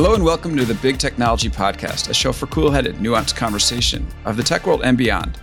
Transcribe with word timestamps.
Hello 0.00 0.14
and 0.14 0.24
welcome 0.24 0.56
to 0.56 0.64
the 0.64 0.72
Big 0.76 0.96
Technology 0.96 1.50
Podcast, 1.50 2.08
a 2.08 2.14
show 2.14 2.32
for 2.32 2.46
cool 2.46 2.70
headed, 2.70 2.96
nuanced 2.96 3.36
conversation 3.36 4.06
of 4.24 4.38
the 4.38 4.42
tech 4.42 4.66
world 4.66 4.80
and 4.82 4.96
beyond. 4.96 5.38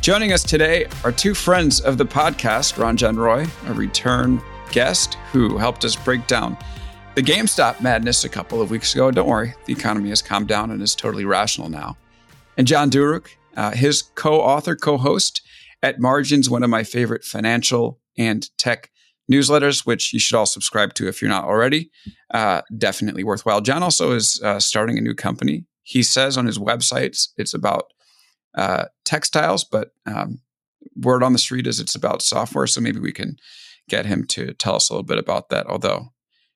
Joining 0.00 0.32
us 0.32 0.44
today 0.44 0.86
are 1.02 1.10
two 1.10 1.34
friends 1.34 1.80
of 1.80 1.98
the 1.98 2.06
podcast, 2.06 2.74
Ranjan 2.74 3.16
Roy, 3.16 3.44
a 3.66 3.74
return 3.74 4.40
guest 4.70 5.14
who 5.32 5.58
helped 5.58 5.84
us 5.84 5.96
break 5.96 6.24
down 6.28 6.56
the 7.16 7.22
GameStop 7.24 7.80
madness 7.80 8.22
a 8.22 8.28
couple 8.28 8.62
of 8.62 8.70
weeks 8.70 8.94
ago. 8.94 9.10
Don't 9.10 9.28
worry, 9.28 9.52
the 9.66 9.72
economy 9.72 10.10
has 10.10 10.22
calmed 10.22 10.46
down 10.46 10.70
and 10.70 10.80
is 10.80 10.94
totally 10.94 11.24
rational 11.24 11.68
now. 11.68 11.96
And 12.56 12.68
John 12.68 12.90
Duruk, 12.90 13.26
uh, 13.56 13.72
his 13.72 14.02
co 14.14 14.40
author, 14.40 14.76
co 14.76 14.96
host 14.98 15.42
at 15.82 15.98
Margins, 15.98 16.48
one 16.48 16.62
of 16.62 16.70
my 16.70 16.84
favorite 16.84 17.24
financial 17.24 17.98
and 18.16 18.48
tech 18.58 18.92
newsletters, 19.30 19.86
which 19.86 20.12
you 20.12 20.18
should 20.18 20.36
all 20.36 20.46
subscribe 20.46 20.94
to 20.94 21.08
if 21.08 21.20
you're 21.20 21.28
not 21.28 21.44
already. 21.44 21.90
Uh, 22.32 22.62
definitely 22.76 23.24
worthwhile. 23.24 23.60
John 23.60 23.82
also 23.82 24.12
is 24.12 24.40
uh, 24.42 24.60
starting 24.60 24.98
a 24.98 25.02
new 25.02 25.14
company. 25.14 25.64
He 25.82 26.02
says 26.02 26.36
on 26.36 26.46
his 26.46 26.58
website 26.58 27.28
it's 27.36 27.54
about 27.54 27.92
uh, 28.54 28.86
textiles, 29.04 29.64
but 29.64 29.92
um, 30.06 30.40
word 30.96 31.22
on 31.22 31.32
the 31.32 31.38
street 31.38 31.66
is 31.66 31.80
it's 31.80 31.94
about 31.94 32.22
software. 32.22 32.66
So 32.66 32.80
maybe 32.80 33.00
we 33.00 33.12
can 33.12 33.36
get 33.88 34.06
him 34.06 34.26
to 34.28 34.52
tell 34.54 34.74
us 34.74 34.90
a 34.90 34.92
little 34.92 35.04
bit 35.04 35.18
about 35.18 35.48
that. 35.50 35.66
Although, 35.66 36.08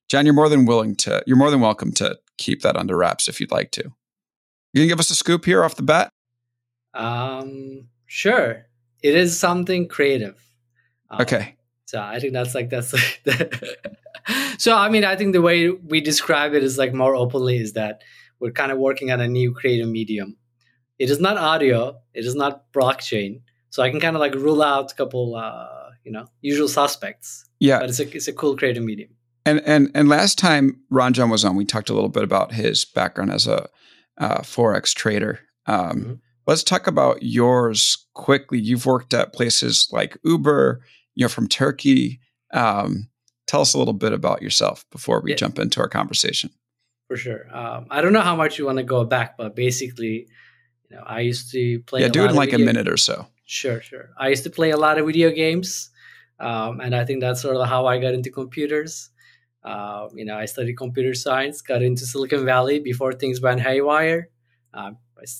John, 0.08 0.26
you're 0.26 0.34
more 0.34 0.48
than 0.48 0.66
willing 0.66 0.96
to, 0.96 1.22
you're 1.26 1.36
more 1.36 1.50
than 1.50 1.60
welcome 1.60 1.92
to 1.92 2.18
keep 2.38 2.62
that 2.62 2.76
under 2.76 2.96
wraps 2.96 3.28
if 3.28 3.40
you'd 3.40 3.50
like 3.50 3.70
to. 3.72 3.84
You 4.72 4.80
can 4.80 4.88
give 4.88 5.00
us 5.00 5.10
a 5.10 5.14
scoop 5.14 5.44
here 5.44 5.64
off 5.64 5.76
the 5.76 5.82
bat. 5.82 6.10
Um, 6.94 7.88
sure. 8.06 8.66
It 9.02 9.14
is 9.14 9.38
something 9.38 9.88
creative. 9.88 10.42
Um, 11.10 11.22
okay. 11.22 11.56
So 11.92 12.00
I 12.00 12.20
think 12.20 12.32
that's 12.32 12.54
like 12.54 12.70
that's 12.70 12.94
like 12.94 13.20
so 14.58 14.74
I 14.74 14.88
mean 14.88 15.04
I 15.04 15.14
think 15.14 15.34
the 15.34 15.42
way 15.42 15.68
we 15.68 16.00
describe 16.00 16.54
it 16.54 16.64
is 16.64 16.78
like 16.78 16.94
more 16.94 17.14
openly 17.14 17.58
is 17.58 17.74
that 17.74 18.00
we're 18.40 18.50
kind 18.50 18.72
of 18.72 18.78
working 18.78 19.10
on 19.10 19.20
a 19.20 19.28
new 19.28 19.52
creative 19.52 19.86
medium. 19.86 20.38
It 20.98 21.10
is 21.10 21.20
not 21.20 21.36
audio, 21.36 21.98
it 22.14 22.24
is 22.24 22.34
not 22.34 22.72
blockchain. 22.72 23.42
So 23.68 23.82
I 23.82 23.90
can 23.90 24.00
kind 24.00 24.16
of 24.16 24.20
like 24.20 24.34
rule 24.34 24.62
out 24.62 24.90
a 24.90 24.94
couple 24.94 25.34
uh, 25.34 25.90
you 26.02 26.12
know, 26.12 26.28
usual 26.40 26.66
suspects. 26.66 27.44
Yeah. 27.60 27.80
But 27.80 27.90
it's 27.90 28.00
a 28.00 28.16
it's 28.16 28.26
a 28.26 28.32
cool 28.32 28.56
creative 28.56 28.82
medium. 28.82 29.10
And 29.44 29.60
and 29.66 29.90
and 29.94 30.08
last 30.08 30.38
time 30.38 30.80
Ranjan 30.90 31.30
was 31.30 31.44
on, 31.44 31.56
we 31.56 31.66
talked 31.66 31.90
a 31.90 31.94
little 31.94 32.08
bit 32.08 32.24
about 32.24 32.54
his 32.54 32.86
background 32.86 33.32
as 33.32 33.46
a 33.46 33.68
uh, 34.16 34.38
forex 34.38 34.94
trader. 34.94 35.40
Um, 35.66 35.76
mm-hmm. 35.76 36.12
Let's 36.46 36.64
talk 36.64 36.86
about 36.86 37.22
yours 37.22 38.06
quickly. 38.14 38.58
You've 38.58 38.86
worked 38.86 39.12
at 39.12 39.34
places 39.34 39.90
like 39.92 40.16
Uber, 40.24 40.80
you 41.14 41.24
know, 41.24 41.28
from 41.28 41.48
Turkey. 41.48 42.20
Um, 42.52 43.08
tell 43.46 43.60
us 43.60 43.74
a 43.74 43.78
little 43.78 43.94
bit 43.94 44.12
about 44.12 44.42
yourself 44.42 44.84
before 44.90 45.20
we 45.20 45.30
yeah. 45.30 45.36
jump 45.36 45.58
into 45.58 45.80
our 45.80 45.88
conversation. 45.88 46.50
For 47.08 47.16
sure. 47.16 47.54
Um, 47.54 47.86
I 47.90 48.00
don't 48.00 48.12
know 48.12 48.20
how 48.20 48.36
much 48.36 48.58
you 48.58 48.66
want 48.66 48.78
to 48.78 48.84
go 48.84 49.04
back, 49.04 49.36
but 49.36 49.54
basically, 49.54 50.28
you 50.88 50.96
know, 50.96 51.02
I 51.04 51.20
used 51.20 51.52
to 51.52 51.80
play. 51.80 52.00
Yeah, 52.00 52.08
do 52.08 52.24
it 52.24 52.30
in 52.30 52.36
like 52.36 52.52
a 52.52 52.58
minute 52.58 52.88
or 52.88 52.96
so. 52.96 53.26
Sure, 53.44 53.82
sure. 53.82 54.10
I 54.18 54.28
used 54.28 54.44
to 54.44 54.50
play 54.50 54.70
a 54.70 54.76
lot 54.76 54.98
of 54.98 55.06
video 55.06 55.30
games, 55.30 55.90
um, 56.40 56.80
and 56.80 56.94
I 56.94 57.04
think 57.04 57.20
that's 57.20 57.42
sort 57.42 57.56
of 57.56 57.68
how 57.68 57.86
I 57.86 57.98
got 57.98 58.14
into 58.14 58.30
computers. 58.30 59.10
Uh, 59.62 60.08
you 60.14 60.24
know, 60.24 60.36
I 60.36 60.46
studied 60.46 60.74
computer 60.74 61.14
science, 61.14 61.60
got 61.60 61.82
into 61.82 62.06
Silicon 62.06 62.44
Valley 62.44 62.80
before 62.80 63.12
things 63.12 63.40
went 63.40 63.60
haywire. 63.60 64.30
Uh, 64.74 64.92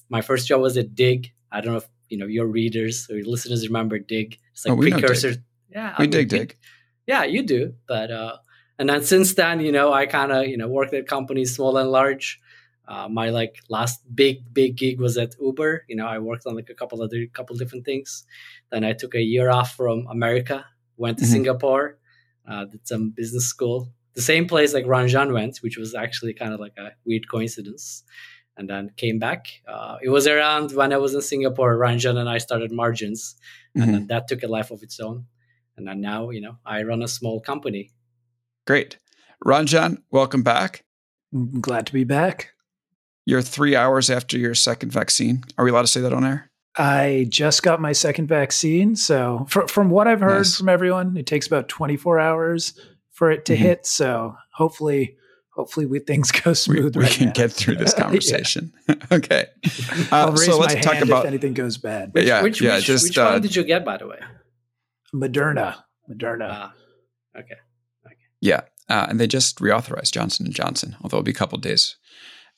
my 0.08 0.20
first 0.20 0.46
job 0.46 0.60
was 0.60 0.76
at 0.76 0.94
Digg. 0.94 1.32
I 1.50 1.60
don't 1.60 1.72
know 1.72 1.78
if 1.78 1.88
you 2.08 2.18
know 2.18 2.26
your 2.26 2.46
readers 2.46 3.08
or 3.10 3.16
your 3.16 3.26
listeners 3.26 3.66
remember 3.66 3.98
Digg. 3.98 4.38
It's 4.52 4.66
like 4.66 4.76
oh, 4.76 4.80
precursor 4.80 5.36
yeah, 5.72 5.94
we 5.98 6.04
I 6.04 6.08
dig 6.08 6.28
Digg. 6.28 6.56
Yeah, 7.06 7.24
you 7.24 7.42
do. 7.42 7.74
But 7.86 8.10
uh, 8.10 8.36
and 8.78 8.88
then 8.88 9.02
since 9.02 9.34
then, 9.34 9.60
you 9.60 9.72
know, 9.72 9.92
I 9.92 10.06
kind 10.06 10.32
of 10.32 10.46
you 10.46 10.56
know 10.56 10.68
worked 10.68 10.94
at 10.94 11.06
companies 11.06 11.54
small 11.54 11.76
and 11.76 11.90
large. 11.90 12.40
Uh, 12.86 13.08
my 13.08 13.30
like 13.30 13.56
last 13.68 14.00
big 14.14 14.52
big 14.52 14.76
gig 14.76 15.00
was 15.00 15.16
at 15.16 15.34
Uber. 15.40 15.84
You 15.88 15.96
know, 15.96 16.06
I 16.06 16.18
worked 16.18 16.46
on 16.46 16.54
like 16.54 16.68
a 16.68 16.74
couple 16.74 17.02
other 17.02 17.26
couple 17.32 17.56
different 17.56 17.84
things. 17.84 18.24
Then 18.70 18.84
I 18.84 18.92
took 18.92 19.14
a 19.14 19.22
year 19.22 19.50
off 19.50 19.74
from 19.76 20.06
America, 20.08 20.66
went 20.96 21.18
to 21.18 21.24
mm-hmm. 21.24 21.32
Singapore, 21.32 21.98
uh, 22.48 22.64
did 22.64 22.86
some 22.86 23.10
business 23.10 23.46
school, 23.46 23.92
the 24.14 24.22
same 24.22 24.46
place 24.46 24.74
like 24.74 24.84
Ranjan 24.84 25.32
went, 25.32 25.58
which 25.58 25.78
was 25.78 25.94
actually 25.94 26.34
kind 26.34 26.52
of 26.52 26.60
like 26.60 26.76
a 26.78 26.92
weird 27.04 27.28
coincidence. 27.30 28.04
And 28.54 28.68
then 28.68 28.90
came 28.98 29.18
back. 29.18 29.46
Uh, 29.66 29.96
it 30.02 30.10
was 30.10 30.26
around 30.26 30.72
when 30.72 30.92
I 30.92 30.98
was 30.98 31.14
in 31.14 31.22
Singapore. 31.22 31.78
Ranjan 31.78 32.18
and 32.18 32.28
I 32.28 32.36
started 32.36 32.70
Margins, 32.70 33.34
and 33.74 33.90
mm-hmm. 33.90 34.06
that 34.08 34.28
took 34.28 34.42
a 34.42 34.46
life 34.46 34.70
of 34.70 34.82
its 34.82 35.00
own 35.00 35.24
and 35.76 35.86
then 35.86 36.00
now 36.00 36.30
you 36.30 36.40
know 36.40 36.56
I 36.64 36.82
run 36.82 37.02
a 37.02 37.08
small 37.08 37.40
company. 37.40 37.90
Great, 38.66 38.98
Ranjan, 39.44 40.02
welcome 40.10 40.42
back. 40.42 40.84
I'm 41.32 41.60
glad 41.60 41.86
to 41.86 41.92
be 41.92 42.04
back. 42.04 42.50
You're 43.24 43.42
three 43.42 43.76
hours 43.76 44.10
after 44.10 44.36
your 44.36 44.54
second 44.54 44.92
vaccine. 44.92 45.44
Are 45.56 45.64
we 45.64 45.70
allowed 45.70 45.82
to 45.82 45.88
say 45.88 46.00
that 46.00 46.12
on 46.12 46.24
air? 46.24 46.50
I 46.76 47.26
just 47.28 47.62
got 47.62 47.80
my 47.80 47.92
second 47.92 48.28
vaccine, 48.28 48.96
so 48.96 49.46
fr- 49.48 49.66
from 49.66 49.90
what 49.90 50.08
I've 50.08 50.20
heard 50.20 50.38
nice. 50.38 50.56
from 50.56 50.68
everyone, 50.68 51.16
it 51.16 51.26
takes 51.26 51.46
about 51.46 51.68
24 51.68 52.18
hours 52.18 52.78
for 53.10 53.30
it 53.30 53.44
to 53.46 53.54
mm-hmm. 53.54 53.62
hit. 53.62 53.86
So 53.86 54.36
hopefully, 54.54 55.16
hopefully 55.50 55.84
we, 55.84 55.98
things 55.98 56.32
go 56.32 56.54
smooth. 56.54 56.96
We, 56.96 57.02
right 57.02 57.12
can 57.12 57.26
now. 57.26 57.32
get 57.32 57.52
through 57.52 57.76
this 57.76 57.92
conversation. 58.02 58.72
okay. 59.12 59.46
Uh, 60.10 60.34
so 60.36 60.58
let's 60.58 60.84
talk 60.84 61.00
about 61.00 61.24
if 61.24 61.28
anything 61.28 61.54
goes 61.54 61.78
bad. 61.78 62.12
Which, 62.12 62.26
yeah, 62.26 62.42
which, 62.42 62.60
yeah. 62.60 62.76
Which, 62.76 62.84
just 62.84 63.04
which 63.04 63.18
uh, 63.18 63.30
one 63.30 63.40
did 63.42 63.56
you 63.56 63.64
get, 63.64 63.84
by 63.84 63.96
the 63.96 64.06
way? 64.06 64.18
Moderna. 65.14 65.76
Moderna. 66.10 66.48
Ah, 66.50 66.74
okay. 67.36 67.54
Okay. 68.06 68.16
Yeah, 68.40 68.62
uh, 68.88 69.06
and 69.08 69.20
they 69.20 69.26
just 69.26 69.58
reauthorized 69.58 70.12
Johnson 70.12 70.46
and 70.46 70.54
Johnson, 70.54 70.96
although 71.02 71.18
it'll 71.18 71.24
be 71.24 71.30
a 71.30 71.34
couple 71.34 71.58
days 71.58 71.96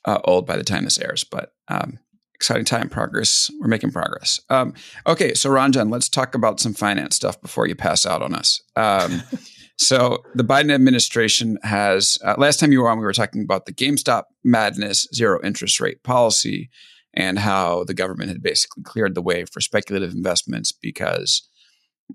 uh, 0.04 0.18
old 0.24 0.46
by 0.46 0.56
the 0.56 0.64
time 0.64 0.84
this 0.84 0.98
airs. 0.98 1.24
But 1.24 1.52
um, 1.68 1.98
exciting 2.34 2.64
time, 2.64 2.88
progress. 2.88 3.50
We're 3.60 3.68
making 3.68 3.92
progress. 3.92 4.40
Um, 4.50 4.74
okay, 5.06 5.34
so 5.34 5.50
Ranjan, 5.50 5.90
let's 5.90 6.08
talk 6.08 6.34
about 6.34 6.60
some 6.60 6.74
finance 6.74 7.16
stuff 7.16 7.40
before 7.40 7.66
you 7.66 7.74
pass 7.74 8.04
out 8.04 8.22
on 8.22 8.34
us. 8.34 8.60
Um, 8.76 9.22
so 9.76 10.22
the 10.34 10.44
Biden 10.44 10.72
administration 10.72 11.58
has. 11.62 12.18
Uh, 12.24 12.34
last 12.38 12.60
time 12.60 12.72
you 12.72 12.80
were 12.80 12.90
on, 12.90 12.98
we 12.98 13.04
were 13.04 13.12
talking 13.12 13.42
about 13.42 13.66
the 13.66 13.72
GameStop 13.72 14.24
madness, 14.42 15.08
zero 15.14 15.40
interest 15.42 15.80
rate 15.80 16.02
policy, 16.02 16.70
and 17.14 17.38
how 17.38 17.84
the 17.84 17.94
government 17.94 18.30
had 18.30 18.42
basically 18.42 18.82
cleared 18.82 19.14
the 19.14 19.22
way 19.22 19.44
for 19.44 19.60
speculative 19.60 20.12
investments 20.12 20.72
because 20.72 21.48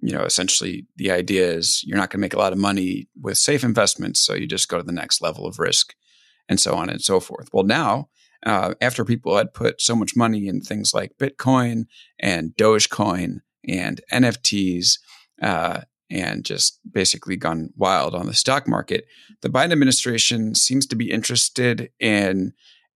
you 0.02 0.14
know, 0.14 0.24
essentially 0.24 0.86
the 0.96 1.12
idea 1.12 1.52
is 1.52 1.84
you're 1.86 1.98
not 1.98 2.10
going 2.10 2.20
to 2.20 2.26
make 2.26 2.34
a 2.34 2.40
lot 2.40 2.54
of 2.54 2.60
money 2.60 3.08
with 3.20 3.38
safe 3.38 3.64
investments, 3.64 4.20
so 4.20 4.34
you 4.34 4.48
just 4.48 4.70
go 4.70 4.78
to 4.78 4.84
the 4.84 4.92
next 4.92 5.22
level 5.22 5.46
of 5.46 5.60
risk, 5.60 5.94
and 6.48 6.60
so 6.60 6.76
on 6.76 6.90
and 6.90 7.02
so 7.02 7.20
forth. 7.20 7.50
Well, 7.52 7.64
now 7.64 8.10
uh, 8.46 8.74
after 8.82 9.04
people 9.04 9.38
had 9.38 9.54
put 9.54 9.82
so 9.82 9.96
much 9.96 10.16
money 10.16 10.48
in 10.48 10.62
things 10.62 10.94
like 10.94 11.18
Bitcoin 11.20 11.86
and 12.20 12.52
Dogecoin 12.56 13.40
and 13.68 14.02
NFTs, 14.12 15.00
uh, 15.42 15.82
and 16.12 16.44
just 16.44 16.80
basically 16.92 17.36
gone 17.36 17.70
wild 17.76 18.16
on 18.16 18.26
the 18.26 18.34
stock 18.34 18.68
market, 18.68 19.06
the 19.42 19.50
Biden 19.50 19.72
administration 19.72 20.56
seems 20.56 20.88
to 20.88 20.96
be 20.96 21.12
interested 21.12 21.92
in 22.00 22.54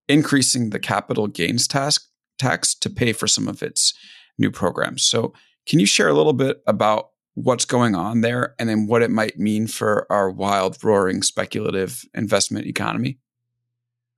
increasing 0.08 0.70
the 0.70 0.80
capital 0.80 1.26
gains 1.26 1.66
tax 1.66 2.08
tax 2.38 2.74
to 2.74 2.90
pay 2.90 3.12
for 3.12 3.26
some 3.26 3.48
of 3.48 3.62
its 3.62 3.92
new 4.38 4.50
programs. 4.50 5.04
So 5.04 5.32
can 5.66 5.80
you 5.80 5.86
share 5.86 6.08
a 6.08 6.14
little 6.14 6.32
bit 6.32 6.62
about 6.66 7.10
what's 7.34 7.64
going 7.64 7.94
on 7.94 8.20
there 8.20 8.54
and 8.58 8.68
then 8.68 8.86
what 8.86 9.02
it 9.02 9.10
might 9.10 9.38
mean 9.38 9.66
for 9.66 10.06
our 10.10 10.30
wild, 10.30 10.82
roaring, 10.82 11.22
speculative 11.22 12.04
investment 12.14 12.66
economy? 12.66 13.18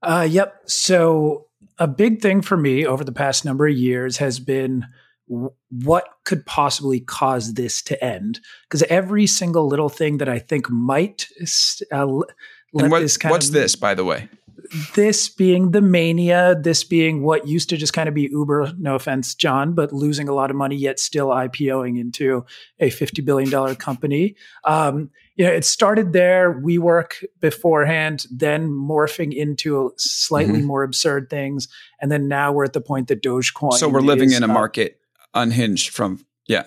Uh, 0.02 0.26
yep. 0.29 0.61
So, 0.67 1.46
a 1.79 1.88
big 1.88 2.20
thing 2.20 2.41
for 2.41 2.56
me 2.56 2.87
over 2.87 3.02
the 3.02 3.12
past 3.12 3.44
number 3.44 3.67
of 3.67 3.75
years 3.75 4.19
has 4.19 4.38
been 4.38 4.87
what 5.26 6.06
could 6.25 6.44
possibly 6.44 7.00
cause 7.00 7.55
this 7.55 7.82
to 7.82 8.05
end? 8.05 8.41
Because 8.64 8.82
every 8.85 9.26
single 9.26 9.67
little 9.67 9.88
thing 9.88 10.19
that 10.19 10.29
I 10.29 10.38
think 10.38 10.69
might 10.70 11.29
uh, 11.91 12.06
let 12.06 12.91
what, 12.91 13.00
this 13.00 13.17
kind 13.17 13.32
what's 13.32 13.49
of, 13.49 13.55
this, 13.55 13.75
by 13.75 13.94
the 13.94 14.05
way? 14.05 14.29
This 14.94 15.28
being 15.28 15.70
the 15.70 15.80
mania, 15.80 16.56
this 16.60 16.84
being 16.84 17.22
what 17.22 17.46
used 17.46 17.68
to 17.70 17.76
just 17.76 17.92
kind 17.92 18.08
of 18.08 18.14
be 18.14 18.28
Uber, 18.30 18.72
no 18.78 18.94
offense, 18.94 19.34
John, 19.34 19.74
but 19.74 19.92
losing 19.92 20.28
a 20.28 20.34
lot 20.34 20.50
of 20.50 20.56
money 20.56 20.76
yet 20.76 20.98
still 20.98 21.28
IPOing 21.28 21.98
into 21.98 22.44
a 22.80 22.90
$50 22.90 23.24
billion 23.24 23.76
company. 23.76 24.34
Um, 24.64 25.10
you 25.36 25.44
know, 25.44 25.52
it 25.52 25.64
started 25.64 26.12
there, 26.12 26.60
WeWork 26.60 27.24
beforehand, 27.40 28.26
then 28.30 28.68
morphing 28.70 29.34
into 29.34 29.92
slightly 29.96 30.58
mm-hmm. 30.58 30.66
more 30.66 30.82
absurd 30.82 31.28
things. 31.28 31.68
And 32.00 32.10
then 32.10 32.28
now 32.28 32.52
we're 32.52 32.64
at 32.64 32.72
the 32.72 32.80
point 32.80 33.08
that 33.08 33.22
Dogecoin. 33.22 33.74
So 33.74 33.88
we're 33.88 34.00
living 34.00 34.30
is, 34.30 34.36
in 34.36 34.42
a 34.42 34.48
market 34.48 35.00
unhinged 35.34 35.90
from, 35.90 36.24
yeah. 36.46 36.64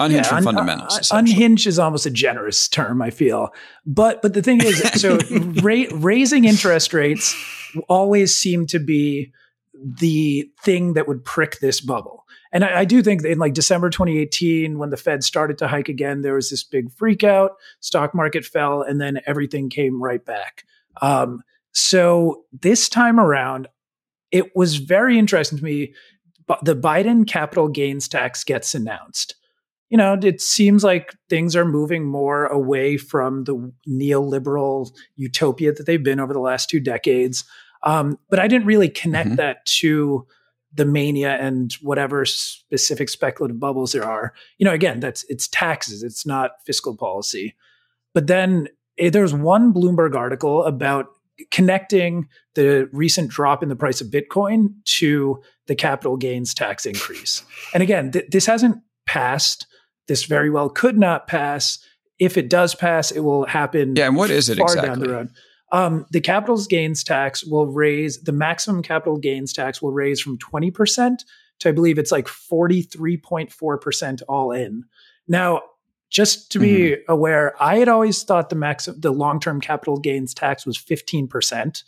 Unhinged 0.00 0.26
yeah, 0.26 0.28
from 0.28 0.38
un- 0.38 0.44
fundamentals. 0.44 1.12
Uh, 1.12 1.18
unhinged 1.18 1.66
is 1.66 1.78
almost 1.78 2.04
a 2.04 2.10
generous 2.10 2.68
term, 2.68 3.00
I 3.00 3.10
feel. 3.10 3.50
But 3.86 4.22
but 4.22 4.34
the 4.34 4.42
thing 4.42 4.60
is, 4.60 4.78
so 5.00 5.18
ra- 5.62 5.84
raising 5.92 6.44
interest 6.44 6.92
rates 6.92 7.34
always 7.88 8.34
seemed 8.34 8.68
to 8.70 8.80
be 8.80 9.32
the 9.74 10.50
thing 10.62 10.94
that 10.94 11.06
would 11.06 11.24
prick 11.24 11.60
this 11.60 11.80
bubble. 11.80 12.24
And 12.52 12.64
I, 12.64 12.80
I, 12.80 12.84
do 12.84 13.02
think 13.02 13.22
that 13.22 13.32
in 13.32 13.38
like 13.38 13.54
December 13.54 13.90
2018, 13.90 14.78
when 14.78 14.90
the 14.90 14.96
Fed 14.96 15.24
started 15.24 15.58
to 15.58 15.68
hike 15.68 15.88
again, 15.88 16.22
there 16.22 16.34
was 16.34 16.50
this 16.50 16.62
big 16.62 16.90
freak 16.92 17.24
out, 17.24 17.52
stock 17.80 18.14
market 18.14 18.44
fell, 18.44 18.82
and 18.82 19.00
then 19.00 19.20
everything 19.26 19.68
came 19.68 20.00
right 20.00 20.24
back. 20.24 20.64
Um, 21.02 21.42
so 21.72 22.44
this 22.52 22.88
time 22.88 23.18
around, 23.18 23.66
it 24.30 24.54
was 24.54 24.76
very 24.76 25.18
interesting 25.18 25.58
to 25.58 25.64
me. 25.64 25.94
The 26.62 26.76
Biden 26.76 27.26
capital 27.26 27.68
gains 27.68 28.06
tax 28.06 28.44
gets 28.44 28.74
announced 28.74 29.34
you 29.90 29.98
know, 29.98 30.18
it 30.20 30.40
seems 30.40 30.82
like 30.82 31.14
things 31.28 31.54
are 31.54 31.64
moving 31.64 32.04
more 32.04 32.46
away 32.46 32.96
from 32.96 33.44
the 33.44 33.72
neoliberal 33.88 34.90
utopia 35.16 35.72
that 35.72 35.86
they've 35.86 36.02
been 36.02 36.20
over 36.20 36.32
the 36.32 36.40
last 36.40 36.68
two 36.68 36.80
decades. 36.80 37.44
Um, 37.82 38.18
but 38.30 38.38
I 38.38 38.48
didn't 38.48 38.66
really 38.66 38.88
connect 38.88 39.28
mm-hmm. 39.30 39.36
that 39.36 39.64
to 39.66 40.26
the 40.72 40.84
mania 40.84 41.36
and 41.36 41.72
whatever 41.74 42.24
specific 42.24 43.08
speculative 43.08 43.60
bubbles 43.60 43.92
there 43.92 44.04
are. 44.04 44.32
You 44.58 44.64
know, 44.64 44.72
again, 44.72 45.00
that's 45.00 45.24
it's 45.28 45.46
taxes, 45.48 46.02
it's 46.02 46.26
not 46.26 46.52
fiscal 46.64 46.96
policy. 46.96 47.54
But 48.12 48.26
then 48.26 48.68
eh, 48.98 49.10
there's 49.10 49.34
one 49.34 49.72
Bloomberg 49.72 50.16
article 50.16 50.64
about 50.64 51.06
connecting 51.50 52.28
the 52.54 52.88
recent 52.92 53.30
drop 53.30 53.62
in 53.62 53.68
the 53.68 53.76
price 53.76 54.00
of 54.00 54.08
Bitcoin 54.08 54.74
to 54.84 55.42
the 55.66 55.74
capital 55.74 56.16
gains 56.16 56.54
tax 56.54 56.86
increase. 56.86 57.44
And 57.72 57.82
again, 57.82 58.12
th- 58.12 58.26
this 58.30 58.46
hasn't 58.46 58.80
passed 59.06 59.66
this 60.06 60.24
very 60.24 60.50
well 60.50 60.68
could 60.68 60.98
not 60.98 61.26
pass. 61.26 61.78
If 62.18 62.36
it 62.36 62.48
does 62.48 62.74
pass, 62.74 63.10
it 63.10 63.20
will 63.20 63.46
happen. 63.46 63.96
Yeah, 63.96 64.06
and 64.06 64.16
what 64.16 64.30
is 64.30 64.48
it 64.48 64.58
far 64.58 64.66
exactly? 64.66 64.88
down 64.88 64.98
the 65.00 65.08
road. 65.10 65.28
Um, 65.72 66.06
the 66.10 66.20
capital 66.20 66.62
gains 66.64 67.02
tax 67.02 67.44
will 67.44 67.66
raise 67.66 68.22
the 68.22 68.32
maximum 68.32 68.82
capital 68.82 69.18
gains 69.18 69.52
tax 69.52 69.82
will 69.82 69.92
raise 69.92 70.20
from 70.20 70.38
20% 70.38 71.16
to 71.60 71.68
I 71.68 71.72
believe 71.72 71.98
it's 71.98 72.12
like 72.12 72.26
43.4% 72.26 74.22
all 74.28 74.52
in. 74.52 74.84
Now, 75.26 75.62
just 76.10 76.52
to 76.52 76.60
be 76.60 76.90
mm-hmm. 76.90 77.12
aware, 77.12 77.60
I 77.60 77.78
had 77.78 77.88
always 77.88 78.22
thought 78.22 78.50
the 78.50 78.56
max 78.56 78.84
the 78.84 79.10
long-term 79.10 79.60
capital 79.60 79.98
gains 79.98 80.32
tax 80.32 80.64
was 80.64 80.78
15%. 80.78 81.82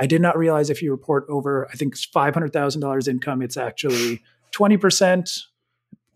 I 0.00 0.06
did 0.06 0.22
not 0.22 0.38
realize 0.38 0.70
if 0.70 0.80
you 0.80 0.90
report 0.90 1.26
over 1.28 1.68
I 1.70 1.74
think 1.74 1.96
$500,000 1.96 3.08
income 3.08 3.42
it's 3.42 3.56
actually 3.58 4.22
20% 4.54 5.42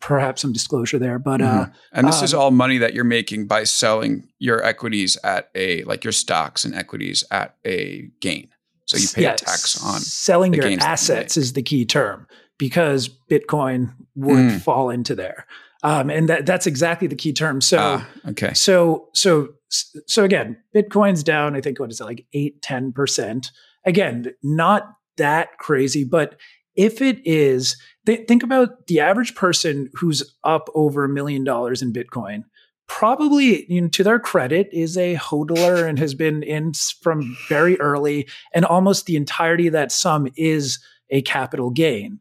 perhaps 0.02 0.42
some 0.42 0.52
disclosure 0.52 0.98
there. 0.98 1.18
But 1.18 1.40
uh, 1.40 1.44
mm-hmm. 1.44 1.72
and 1.92 2.06
this 2.08 2.18
um, 2.18 2.24
is 2.24 2.34
all 2.34 2.50
money 2.50 2.76
that 2.78 2.92
you're 2.92 3.04
making 3.04 3.46
by 3.46 3.64
selling 3.64 4.28
your 4.38 4.62
equities 4.62 5.16
at 5.24 5.48
a 5.54 5.82
like 5.84 6.04
your 6.04 6.12
stocks 6.12 6.66
and 6.66 6.74
equities 6.74 7.24
at 7.30 7.56
a 7.64 8.10
gain. 8.20 8.48
So 8.84 8.98
you 8.98 9.08
pay 9.08 9.22
yeah, 9.22 9.32
a 9.32 9.36
tax 9.36 9.82
on 9.82 10.00
selling 10.00 10.52
your 10.52 10.66
assets 10.80 11.38
is 11.38 11.54
the 11.54 11.62
key 11.62 11.86
term 11.86 12.26
because 12.58 13.08
Bitcoin 13.30 13.94
would 14.14 14.36
mm. 14.36 14.60
fall 14.60 14.90
into 14.90 15.14
there. 15.14 15.46
Um, 15.84 16.10
and 16.10 16.28
that, 16.28 16.46
that's 16.46 16.66
exactly 16.66 17.08
the 17.08 17.16
key 17.16 17.32
term. 17.32 17.60
So, 17.60 17.78
ah, 17.80 18.08
okay. 18.28 18.54
So, 18.54 19.08
so, 19.14 19.48
so 19.68 20.22
again, 20.22 20.56
Bitcoin's 20.74 21.24
down, 21.24 21.56
I 21.56 21.60
think, 21.60 21.80
what 21.80 21.90
is 21.90 22.00
it, 22.00 22.04
like 22.04 22.24
eight, 22.34 22.60
10%. 22.62 23.46
Again, 23.84 24.32
not 24.42 24.92
that 25.16 25.58
crazy, 25.58 26.04
but 26.04 26.36
if 26.74 27.00
it 27.00 27.20
is, 27.24 27.76
th- 28.06 28.26
think 28.26 28.42
about 28.42 28.86
the 28.86 29.00
average 29.00 29.34
person 29.34 29.90
who's 29.94 30.34
up 30.44 30.68
over 30.74 31.04
a 31.04 31.08
million 31.08 31.44
dollars 31.44 31.82
in 31.82 31.92
Bitcoin. 31.92 32.44
Probably, 32.88 33.70
you 33.72 33.80
know, 33.80 33.88
to 33.88 34.04
their 34.04 34.18
credit, 34.18 34.68
is 34.72 34.98
a 34.98 35.16
hodler 35.16 35.88
and 35.88 35.98
has 35.98 36.14
been 36.14 36.42
in 36.42 36.72
from 37.00 37.36
very 37.48 37.80
early, 37.80 38.28
and 38.52 38.64
almost 38.64 39.06
the 39.06 39.16
entirety 39.16 39.66
of 39.68 39.72
that 39.72 39.92
sum 39.92 40.28
is 40.36 40.78
a 41.10 41.22
capital 41.22 41.70
gain. 41.70 42.20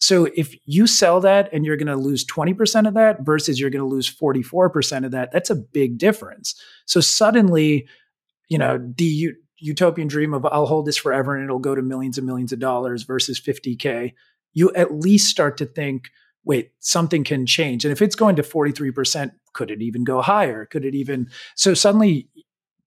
So 0.00 0.28
if 0.34 0.56
you 0.64 0.88
sell 0.88 1.20
that 1.20 1.48
and 1.52 1.64
you're 1.64 1.76
going 1.76 1.86
to 1.86 1.96
lose 1.96 2.24
20% 2.24 2.88
of 2.88 2.94
that 2.94 3.24
versus 3.24 3.60
you're 3.60 3.70
going 3.70 3.84
to 3.84 3.88
lose 3.88 4.12
44% 4.12 5.04
of 5.04 5.12
that, 5.12 5.30
that's 5.30 5.48
a 5.48 5.54
big 5.54 5.96
difference. 5.96 6.60
So 6.86 7.00
suddenly, 7.00 7.86
you 8.48 8.58
know, 8.58 8.78
the 8.96 9.32
utopian 9.62 10.08
dream 10.08 10.34
of 10.34 10.44
I'll 10.46 10.66
hold 10.66 10.86
this 10.86 10.96
forever 10.96 11.34
and 11.34 11.44
it'll 11.44 11.58
go 11.58 11.74
to 11.74 11.82
millions 11.82 12.18
and 12.18 12.26
millions 12.26 12.52
of 12.52 12.58
dollars 12.58 13.04
versus 13.04 13.40
50K, 13.40 14.12
you 14.52 14.72
at 14.74 14.94
least 14.94 15.30
start 15.30 15.56
to 15.58 15.66
think, 15.66 16.10
wait, 16.44 16.72
something 16.80 17.24
can 17.24 17.46
change. 17.46 17.84
And 17.84 17.92
if 17.92 18.02
it's 18.02 18.16
going 18.16 18.36
to 18.36 18.42
43%, 18.42 19.32
could 19.52 19.70
it 19.70 19.80
even 19.80 20.04
go 20.04 20.20
higher? 20.20 20.66
Could 20.66 20.84
it 20.84 20.94
even? 20.94 21.30
So 21.54 21.74
suddenly 21.74 22.28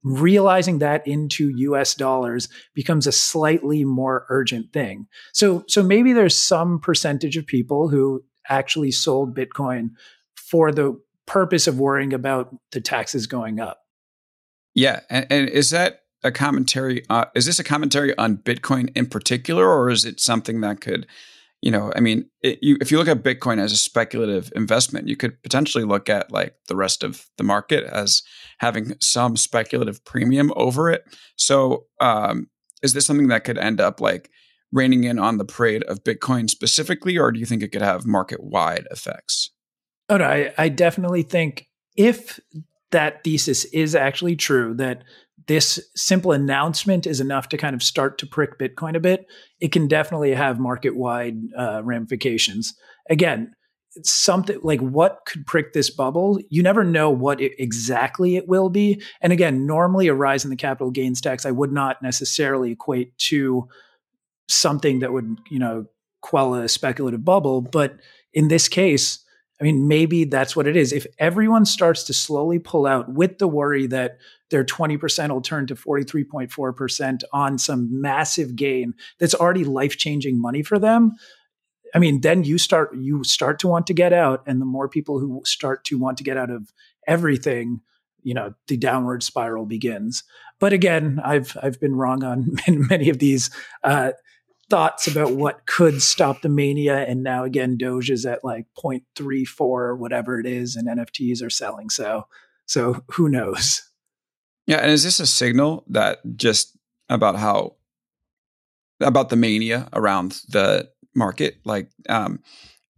realizing 0.04 0.80
that 0.80 1.06
into 1.08 1.50
US 1.50 1.96
dollars 1.96 2.48
becomes 2.76 3.08
a 3.08 3.12
slightly 3.12 3.84
more 3.84 4.26
urgent 4.30 4.72
thing. 4.72 5.08
So, 5.34 5.64
so 5.68 5.82
maybe 5.82 6.14
there's 6.14 6.36
some 6.36 6.80
percentage 6.80 7.38
of 7.38 7.48
people 7.48 7.90
who 7.90 8.24
actually 8.48 8.92
sold 8.92 9.36
Bitcoin 9.36 9.92
for 10.36 10.72
the 10.72 11.00
purpose 11.26 11.66
of 11.66 11.80
worrying 11.80 12.14
about 12.14 12.56
the 12.72 12.82
taxes 12.82 13.26
going 13.26 13.60
up. 13.60 13.80
Yeah. 14.76 15.00
And, 15.10 15.26
and 15.32 15.50
is 15.50 15.72
that 15.72 16.02
a 16.26 16.32
commentary? 16.32 17.04
Uh, 17.10 17.26
is 17.36 17.46
this 17.46 17.60
a 17.60 17.64
commentary 17.64 18.18
on 18.18 18.38
Bitcoin 18.38 18.92
in 18.96 19.06
particular, 19.06 19.70
or 19.70 19.90
is 19.90 20.04
it 20.04 20.20
something 20.20 20.62
that 20.62 20.82
could, 20.82 21.08
you 21.62 21.72
know, 21.72 21.94
I 21.96 22.00
mean, 22.00 22.30
it, 22.42 22.60
you, 22.62 22.78
if 22.82 22.92
you 22.92 22.98
look 22.98 23.08
at 23.08 23.24
Bitcoin 23.24 23.60
as 23.60 23.72
a 23.72 23.78
speculative 23.78 24.52
investment, 24.56 25.08
you 25.08 25.16
could 25.16 25.42
potentially 25.44 25.84
look 25.84 26.10
at 26.10 26.32
like 26.32 26.56
the 26.68 26.76
rest 26.76 27.04
of 27.04 27.28
the 27.38 27.44
market 27.44 27.84
as 27.86 28.24
having 28.60 28.96
some 29.00 29.38
speculative 29.38 30.04
premium 30.04 30.52
over 30.56 30.90
it. 30.90 31.04
So, 31.38 31.86
um, 32.02 32.50
is 32.82 32.94
this 32.94 33.06
something 33.06 33.30
that 33.30 33.44
could 33.44 33.58
end 33.58 33.80
up 33.80 34.02
like 34.02 34.30
reining 34.72 35.06
in 35.06 35.20
on 35.20 35.38
the 35.38 35.46
parade 35.46 35.84
of 35.84 36.04
Bitcoin 36.04 36.50
specifically, 36.50 37.18
or 37.18 37.32
do 37.32 37.40
you 37.40 37.46
think 37.46 37.64
it 37.64 37.72
could 37.72 37.82
have 37.82 38.06
market 38.06 38.44
wide 38.44 38.88
effects? 38.92 39.52
Oh 40.10 40.18
no, 40.18 40.26
I, 40.26 40.54
I 40.58 40.70
definitely 40.70 41.24
think 41.24 41.68
if 41.96 42.40
that 42.92 43.24
thesis 43.24 43.66
is 43.66 43.96
actually 43.96 44.36
true, 44.36 44.74
that 44.76 45.04
this 45.48 45.80
simple 45.96 46.32
announcement 46.32 47.06
is 47.06 47.20
enough 47.20 47.50
to 47.50 47.58
kind 47.58 47.76
of 47.76 47.84
start 47.84 48.18
to 48.20 48.28
prick 48.28 48.58
Bitcoin 48.58 48.96
a 48.96 49.00
bit, 49.00 49.28
it 49.60 49.72
can 49.72 49.88
definitely 49.88 50.34
have 50.34 50.60
market 50.60 50.96
wide 50.96 51.38
uh, 51.58 51.84
ramifications. 51.84 52.74
Again, 53.10 53.54
something 54.04 54.60
like 54.62 54.82
what 54.82 55.20
could 55.26 55.46
prick 55.46 55.72
this 55.72 55.90
bubble 55.90 56.38
you 56.50 56.62
never 56.62 56.84
know 56.84 57.10
what 57.10 57.40
it, 57.40 57.54
exactly 57.58 58.36
it 58.36 58.48
will 58.48 58.70
be 58.70 59.02
and 59.22 59.32
again 59.32 59.66
normally 59.66 60.08
a 60.08 60.14
rise 60.14 60.44
in 60.44 60.50
the 60.50 60.56
capital 60.58 60.92
gains 60.92 61.22
tax 61.22 61.46
i 61.46 61.52
would 61.52 61.72
not 61.72 62.02
necessarily 62.02 62.72
equate 62.72 63.18
to 63.18 63.68
something 64.50 65.00
that 65.00 65.14
would 65.14 65.38
you 65.50 65.60
know 65.60 65.86
quell 66.22 66.56
a 66.56 66.68
speculative 66.68 67.24
bubble 67.24 67.62
but 67.62 67.98
in 68.34 68.50
this 68.50 68.68
case 68.68 69.24
I 69.60 69.64
mean, 69.64 69.88
maybe 69.88 70.26
that's 70.26 70.56
what 70.56 70.68
it 70.68 70.76
is. 70.76 70.92
If 70.92 71.08
everyone 71.18 71.66
starts 71.66 72.04
to 72.04 72.14
slowly 72.14 72.60
pull 72.60 72.86
out 72.86 73.14
with 73.14 73.38
the 73.38 73.48
worry 73.48 73.88
that 73.88 74.18
their 74.50 74.66
20% 74.66 75.30
will 75.30 75.42
turn 75.42 75.66
to 75.68 75.76
43.4% 75.76 77.24
on 77.32 77.58
some 77.58 78.02
massive 78.02 78.56
gain 78.56 78.94
that's 79.18 79.34
already 79.34 79.64
life-changing 79.64 80.42
money 80.42 80.62
for 80.62 80.78
them, 80.78 81.14
I 81.94 82.00
mean, 82.00 82.20
then 82.20 82.44
you 82.44 82.58
start 82.58 82.94
you 82.94 83.24
start 83.24 83.58
to 83.60 83.70
want 83.70 83.88
to 83.88 83.94
get 83.94 84.12
out 84.12 84.44
and 84.46 84.60
the 84.60 84.66
more 84.66 84.90
people 84.90 85.20
who 85.20 85.42
start 85.46 85.86
to 85.86 85.98
want 85.98 86.18
to 86.18 86.26
get 86.26 86.36
out 86.36 86.50
of 86.50 86.74
everything, 87.08 87.80
you 88.22 88.34
know, 88.34 88.54
the 88.68 88.76
downward 88.76 89.24
spiral 89.24 89.66
begins. 89.66 90.24
But 90.60 90.74
again, 90.74 91.22
I've 91.24 91.56
I've 91.64 91.80
been 91.80 91.96
wrong 91.96 92.22
on 92.26 92.58
many 92.68 93.10
of 93.10 93.20
these 93.20 93.50
uh, 93.84 94.12
thoughts 94.70 95.08
about 95.08 95.34
what 95.34 95.66
could 95.66 96.02
stop 96.02 96.42
the 96.42 96.50
mania. 96.50 97.06
And 97.06 97.24
now 97.24 97.44
again, 97.44 97.78
Doge 97.78 98.10
is 98.10 98.26
at 98.26 98.44
like 98.44 98.66
0.34 98.78 99.60
or 99.60 99.96
whatever 99.96 100.40
it 100.40 100.46
is, 100.46 100.76
and 100.76 100.88
NFTs 100.88 101.44
are 101.44 101.50
selling. 101.50 101.90
So, 101.90 102.28
so 102.66 103.04
who 103.12 103.30
knows? 103.30 103.82
Yeah. 104.66 104.78
And 104.78 104.92
is 104.92 105.04
this 105.04 105.20
a 105.20 105.28
signal 105.28 105.84
that 105.90 106.20
just 106.36 106.76
about 107.10 107.36
how, 107.36 107.76
about 109.00 109.30
the 109.30 109.36
mania 109.36 109.88
around 109.94 110.42
the 110.48 110.90
market? 111.14 111.58
Like, 111.66 111.92
um, 112.10 112.40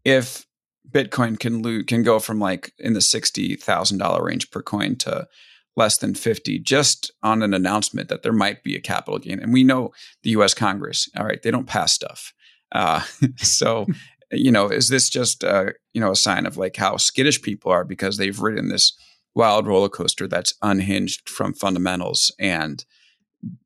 if 0.06 0.46
Bitcoin 0.90 1.38
can 1.38 1.62
lo- 1.62 1.84
can 1.86 2.04
go 2.04 2.20
from 2.20 2.40
like 2.40 2.72
in 2.80 2.94
the 2.94 3.00
$60,000 3.00 4.22
range 4.22 4.52
per 4.52 4.62
coin 4.62 4.96
to 4.98 5.28
less 5.78 5.98
than 5.98 6.16
50 6.16 6.60
just 6.60 7.12
on 7.24 7.44
an 7.44 7.54
announcement 7.54 8.10
that 8.10 8.24
there 8.24 8.34
might 8.34 8.64
be 8.64 8.76
a 8.76 8.82
capital 8.82 9.20
gain. 9.20 9.40
And 9.40 9.54
we 9.54 9.64
know 9.64 9.94
the 10.24 10.32
US 10.32 10.54
Congress, 10.54 11.08
all 11.16 11.26
right, 11.26 11.42
they 11.42 11.52
don't 11.52 11.68
pass 11.68 11.94
stuff. 11.94 12.34
Uh, 12.74 13.02
so, 13.38 13.86
you 14.32 14.52
know, 14.52 14.68
is 14.68 14.90
this 14.90 15.10
just, 15.10 15.44
uh, 15.44 15.68
you 15.94 16.02
know, 16.02 16.12
a 16.12 16.16
sign 16.16 16.46
of 16.46 16.58
like 16.58 16.76
how 16.76 16.98
skittish 16.98 17.42
people 17.42 17.72
are 17.72 17.86
because 17.86 18.18
they've 18.18 18.40
ridden 18.40 18.68
this 18.68 18.98
wild 19.36 19.68
roller 19.68 19.88
coaster 19.88 20.28
that's 20.28 20.56
unhinged 20.62 21.30
from 21.30 21.54
fundamentals? 21.54 22.34
And 22.40 22.84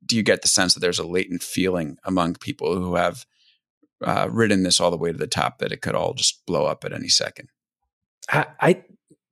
do 0.04 0.14
you 0.14 0.22
get 0.22 0.42
the 0.42 0.48
sense 0.48 0.74
that 0.74 0.80
there's 0.80 0.98
a 0.98 1.06
latent 1.06 1.42
feeling 1.42 1.96
among 2.04 2.34
people 2.34 2.76
who 2.76 2.94
have 2.94 3.24
uh, 4.04 4.28
ridden 4.30 4.64
this 4.64 4.80
all 4.80 4.90
the 4.90 4.98
way 4.98 5.10
to 5.10 5.18
the 5.18 5.26
top 5.26 5.58
that 5.58 5.72
it 5.72 5.80
could 5.80 5.94
all 5.94 6.12
just 6.12 6.44
blow 6.46 6.66
up 6.66 6.84
at 6.84 6.92
any 6.92 7.08
second? 7.08 7.48
I, 8.30 8.46
I 8.60 8.84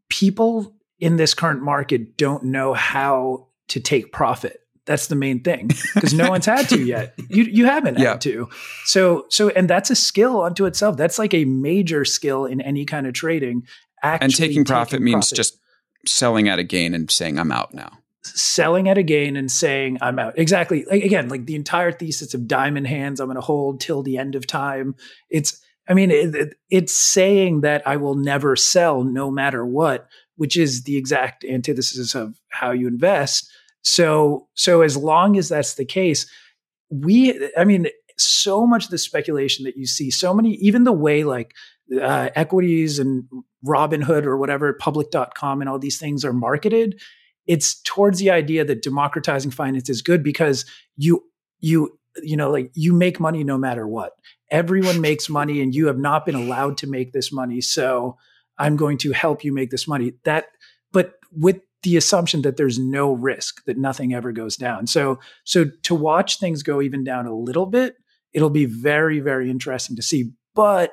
people 0.08 0.75
in 1.00 1.16
this 1.16 1.35
current 1.35 1.62
market 1.62 2.16
don't 2.16 2.45
know 2.45 2.75
how 2.75 3.49
to 3.69 3.80
take 3.80 4.12
profit. 4.12 4.61
That's 4.87 5.07
the 5.07 5.14
main 5.14 5.42
thing 5.42 5.69
because 5.95 6.14
no 6.14 6.30
one's 6.30 6.47
had 6.47 6.69
to 6.71 6.83
yet. 6.85 7.14
You 7.28 7.45
you 7.45 7.66
haven't 7.66 7.99
yeah. 7.99 8.11
had 8.11 8.21
to. 8.23 8.49
So 8.85 9.26
so 9.28 9.50
and 9.50 9.69
that's 9.69 9.90
a 9.90 9.95
skill 9.95 10.42
unto 10.42 10.64
itself. 10.66 10.97
That's 10.97 11.19
like 11.19 11.35
a 11.35 11.45
major 11.45 12.04
skill 12.04 12.45
in 12.45 12.61
any 12.61 12.85
kind 12.85 13.07
of 13.07 13.14
trading. 13.14 13.66
and 14.02 14.35
taking 14.35 14.64
profit 14.64 14.92
taking 14.92 15.04
means 15.04 15.28
profit. 15.28 15.37
just 15.37 15.59
selling 16.07 16.49
at 16.49 16.59
a 16.59 16.64
gain 16.64 16.95
and 16.95 17.11
saying 17.11 17.38
I'm 17.38 17.52
out 17.52 17.75
now. 17.75 17.99
Selling 18.23 18.88
at 18.88 18.99
a 18.99 19.02
gain 19.02 19.37
and 19.37 19.50
saying 19.50 19.99
I'm 20.00 20.19
out. 20.19 20.38
Exactly. 20.38 20.85
Like, 20.90 21.04
again, 21.04 21.28
like 21.28 21.47
the 21.47 21.54
entire 21.54 21.92
thesis 21.92 22.35
of 22.35 22.49
diamond 22.49 22.87
hands, 22.87 23.21
I'm 23.21 23.28
going 23.28 23.37
to 23.37 23.40
hold 23.40 23.80
till 23.80 24.02
the 24.02 24.19
end 24.19 24.35
of 24.35 24.47
time. 24.47 24.95
It's 25.30 25.62
I 25.88 25.95
mean, 25.95 26.12
it, 26.12 26.35
it, 26.35 26.54
it's 26.71 26.97
saying 26.97 27.62
that 27.62 27.87
I 27.87 27.97
will 27.97 28.14
never 28.14 28.54
sell 28.54 29.02
no 29.02 29.28
matter 29.30 29.66
what, 29.66 30.09
which 30.40 30.56
is 30.56 30.85
the 30.85 30.97
exact 30.97 31.44
antithesis 31.44 32.14
of 32.14 32.40
how 32.49 32.70
you 32.70 32.88
invest. 32.88 33.52
So, 33.82 34.49
so 34.54 34.80
as 34.80 34.97
long 34.97 35.37
as 35.37 35.50
that's 35.50 35.75
the 35.75 35.85
case, 35.85 36.26
we, 36.88 37.38
I 37.59 37.64
mean, 37.64 37.88
so 38.16 38.66
much 38.66 38.87
of 38.87 38.90
the 38.90 38.97
speculation 38.97 39.66
that 39.66 39.76
you 39.76 39.85
see, 39.85 40.11
so 40.11 40.32
many, 40.32 40.54
even 40.54 40.85
the 40.85 40.94
way 40.94 41.25
like 41.25 41.52
uh, 41.94 42.30
equities 42.35 42.99
and 42.99 43.25
Robinhood 43.66 44.25
or 44.25 44.38
whatever, 44.38 44.73
public.com 44.73 45.61
and 45.61 45.68
all 45.68 45.78
these 45.78 45.99
things 45.99 46.25
are 46.25 46.32
marketed, 46.32 46.99
it's 47.47 47.78
towards 47.82 48.18
the 48.18 48.30
idea 48.30 48.64
that 48.64 48.82
democratizing 48.82 49.50
finance 49.50 49.90
is 49.90 50.00
good 50.00 50.23
because 50.23 50.64
you, 50.97 51.23
you, 51.59 51.99
you 52.23 52.38
know, 52.38 52.50
like 52.50 52.70
you 52.73 52.94
make 52.94 53.20
money 53.20 53.44
no 53.44 53.59
matter 53.59 53.87
what. 53.87 54.12
Everyone 54.50 55.02
makes 55.02 55.28
money 55.28 55.61
and 55.61 55.75
you 55.75 55.88
have 55.88 55.99
not 55.99 56.25
been 56.25 56.35
allowed 56.35 56.78
to 56.78 56.87
make 56.87 57.12
this 57.12 57.30
money. 57.30 57.61
So, 57.61 58.16
I'm 58.61 58.76
going 58.76 58.99
to 58.99 59.12
help 59.12 59.43
you 59.43 59.52
make 59.52 59.71
this 59.71 59.88
money. 59.88 60.12
That, 60.25 60.47
but 60.93 61.14
with 61.33 61.61
the 61.83 61.97
assumption 61.97 62.43
that 62.43 62.59
there's 62.59 62.79
no 62.79 63.12
risk 63.12 63.64
that 63.64 63.79
nothing 63.79 64.14
ever 64.14 64.33
goes 64.33 64.55
down. 64.57 64.87
So, 64.87 65.19
so 65.45 65.64
to 65.83 65.95
watch 65.95 66.38
things 66.38 66.62
go 66.62 66.83
even 66.83 67.02
down 67.02 67.26
a 67.26 67.35
little 67.35 67.64
bit, 67.64 67.97
it'll 68.35 68.50
be 68.50 68.67
very, 68.67 69.19
very 69.19 69.50
interesting 69.50 69.97
to 69.97 70.02
see. 70.02 70.33
But 70.55 70.93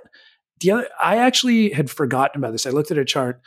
the 0.61 0.71
other, 0.71 0.87
I 1.01 1.17
actually 1.17 1.71
had 1.71 1.89
forgotten 1.89 2.41
about 2.41 2.53
this. 2.53 2.65
I 2.65 2.69
looked 2.69 2.89
at 2.89 2.97
a 2.97 3.05
chart. 3.05 3.41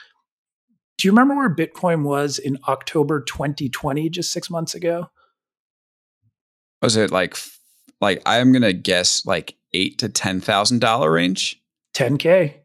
Do 0.99 1.09
you 1.09 1.13
remember 1.13 1.35
where 1.35 1.55
Bitcoin 1.55 2.03
was 2.03 2.39
in 2.39 2.59
October 2.69 3.23
2020, 3.23 4.11
just 4.11 4.31
six 4.31 4.51
months 4.51 4.75
ago? 4.75 5.09
Was 6.83 6.97
it 6.97 7.11
like, 7.11 7.37
like 8.03 8.21
I'm 8.27 8.53
gonna 8.53 8.75
guess 8.75 9.25
like 9.25 9.57
eight 9.73 9.99
to 9.99 10.11
ten 10.11 10.41
thousand 10.41 10.81
dollar 10.81 11.11
range? 11.11 11.61
10k. 11.95 12.60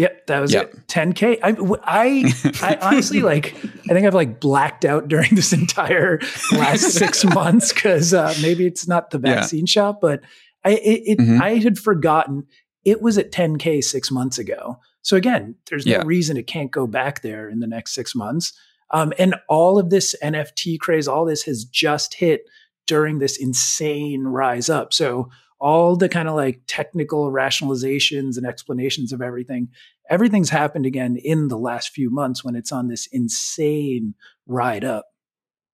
Yep, 0.00 0.28
that 0.28 0.40
was 0.40 0.52
yep. 0.54 0.72
it. 0.72 0.86
10k. 0.86 1.38
I, 1.42 1.54
I, 1.84 2.32
I 2.66 2.78
honestly 2.80 3.20
like. 3.20 3.54
I 3.90 3.92
think 3.92 4.06
I've 4.06 4.14
like 4.14 4.40
blacked 4.40 4.86
out 4.86 5.08
during 5.08 5.34
this 5.34 5.52
entire 5.52 6.20
last 6.52 6.92
six 6.92 7.22
months 7.22 7.70
because 7.70 8.14
uh, 8.14 8.34
maybe 8.40 8.66
it's 8.66 8.88
not 8.88 9.10
the 9.10 9.18
vaccine 9.18 9.66
yeah. 9.66 9.70
shot, 9.70 10.00
but 10.00 10.22
I 10.64 10.70
it, 10.70 11.02
it 11.04 11.18
mm-hmm. 11.18 11.42
I 11.42 11.56
had 11.56 11.78
forgotten 11.78 12.46
it 12.82 13.02
was 13.02 13.18
at 13.18 13.30
10k 13.30 13.84
six 13.84 14.10
months 14.10 14.38
ago. 14.38 14.78
So 15.02 15.18
again, 15.18 15.56
there's 15.68 15.84
no 15.84 16.00
reason 16.00 16.38
it 16.38 16.46
can't 16.46 16.70
go 16.70 16.86
back 16.86 17.20
there 17.20 17.50
in 17.50 17.60
the 17.60 17.66
next 17.66 17.92
six 17.92 18.14
months. 18.14 18.54
Um, 18.92 19.12
and 19.18 19.34
all 19.48 19.78
of 19.78 19.90
this 19.90 20.14
NFT 20.22 20.78
craze, 20.80 21.06
all 21.06 21.26
this 21.26 21.42
has 21.42 21.64
just 21.64 22.14
hit 22.14 22.44
during 22.86 23.18
this 23.18 23.36
insane 23.36 24.24
rise 24.24 24.70
up. 24.70 24.94
So 24.94 25.28
all 25.60 25.94
the 25.94 26.08
kind 26.08 26.28
of 26.28 26.34
like 26.34 26.60
technical 26.66 27.30
rationalizations 27.30 28.36
and 28.36 28.46
explanations 28.46 29.12
of 29.12 29.20
everything, 29.20 29.68
everything's 30.08 30.50
happened 30.50 30.86
again 30.86 31.16
in 31.16 31.48
the 31.48 31.58
last 31.58 31.90
few 31.90 32.10
months 32.10 32.42
when 32.42 32.56
it's 32.56 32.72
on 32.72 32.88
this 32.88 33.06
insane 33.06 34.14
ride 34.46 34.84
up. 34.84 35.06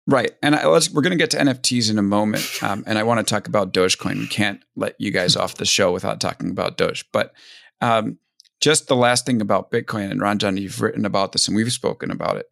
Right. 0.07 0.33
And 0.43 0.55
I, 0.55 0.67
we're 0.67 1.03
going 1.03 1.11
to 1.11 1.17
get 1.17 1.31
to 1.31 1.38
NFTs 1.38 1.91
in 1.91 1.99
a 1.99 2.03
moment. 2.03 2.50
Um, 2.64 2.83
and 2.87 2.99
I 2.99 3.03
want 3.03 3.26
to 3.26 3.35
talk 3.35 3.47
about 3.47 3.75
Dogecoin. 3.75 4.19
We 4.19 4.26
can't 4.26 4.64
let 4.75 4.99
you 4.99 5.11
guys 5.11 5.37
off 5.37 5.57
the 5.57 5.67
show 5.67 5.93
without 5.93 6.19
talking 6.19 6.50
about 6.50 6.79
Doge. 6.79 7.05
But 7.12 7.35
um, 7.83 8.19
just 8.59 8.88
the 8.88 8.97
last 8.97 9.26
thing 9.26 9.43
about 9.43 9.71
Bitcoin, 9.71 10.11
and 10.11 10.21
Ranjan, 10.21 10.59
you've 10.59 10.81
written 10.81 11.05
about 11.05 11.33
this 11.33 11.47
and 11.47 11.55
we've 11.55 11.71
spoken 11.71 12.11
about 12.11 12.38
it 12.38 12.47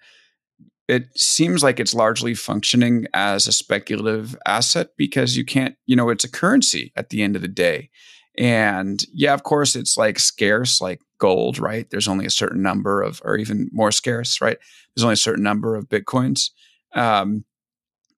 it 0.89 1.17
seems 1.19 1.63
like 1.63 1.79
it's 1.79 1.95
largely 1.95 2.35
functioning 2.35 3.07
as 3.15 3.47
a 3.47 3.53
speculative 3.53 4.37
asset 4.47 4.89
because 4.97 5.37
you 5.37 5.45
can't, 5.45 5.77
you 5.87 5.97
know, 5.97 6.11
it's 6.11 6.25
a 6.25 6.31
currency 6.31 6.93
at 6.97 7.11
the 7.11 7.23
end 7.23 7.37
of 7.37 7.43
the 7.43 7.49
day. 7.49 7.91
And 8.39 9.05
yeah, 9.13 9.35
of 9.35 9.43
course, 9.43 9.77
it's 9.77 9.97
like 9.97 10.19
scarce, 10.19 10.81
like 10.81 11.01
gold, 11.19 11.59
right? 11.59 11.89
There's 11.91 12.09
only 12.09 12.27
a 12.27 12.31
certain 12.31 12.63
number 12.63 13.03
of, 13.03 13.21
or 13.25 13.37
even 13.37 13.69
more 13.73 13.93
scarce, 13.93 14.41
right? 14.41 14.59
There's 14.95 15.05
only 15.05 15.15
a 15.15 15.17
certain 15.17 15.45
number 15.45 15.77
of 15.77 15.89
bitcoins. 15.89 16.51
Um, 16.95 17.45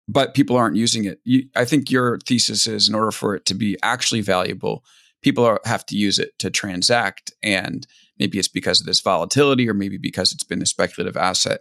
but 0.06 0.34
people 0.34 0.56
aren't 0.56 0.76
using 0.76 1.04
it. 1.04 1.20
You, 1.24 1.44
I 1.56 1.64
think 1.64 1.90
your 1.90 2.18
thesis 2.18 2.66
is 2.66 2.88
in 2.88 2.94
order 2.94 3.10
for 3.10 3.34
it 3.34 3.44
to 3.46 3.54
be 3.54 3.76
actually 3.82 4.20
valuable, 4.20 4.84
people 5.22 5.44
are, 5.44 5.60
have 5.64 5.84
to 5.86 5.96
use 5.96 6.18
it 6.18 6.38
to 6.38 6.50
transact. 6.50 7.32
And 7.42 7.86
maybe 8.18 8.38
it's 8.38 8.48
because 8.48 8.80
of 8.80 8.86
this 8.86 9.00
volatility, 9.00 9.68
or 9.68 9.74
maybe 9.74 9.98
because 9.98 10.32
it's 10.32 10.44
been 10.44 10.62
a 10.62 10.66
speculative 10.66 11.16
asset 11.16 11.60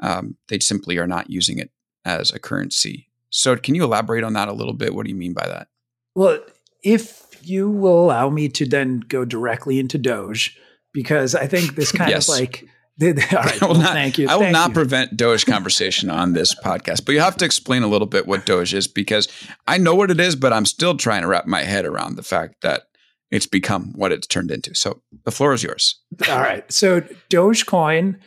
um, 0.00 0.36
they 0.48 0.58
simply 0.58 0.98
are 0.98 1.06
not 1.06 1.30
using 1.30 1.58
it 1.58 1.70
as 2.04 2.32
a 2.32 2.38
currency. 2.38 3.08
So, 3.30 3.56
can 3.56 3.74
you 3.74 3.84
elaborate 3.84 4.24
on 4.24 4.34
that 4.34 4.48
a 4.48 4.52
little 4.52 4.74
bit? 4.74 4.94
What 4.94 5.04
do 5.04 5.10
you 5.10 5.16
mean 5.16 5.34
by 5.34 5.46
that? 5.48 5.68
Well, 6.14 6.40
if 6.82 7.26
you 7.42 7.70
will 7.70 8.04
allow 8.04 8.30
me 8.30 8.48
to 8.50 8.66
then 8.66 9.00
go 9.00 9.24
directly 9.24 9.78
into 9.78 9.98
Doge, 9.98 10.58
because 10.92 11.34
I 11.34 11.46
think 11.46 11.74
this 11.74 11.92
kind 11.92 12.10
yes. 12.10 12.28
of 12.28 12.38
like 12.38 12.64
all 13.02 13.12
right, 13.12 13.32
I 13.62 13.66
will 13.66 13.74
well, 13.74 13.82
not, 13.82 13.92
thank 13.92 14.18
you. 14.18 14.28
I 14.28 14.34
will 14.34 14.42
thank 14.42 14.52
not 14.52 14.68
you. 14.68 14.74
prevent 14.74 15.16
Doge 15.16 15.44
conversation 15.44 16.10
on 16.10 16.32
this 16.32 16.54
podcast, 16.54 17.04
but 17.04 17.12
you 17.12 17.20
have 17.20 17.36
to 17.36 17.44
explain 17.44 17.82
a 17.82 17.86
little 17.86 18.06
bit 18.06 18.26
what 18.26 18.46
Doge 18.46 18.72
is 18.72 18.88
because 18.88 19.28
I 19.66 19.78
know 19.78 19.94
what 19.94 20.10
it 20.10 20.18
is, 20.18 20.34
but 20.36 20.52
I'm 20.52 20.64
still 20.64 20.96
trying 20.96 21.22
to 21.22 21.28
wrap 21.28 21.46
my 21.46 21.62
head 21.62 21.84
around 21.84 22.16
the 22.16 22.22
fact 22.22 22.62
that 22.62 22.84
it's 23.30 23.46
become 23.46 23.92
what 23.96 24.12
it's 24.12 24.26
turned 24.26 24.50
into. 24.50 24.74
So 24.74 25.02
the 25.24 25.30
floor 25.30 25.52
is 25.52 25.62
yours. 25.62 26.00
All 26.28 26.40
right. 26.40 26.70
So 26.72 27.02
Dogecoin, 27.28 28.18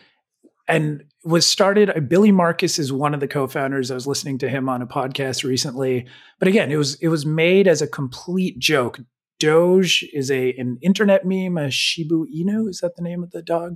and 0.67 1.03
was 1.23 1.45
started 1.45 1.89
uh, 1.89 1.99
Billy 1.99 2.31
Markus 2.31 2.79
is 2.79 2.93
one 2.93 3.13
of 3.13 3.19
the 3.19 3.27
co-founders. 3.27 3.91
I 3.91 3.93
was 3.93 4.07
listening 4.07 4.37
to 4.39 4.49
him 4.49 4.69
on 4.69 4.81
a 4.81 4.87
podcast 4.87 5.43
recently. 5.43 6.05
But 6.39 6.47
again 6.47 6.71
it 6.71 6.77
was 6.77 6.95
it 6.95 7.09
was 7.09 7.25
made 7.25 7.67
as 7.67 7.81
a 7.81 7.87
complete 7.87 8.59
joke. 8.59 8.99
Doge 9.39 10.05
is 10.13 10.29
a 10.31 10.53
an 10.57 10.77
internet 10.81 11.25
meme 11.25 11.57
a 11.57 11.71
shiba 11.71 12.15
inu 12.15 12.69
is 12.69 12.79
that 12.79 12.95
the 12.95 13.01
name 13.01 13.23
of 13.23 13.31
the 13.31 13.41
dog? 13.41 13.75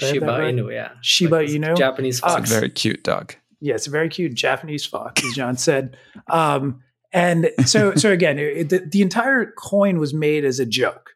Shiba 0.00 0.26
right? 0.26 0.54
inu 0.54 0.72
yeah. 0.72 0.92
Shiba 1.02 1.36
like 1.36 1.48
inu? 1.48 1.76
Japanese 1.76 2.20
fox. 2.20 2.42
It's 2.42 2.50
a 2.50 2.54
very 2.54 2.70
cute 2.70 3.04
dog. 3.04 3.34
Yeah 3.60 3.74
it's 3.74 3.86
a 3.86 3.90
very 3.90 4.08
cute 4.08 4.34
japanese 4.34 4.84
fox 4.84 5.24
as 5.24 5.34
john 5.34 5.56
said. 5.56 5.96
Um, 6.28 6.82
and 7.12 7.50
so 7.64 7.94
so 7.94 8.10
again 8.10 8.38
it, 8.38 8.70
the, 8.70 8.78
the 8.78 9.02
entire 9.02 9.52
coin 9.52 9.98
was 9.98 10.12
made 10.12 10.44
as 10.44 10.58
a 10.58 10.66
joke 10.66 11.11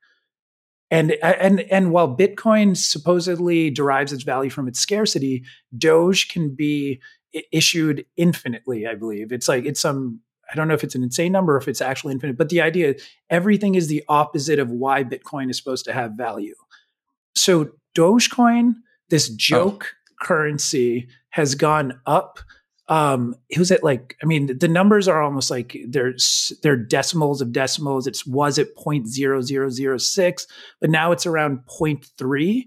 and 0.90 1.12
uh, 1.22 1.34
and 1.40 1.60
and 1.60 1.90
while 1.90 2.16
Bitcoin 2.16 2.76
supposedly 2.76 3.70
derives 3.70 4.12
its 4.12 4.22
value 4.22 4.50
from 4.50 4.68
its 4.68 4.78
scarcity, 4.78 5.44
Doge 5.76 6.28
can 6.28 6.54
be 6.54 7.00
issued 7.52 8.04
infinitely. 8.16 8.86
I 8.86 8.94
believe 8.94 9.32
it's 9.32 9.48
like 9.48 9.64
it's 9.64 9.80
some 9.80 10.20
I 10.50 10.54
don't 10.54 10.68
know 10.68 10.74
if 10.74 10.84
it's 10.84 10.94
an 10.94 11.02
insane 11.02 11.32
number 11.32 11.54
or 11.54 11.58
if 11.58 11.68
it's 11.68 11.80
actually 11.80 12.12
infinite, 12.12 12.38
but 12.38 12.50
the 12.50 12.60
idea 12.60 12.94
everything 13.30 13.74
is 13.74 13.88
the 13.88 14.04
opposite 14.08 14.58
of 14.58 14.70
why 14.70 15.02
Bitcoin 15.02 15.50
is 15.50 15.56
supposed 15.56 15.84
to 15.86 15.92
have 15.92 16.12
value. 16.12 16.54
So 17.34 17.70
Dogecoin, 17.96 18.74
this 19.10 19.30
oh. 19.30 19.34
joke 19.36 19.86
oh. 19.92 20.24
currency, 20.24 21.08
has 21.30 21.54
gone 21.54 22.00
up 22.06 22.38
um 22.88 23.34
it 23.48 23.58
was 23.58 23.72
at 23.72 23.82
like 23.82 24.16
i 24.22 24.26
mean 24.26 24.58
the 24.58 24.68
numbers 24.68 25.08
are 25.08 25.22
almost 25.22 25.50
like 25.50 25.76
they're 25.88 26.14
they're 26.62 26.76
decimals 26.76 27.40
of 27.40 27.52
decimals. 27.52 28.06
It 28.06 28.22
was 28.26 28.58
at 28.58 28.74
0.0006 28.76 30.46
but 30.80 30.90
now 30.90 31.12
it's 31.12 31.26
around 31.26 31.60
0.3 31.66 32.64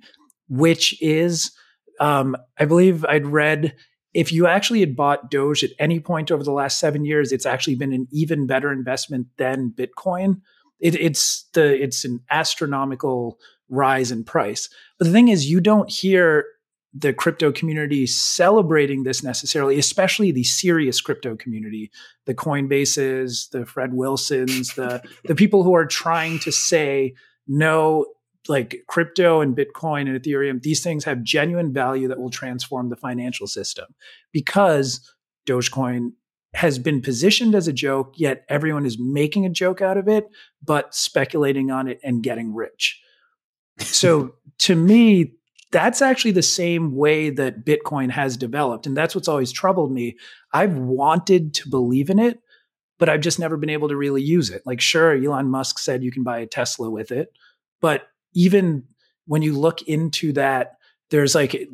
which 0.50 1.02
is 1.02 1.52
um 2.00 2.36
i 2.58 2.66
believe 2.66 3.06
i'd 3.06 3.28
read 3.28 3.76
if 4.14 4.32
you 4.32 4.48
actually 4.48 4.80
had 4.80 4.96
bought 4.96 5.30
doge 5.30 5.64
at 5.64 5.72
any 5.80 6.00
point 6.00 6.32
over 6.32 6.44
the 6.44 6.52
last 6.52 6.80
seven 6.80 7.06
years 7.06 7.32
it's 7.32 7.46
actually 7.46 7.76
been 7.76 7.94
an 7.94 8.08
even 8.12 8.48
better 8.48 8.72
investment 8.72 9.28
than 9.38 9.72
bitcoin. 9.72 10.42
It, 10.80 10.96
it's 10.96 11.46
the 11.54 11.82
it's 11.82 12.06
an 12.06 12.22
astronomical 12.30 13.38
rise 13.70 14.12
in 14.12 14.24
price. 14.24 14.70
But 14.98 15.06
the 15.06 15.14
thing 15.14 15.28
is 15.28 15.50
you 15.50 15.60
don't 15.62 15.92
hear 15.92 16.46
the 16.94 17.14
crypto 17.14 17.52
community 17.52 18.08
celebrating 18.08 19.04
this 19.04 19.24
necessarily, 19.24 19.78
especially 19.78 20.32
the 20.32 20.44
serious 20.44 21.02
crypto 21.02 21.36
community, 21.36 21.92
the 22.26 22.34
Coinbases, 22.34 23.50
the 23.52 23.66
Fred 23.66 23.94
Wilsons, 23.94 24.74
the 24.76 25.02
the 25.26 25.36
people 25.36 25.64
who 25.64 25.76
are 25.76 25.86
trying 25.86 26.40
to 26.40 26.52
say 26.52 27.14
no, 27.48 28.06
like 28.48 28.84
crypto 28.88 29.42
and 29.42 29.56
Bitcoin 29.56 30.10
and 30.10 30.20
Ethereum, 30.20 30.62
these 30.62 30.84
things 30.84 31.04
have 31.04 31.24
genuine 31.24 31.74
value 31.74 32.08
that 32.08 32.20
will 32.20 32.32
transform 32.32 32.90
the 32.90 32.96
financial 32.96 33.46
system 33.46 33.86
because 34.32 35.14
Dogecoin 35.46 36.14
has 36.56 36.80
been 36.80 37.02
positioned 37.02 37.54
as 37.54 37.68
a 37.68 37.74
joke, 37.74 38.14
yet 38.18 38.44
everyone 38.50 38.86
is 38.86 38.98
making 39.00 39.46
a 39.46 39.50
joke 39.50 39.82
out 39.82 39.98
of 39.98 40.08
it, 40.08 40.28
but 40.64 40.96
speculating 40.96 41.70
on 41.70 41.88
it 41.88 42.00
and 42.04 42.24
getting 42.24 42.56
rich. 42.56 43.00
So 43.78 44.36
to 44.60 44.76
me, 44.76 45.36
that's 45.72 46.02
actually 46.02 46.32
the 46.32 46.42
same 46.42 46.96
way 46.96 47.30
that 47.30 47.66
Bitcoin 47.66 48.10
has 48.12 48.38
developed. 48.38 48.88
And 48.88 48.98
that's 48.98 49.14
what's 49.14 49.28
always 49.28 49.52
troubled 49.52 49.92
me. 49.92 50.18
I've 50.52 50.78
wanted 50.78 51.54
to 51.56 51.70
believe 51.70 52.10
in 52.10 52.20
it, 52.20 52.40
but 52.98 53.10
I've 53.10 53.22
just 53.22 53.40
never 53.40 53.58
been 53.58 53.70
able 53.70 53.90
to 53.90 53.96
really 53.96 54.22
use 54.22 54.50
it. 54.50 54.64
Like, 54.66 54.82
sure, 54.82 55.14
Elon 55.14 55.50
Musk 55.50 55.80
said 55.80 56.04
you 56.04 56.12
can 56.12 56.24
buy 56.24 56.40
a 56.40 56.48
Tesla 56.48 56.90
with 56.90 57.12
it, 57.12 57.32
but 57.82 58.08
even 58.34 58.84
when 59.26 59.42
you 59.42 59.58
look 59.58 59.82
into 59.84 60.34
that, 60.34 60.78
there's 61.12 61.36
like 61.36 61.68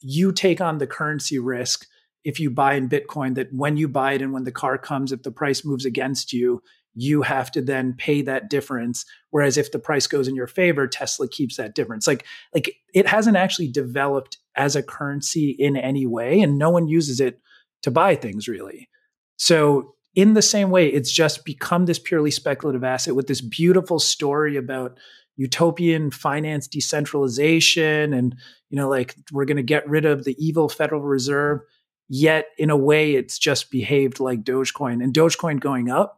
you 0.00 0.32
take 0.32 0.60
on 0.60 0.78
the 0.78 0.86
currency 0.86 1.38
risk 1.38 1.86
if 2.24 2.40
you 2.40 2.50
buy 2.50 2.74
in 2.74 2.88
Bitcoin 2.88 3.34
that 3.36 3.52
when 3.52 3.76
you 3.76 3.88
buy 3.88 4.12
it 4.12 4.22
and 4.22 4.32
when 4.32 4.44
the 4.44 4.52
car 4.52 4.76
comes, 4.76 5.12
if 5.12 5.22
the 5.22 5.30
price 5.30 5.64
moves 5.64 5.84
against 5.84 6.32
you, 6.32 6.62
you 7.00 7.22
have 7.22 7.50
to 7.52 7.62
then 7.62 7.94
pay 7.94 8.22
that 8.22 8.50
difference. 8.50 9.04
Whereas 9.30 9.56
if 9.56 9.70
the 9.70 9.78
price 9.78 10.06
goes 10.06 10.26
in 10.26 10.34
your 10.34 10.48
favor, 10.48 10.88
Tesla 10.88 11.28
keeps 11.28 11.56
that 11.56 11.74
difference. 11.74 12.06
Like, 12.06 12.26
like 12.52 12.74
it 12.92 13.06
hasn't 13.06 13.36
actually 13.36 13.68
developed 13.68 14.38
as 14.56 14.74
a 14.74 14.82
currency 14.82 15.50
in 15.50 15.76
any 15.76 16.06
way, 16.06 16.40
and 16.40 16.58
no 16.58 16.70
one 16.70 16.88
uses 16.88 17.20
it 17.20 17.40
to 17.82 17.90
buy 17.90 18.16
things 18.16 18.48
really. 18.48 18.88
So 19.36 19.94
in 20.16 20.34
the 20.34 20.42
same 20.42 20.70
way, 20.70 20.88
it's 20.88 21.12
just 21.12 21.44
become 21.44 21.86
this 21.86 22.00
purely 22.00 22.32
speculative 22.32 22.82
asset 22.82 23.14
with 23.14 23.28
this 23.28 23.40
beautiful 23.40 24.00
story 24.00 24.56
about 24.56 24.98
utopian 25.36 26.10
finance 26.10 26.66
decentralization 26.66 28.12
and 28.12 28.34
you 28.70 28.76
know 28.76 28.88
like 28.88 29.14
we're 29.30 29.44
going 29.44 29.56
to 29.56 29.62
get 29.62 29.88
rid 29.88 30.04
of 30.04 30.24
the 30.24 30.34
evil 30.44 30.68
federal 30.68 31.00
reserve 31.00 31.60
yet 32.08 32.46
in 32.58 32.70
a 32.70 32.76
way 32.76 33.14
it's 33.14 33.38
just 33.38 33.70
behaved 33.70 34.18
like 34.18 34.42
dogecoin 34.42 35.00
and 35.00 35.14
dogecoin 35.14 35.60
going 35.60 35.88
up 35.88 36.17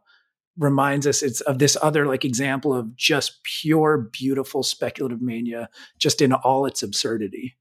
reminds 0.57 1.07
us 1.07 1.21
it's 1.21 1.41
of 1.41 1.59
this 1.59 1.77
other 1.81 2.05
like 2.05 2.25
example 2.25 2.73
of 2.73 2.95
just 2.95 3.43
pure 3.43 4.09
beautiful 4.11 4.63
speculative 4.63 5.21
mania 5.21 5.69
just 5.97 6.21
in 6.21 6.33
all 6.33 6.65
its 6.65 6.83
absurdity 6.83 7.55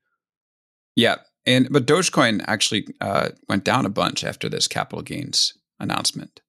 yeah 0.97 1.17
and 1.47 1.69
but 1.71 1.87
dogecoin 1.87 2.43
actually 2.47 2.87
uh, 3.01 3.29
went 3.49 3.65
down 3.65 3.87
a 3.87 3.91
bunch 3.91 4.25
after 4.25 4.49
this 4.49 4.67
capital 4.67 5.03
gains 5.03 5.55
announcement 5.79 6.41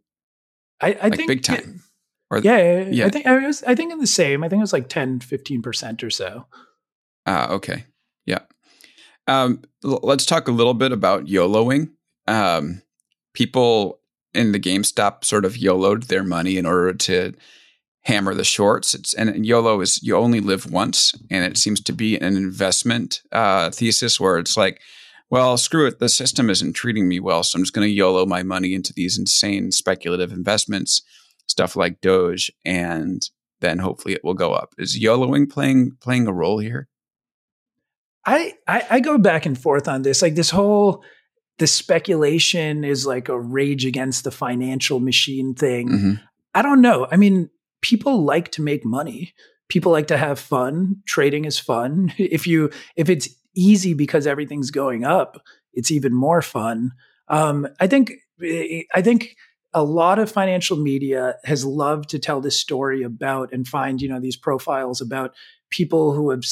i, 0.81 0.93
I 0.93 1.07
like 1.07 1.15
think 1.15 1.27
big 1.27 1.43
time 1.43 1.83
or, 2.31 2.39
yeah, 2.39 2.87
yeah, 2.89 3.05
I 3.07 3.09
think 3.09 3.27
I 3.27 3.45
was. 3.45 3.61
I 3.63 3.75
think 3.75 3.91
in 3.91 3.99
the 3.99 4.07
same. 4.07 4.41
I 4.41 4.47
think 4.47 4.61
it 4.61 4.63
was 4.63 4.71
like 4.71 4.87
10, 4.87 5.19
15 5.19 5.61
percent 5.61 6.01
or 6.01 6.09
so. 6.09 6.47
Ah, 7.25 7.49
uh, 7.49 7.55
okay, 7.55 7.83
yeah. 8.25 8.39
Um, 9.27 9.61
l- 9.83 9.99
let's 10.01 10.25
talk 10.25 10.47
a 10.47 10.53
little 10.53 10.73
bit 10.73 10.93
about 10.93 11.25
YOLOing. 11.25 11.89
Um, 12.29 12.81
people 13.33 13.99
in 14.33 14.51
the 14.51 14.59
GameStop 14.59 15.25
sort 15.25 15.45
of 15.45 15.57
YOLOed 15.57 16.03
their 16.03 16.23
money 16.23 16.57
in 16.57 16.65
order 16.65 16.93
to 16.93 17.33
hammer 18.03 18.33
the 18.33 18.43
shorts. 18.43 18.93
It's 18.93 19.13
and 19.13 19.45
YOLO 19.45 19.81
is 19.81 20.01
you 20.01 20.15
only 20.15 20.39
live 20.39 20.71
once, 20.71 21.13
and 21.29 21.45
it 21.45 21.57
seems 21.57 21.81
to 21.81 21.93
be 21.93 22.15
an 22.15 22.35
investment 22.35 23.21
uh, 23.31 23.69
thesis 23.71 24.19
where 24.19 24.37
it's 24.37 24.57
like, 24.57 24.81
well, 25.29 25.57
screw 25.57 25.87
it, 25.87 25.99
the 25.99 26.09
system 26.09 26.49
isn't 26.49 26.73
treating 26.73 27.07
me 27.07 27.19
well, 27.19 27.43
so 27.43 27.57
I'm 27.57 27.63
just 27.63 27.73
going 27.73 27.87
to 27.87 27.93
YOLO 27.93 28.25
my 28.25 28.43
money 28.43 28.73
into 28.73 28.93
these 28.93 29.17
insane 29.17 29.71
speculative 29.71 30.31
investments 30.31 31.01
stuff 31.51 31.75
like 31.75 32.01
Doge, 32.01 32.51
and 32.65 33.21
then 33.59 33.77
hopefully 33.77 34.15
it 34.15 34.23
will 34.23 34.33
go 34.33 34.53
up. 34.53 34.73
Is 34.79 34.99
YOLOing 34.99 35.51
playing 35.51 35.97
playing 36.01 36.25
a 36.25 36.33
role 36.33 36.57
here? 36.57 36.87
I, 38.25 38.53
I, 38.67 38.85
I 38.89 38.99
go 38.99 39.17
back 39.17 39.45
and 39.45 39.59
forth 39.59 39.87
on 39.87 40.01
this. 40.01 40.21
Like 40.21 40.35
this 40.35 40.49
whole 40.49 41.03
the 41.61 41.67
speculation 41.67 42.83
is 42.83 43.05
like 43.05 43.29
a 43.29 43.39
rage 43.39 43.85
against 43.85 44.23
the 44.23 44.31
financial 44.31 44.99
machine 44.99 45.53
thing. 45.53 45.89
Mm-hmm. 45.89 46.13
I 46.55 46.63
don't 46.63 46.81
know. 46.81 47.07
I 47.11 47.17
mean, 47.17 47.51
people 47.81 48.23
like 48.23 48.49
to 48.53 48.63
make 48.63 48.83
money. 48.83 49.35
People 49.67 49.91
like 49.91 50.07
to 50.07 50.17
have 50.17 50.39
fun. 50.39 51.03
Trading 51.05 51.45
is 51.45 51.59
fun. 51.59 52.13
If 52.17 52.47
you 52.47 52.71
if 52.95 53.09
it's 53.11 53.29
easy 53.55 53.93
because 53.93 54.25
everything's 54.25 54.71
going 54.71 55.05
up, 55.05 55.39
it's 55.71 55.91
even 55.91 56.15
more 56.15 56.41
fun. 56.41 56.93
Um, 57.27 57.67
I 57.79 57.85
think 57.85 58.13
I 58.41 59.03
think 59.03 59.35
a 59.71 59.83
lot 59.83 60.17
of 60.17 60.31
financial 60.31 60.77
media 60.77 61.35
has 61.45 61.63
loved 61.63 62.09
to 62.09 62.17
tell 62.17 62.41
this 62.41 62.59
story 62.59 63.03
about 63.03 63.53
and 63.53 63.67
find 63.67 64.01
you 64.01 64.09
know 64.09 64.19
these 64.19 64.35
profiles 64.35 64.99
about 64.99 65.35
people 65.69 66.11
who 66.11 66.31
have 66.31 66.43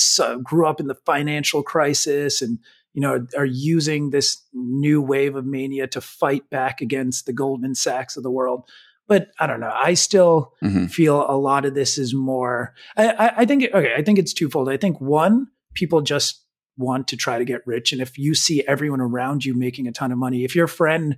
grew 0.43 0.67
up 0.67 0.79
in 0.79 0.85
the 0.85 1.01
financial 1.03 1.63
crisis 1.63 2.43
and 2.43 2.59
you 2.93 3.01
know 3.01 3.25
are 3.37 3.45
using 3.45 4.09
this 4.09 4.41
new 4.53 5.01
wave 5.01 5.35
of 5.35 5.45
mania 5.45 5.87
to 5.87 6.01
fight 6.01 6.49
back 6.49 6.81
against 6.81 7.25
the 7.25 7.33
Goldman 7.33 7.75
Sachs 7.75 8.17
of 8.17 8.23
the 8.23 8.31
world. 8.31 8.63
But 9.07 9.29
I 9.39 9.47
don't 9.47 9.59
know. 9.59 9.73
I 9.73 9.95
still 9.95 10.53
mm-hmm. 10.63 10.85
feel 10.85 11.25
a 11.27 11.33
lot 11.35 11.65
of 11.65 11.73
this 11.73 11.97
is 11.97 12.13
more. 12.13 12.75
I, 12.95 13.09
I, 13.09 13.33
I 13.37 13.45
think 13.45 13.63
okay. 13.73 13.93
I 13.95 14.03
think 14.03 14.19
it's 14.19 14.33
twofold. 14.33 14.69
I 14.69 14.77
think 14.77 15.01
one, 15.01 15.47
people 15.73 16.01
just 16.01 16.43
want 16.77 17.07
to 17.09 17.17
try 17.17 17.37
to 17.37 17.45
get 17.45 17.65
rich, 17.65 17.91
and 17.91 18.01
if 18.01 18.17
you 18.17 18.35
see 18.35 18.63
everyone 18.67 19.01
around 19.01 19.45
you 19.45 19.55
making 19.55 19.87
a 19.87 19.91
ton 19.91 20.11
of 20.11 20.17
money, 20.17 20.43
if 20.43 20.55
your 20.55 20.67
friend 20.67 21.17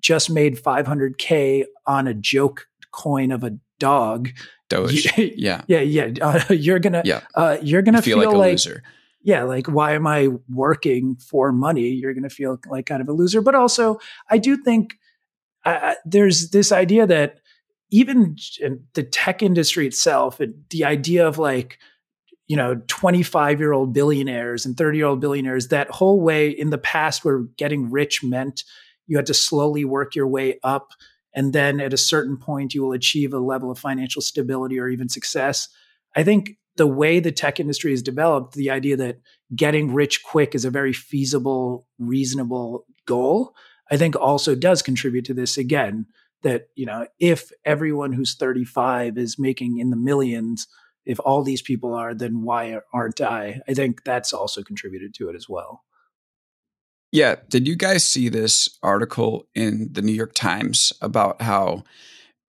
just 0.00 0.28
made 0.28 0.60
500k 0.60 1.64
on 1.86 2.08
a 2.08 2.14
joke 2.14 2.66
coin 2.90 3.32
of 3.32 3.42
a 3.42 3.56
dog. 3.78 4.30
Doge. 4.68 5.08
yeah. 5.18 5.62
Yeah. 5.66 5.80
Yeah. 5.80 6.10
Uh, 6.20 6.42
you're 6.50 6.78
gonna. 6.78 7.02
Yeah. 7.04 7.22
Uh, 7.34 7.56
you're 7.62 7.82
gonna 7.82 7.98
you 7.98 8.02
feel, 8.02 8.20
feel, 8.20 8.28
like, 8.28 8.36
like 8.36 8.52
loser. 8.52 8.82
Yeah, 9.22 9.44
like 9.44 9.66
why 9.66 9.92
am 9.94 10.06
I 10.06 10.28
working 10.48 11.16
for 11.16 11.52
money? 11.52 11.88
You're 11.88 12.14
gonna 12.14 12.30
feel 12.30 12.58
like 12.68 12.86
kind 12.86 13.00
of 13.00 13.08
a 13.08 13.12
loser. 13.12 13.40
But 13.40 13.54
also, 13.54 14.00
I 14.28 14.38
do 14.38 14.56
think 14.56 14.94
uh, 15.64 15.94
there's 16.04 16.50
this 16.50 16.72
idea 16.72 17.06
that 17.06 17.40
even 17.90 18.36
the 18.94 19.02
tech 19.02 19.42
industry 19.42 19.86
itself, 19.86 20.40
the 20.70 20.84
idea 20.84 21.26
of 21.26 21.38
like 21.38 21.78
you 22.48 22.56
know 22.56 22.80
25 22.88 23.60
year 23.60 23.72
old 23.72 23.92
billionaires 23.92 24.66
and 24.66 24.76
30 24.76 24.98
year 24.98 25.06
old 25.06 25.20
billionaires 25.20 25.68
that 25.68 25.90
whole 25.90 26.20
way 26.20 26.50
in 26.50 26.70
the 26.70 26.78
past 26.78 27.24
where 27.24 27.40
getting 27.56 27.90
rich 27.90 28.22
meant 28.24 28.64
you 29.06 29.16
had 29.16 29.26
to 29.26 29.34
slowly 29.34 29.84
work 29.84 30.14
your 30.14 30.26
way 30.26 30.58
up. 30.62 30.92
And 31.34 31.52
then 31.52 31.80
at 31.80 31.92
a 31.92 31.98
certain 31.98 32.36
point, 32.36 32.74
you 32.74 32.82
will 32.82 32.92
achieve 32.92 33.32
a 33.32 33.38
level 33.38 33.70
of 33.70 33.78
financial 33.78 34.22
stability 34.22 34.78
or 34.78 34.88
even 34.88 35.08
success. 35.08 35.68
I 36.14 36.24
think 36.24 36.56
the 36.76 36.86
way 36.86 37.20
the 37.20 37.32
tech 37.32 37.60
industry 37.60 37.90
has 37.90 38.02
developed, 38.02 38.54
the 38.54 38.70
idea 38.70 38.96
that 38.96 39.20
getting 39.54 39.92
rich 39.92 40.22
quick 40.22 40.54
is 40.54 40.64
a 40.64 40.70
very 40.70 40.92
feasible, 40.92 41.86
reasonable 41.98 42.86
goal, 43.06 43.54
I 43.90 43.96
think 43.96 44.16
also 44.16 44.54
does 44.54 44.82
contribute 44.82 45.24
to 45.26 45.34
this 45.34 45.58
again. 45.58 46.06
That, 46.42 46.68
you 46.74 46.86
know, 46.86 47.06
if 47.20 47.52
everyone 47.64 48.12
who's 48.12 48.34
35 48.34 49.16
is 49.16 49.38
making 49.38 49.78
in 49.78 49.90
the 49.90 49.96
millions, 49.96 50.66
if 51.04 51.20
all 51.20 51.44
these 51.44 51.62
people 51.62 51.94
are, 51.94 52.14
then 52.14 52.42
why 52.42 52.80
aren't 52.92 53.20
I? 53.20 53.60
I 53.68 53.74
think 53.74 54.02
that's 54.04 54.32
also 54.32 54.62
contributed 54.62 55.14
to 55.14 55.28
it 55.28 55.36
as 55.36 55.48
well. 55.48 55.84
Yeah. 57.12 57.36
Did 57.48 57.68
you 57.68 57.76
guys 57.76 58.04
see 58.04 58.28
this 58.28 58.78
article 58.82 59.46
in 59.54 59.90
the 59.92 60.02
New 60.02 60.12
York 60.12 60.34
Times 60.34 60.92
about 61.00 61.42
how 61.42 61.84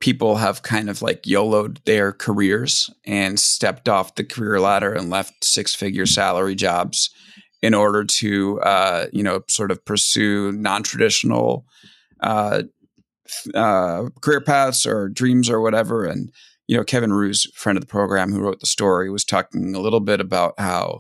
people 0.04 0.36
have 0.36 0.63
kind 0.63 0.89
of 0.89 1.02
like 1.02 1.26
YOLO'd 1.26 1.80
their 1.86 2.12
careers 2.12 2.89
and 3.06 3.39
stepped 3.39 3.88
off 3.88 4.16
the 4.16 4.24
career 4.26 4.60
ladder 4.60 4.92
and 4.92 5.10
left 5.10 5.46
six 5.46 5.74
figure 5.74 6.06
salary 6.06 6.56
jobs 6.56 7.10
in 7.62 7.74
order 7.74 8.04
to, 8.04 8.60
uh, 8.63 9.06
you 9.13 9.24
know, 9.24 9.44
sort 9.48 9.72
of 9.72 9.86
pursue 9.86 10.52
non 10.52 10.84
traditional 10.84 11.66
uh, 12.20 12.63
uh, 13.56 14.10
career 14.22 14.42
paths 14.42 14.86
or 14.86 15.08
dreams 15.08 15.50
or 15.50 15.62
whatever? 15.62 16.04
And, 16.04 16.34
you 16.68 16.76
know, 16.76 16.84
Kevin 16.84 17.13
Roose, 17.13 17.50
friend 17.56 17.78
of 17.78 17.82
the 17.82 17.88
program 17.88 18.34
who 18.34 18.42
wrote 18.42 18.60
the 18.60 18.68
story, 18.68 19.10
was 19.10 19.24
talking 19.24 19.74
a 19.74 19.80
little 19.80 20.02
bit 20.02 20.20
about 20.20 20.54
how 20.58 21.00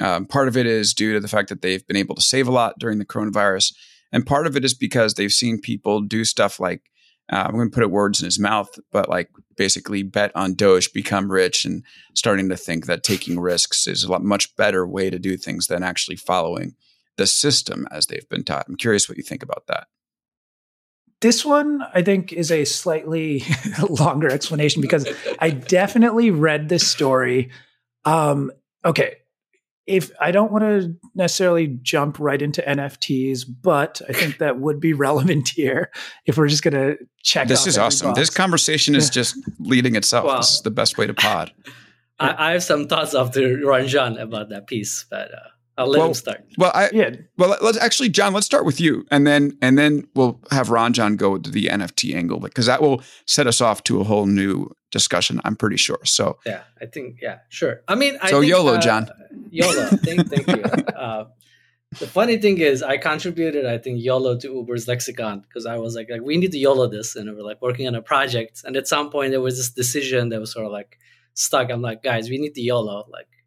um, 0.00 0.26
part 0.26 0.48
of 0.48 0.56
it 0.56 0.66
is 0.66 0.92
due 0.92 1.12
to 1.12 1.20
the 1.20 1.28
fact 1.28 1.50
that 1.50 1.62
they've 1.62 1.86
been 1.86 1.96
able 1.96 2.16
to 2.16 2.20
save 2.20 2.48
a 2.48 2.52
lot 2.52 2.80
during 2.80 2.98
the 2.98 3.06
coronavirus. 3.06 3.72
And 4.10 4.26
part 4.26 4.48
of 4.48 4.56
it 4.56 4.64
is 4.64 4.74
because 4.74 5.14
they've 5.14 5.30
seen 5.30 5.60
people 5.60 6.00
do 6.00 6.24
stuff 6.24 6.58
like, 6.58 6.82
uh, 7.30 7.44
I'm 7.46 7.54
going 7.54 7.70
to 7.70 7.74
put 7.74 7.84
it 7.84 7.90
words 7.90 8.20
in 8.20 8.24
his 8.24 8.38
mouth, 8.38 8.70
but 8.90 9.08
like 9.08 9.30
basically 9.56 10.02
bet 10.02 10.32
on 10.34 10.54
Doge, 10.54 10.92
become 10.92 11.30
rich, 11.30 11.64
and 11.64 11.84
starting 12.14 12.48
to 12.48 12.56
think 12.56 12.86
that 12.86 13.02
taking 13.02 13.38
risks 13.38 13.86
is 13.86 14.04
a 14.04 14.10
lot 14.10 14.22
much 14.22 14.54
better 14.56 14.86
way 14.86 15.10
to 15.10 15.18
do 15.18 15.36
things 15.36 15.66
than 15.66 15.82
actually 15.82 16.16
following 16.16 16.74
the 17.16 17.26
system 17.26 17.86
as 17.90 18.06
they've 18.06 18.28
been 18.28 18.44
taught. 18.44 18.66
I'm 18.68 18.76
curious 18.76 19.08
what 19.08 19.18
you 19.18 19.24
think 19.24 19.42
about 19.42 19.66
that. 19.68 19.86
This 21.20 21.44
one, 21.44 21.84
I 21.94 22.02
think, 22.02 22.32
is 22.32 22.50
a 22.50 22.64
slightly 22.64 23.44
longer 23.88 24.30
explanation 24.30 24.80
because 24.80 25.06
I 25.38 25.50
definitely 25.50 26.30
read 26.30 26.68
this 26.70 26.88
story. 26.88 27.50
Um, 28.06 28.50
okay, 28.84 29.18
if 29.86 30.10
I 30.20 30.30
don't 30.30 30.52
want 30.52 30.62
to 30.62 30.94
necessarily 31.14 31.78
jump 31.82 32.18
right 32.18 32.40
into 32.40 32.62
NFTs, 32.62 33.44
but 33.62 34.00
I 34.08 34.12
think 34.12 34.38
that 34.38 34.60
would 34.60 34.80
be 34.80 34.92
relevant 34.92 35.48
here 35.56 35.90
if 36.26 36.36
we're 36.36 36.48
just 36.48 36.62
going 36.62 36.74
to 36.74 36.96
check. 37.22 37.48
This 37.48 37.66
is 37.66 37.78
awesome. 37.78 38.08
Box. 38.08 38.18
This 38.18 38.30
conversation 38.30 38.94
is 38.94 39.10
just 39.10 39.36
leading 39.58 39.96
itself. 39.96 40.26
Wow. 40.26 40.36
This 40.38 40.54
is 40.54 40.62
the 40.62 40.70
best 40.70 40.98
way 40.98 41.06
to 41.06 41.14
pod. 41.14 41.52
I, 42.18 42.48
I, 42.48 42.52
have 42.52 42.62
some 42.62 42.86
thoughts 42.86 43.14
after 43.14 43.40
Ranjan 43.40 44.20
about 44.20 44.50
that 44.50 44.66
piece, 44.66 45.06
but 45.10 45.32
uh, 45.32 45.48
I'll 45.80 45.88
let 45.88 45.98
well, 46.00 46.08
him 46.08 46.14
start. 46.14 46.44
Well, 46.58 46.72
I, 46.74 46.90
yeah. 46.92 47.10
Well, 47.38 47.56
let's 47.62 47.78
actually, 47.78 48.10
John. 48.10 48.34
Let's 48.34 48.44
start 48.44 48.66
with 48.66 48.82
you, 48.82 49.06
and 49.10 49.26
then 49.26 49.56
and 49.62 49.78
then 49.78 50.06
we'll 50.14 50.38
have 50.50 50.68
Ranjan 50.68 51.16
go 51.16 51.38
to 51.38 51.50
the 51.50 51.66
NFT 51.66 52.14
angle 52.14 52.38
because 52.38 52.66
that 52.66 52.82
will 52.82 53.02
set 53.26 53.46
us 53.46 53.62
off 53.62 53.82
to 53.84 53.98
a 53.98 54.04
whole 54.04 54.26
new 54.26 54.68
discussion. 54.90 55.40
I'm 55.42 55.56
pretty 55.56 55.78
sure. 55.78 56.00
So 56.04 56.38
yeah, 56.44 56.64
I 56.82 56.84
think 56.84 57.20
yeah, 57.22 57.38
sure. 57.48 57.80
I 57.88 57.94
mean, 57.94 58.18
I 58.20 58.28
so 58.28 58.40
think, 58.40 58.50
YOLO, 58.50 58.74
uh, 58.74 58.80
John. 58.80 59.08
YOLO. 59.48 59.86
thank, 60.04 60.28
thank 60.28 60.46
you. 60.48 60.62
Uh, 61.00 61.24
the 61.98 62.06
funny 62.06 62.36
thing 62.36 62.58
is, 62.58 62.82
I 62.82 62.98
contributed, 62.98 63.64
I 63.64 63.78
think, 63.78 64.02
YOLO 64.02 64.38
to 64.40 64.48
Uber's 64.48 64.86
lexicon 64.86 65.40
because 65.40 65.64
I 65.64 65.78
was 65.78 65.96
like, 65.96 66.10
like, 66.10 66.20
we 66.20 66.36
need 66.36 66.52
to 66.52 66.58
YOLO 66.58 66.88
this, 66.88 67.16
and 67.16 67.30
we 67.30 67.36
were 67.36 67.42
like 67.42 67.62
working 67.62 67.88
on 67.88 67.94
a 67.94 68.02
project, 68.02 68.62
and 68.66 68.76
at 68.76 68.86
some 68.86 69.08
point 69.08 69.30
there 69.30 69.40
was 69.40 69.56
this 69.56 69.70
decision 69.70 70.28
that 70.28 70.40
was 70.40 70.52
sort 70.52 70.66
of 70.66 70.72
like 70.72 70.98
stuck. 71.32 71.70
I'm 71.70 71.80
like, 71.80 72.02
guys, 72.02 72.28
we 72.28 72.36
need 72.36 72.54
to 72.56 72.60
YOLO, 72.60 73.06
like, 73.08 73.28
just, 73.30 73.39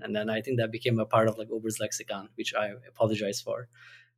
and 0.00 0.14
then 0.14 0.30
I 0.30 0.40
think 0.40 0.58
that 0.58 0.72
became 0.72 0.98
a 0.98 1.06
part 1.06 1.28
of 1.28 1.38
like 1.38 1.48
Uber's 1.50 1.78
lexicon, 1.80 2.28
which 2.36 2.54
I 2.54 2.72
apologize 2.88 3.40
for. 3.40 3.68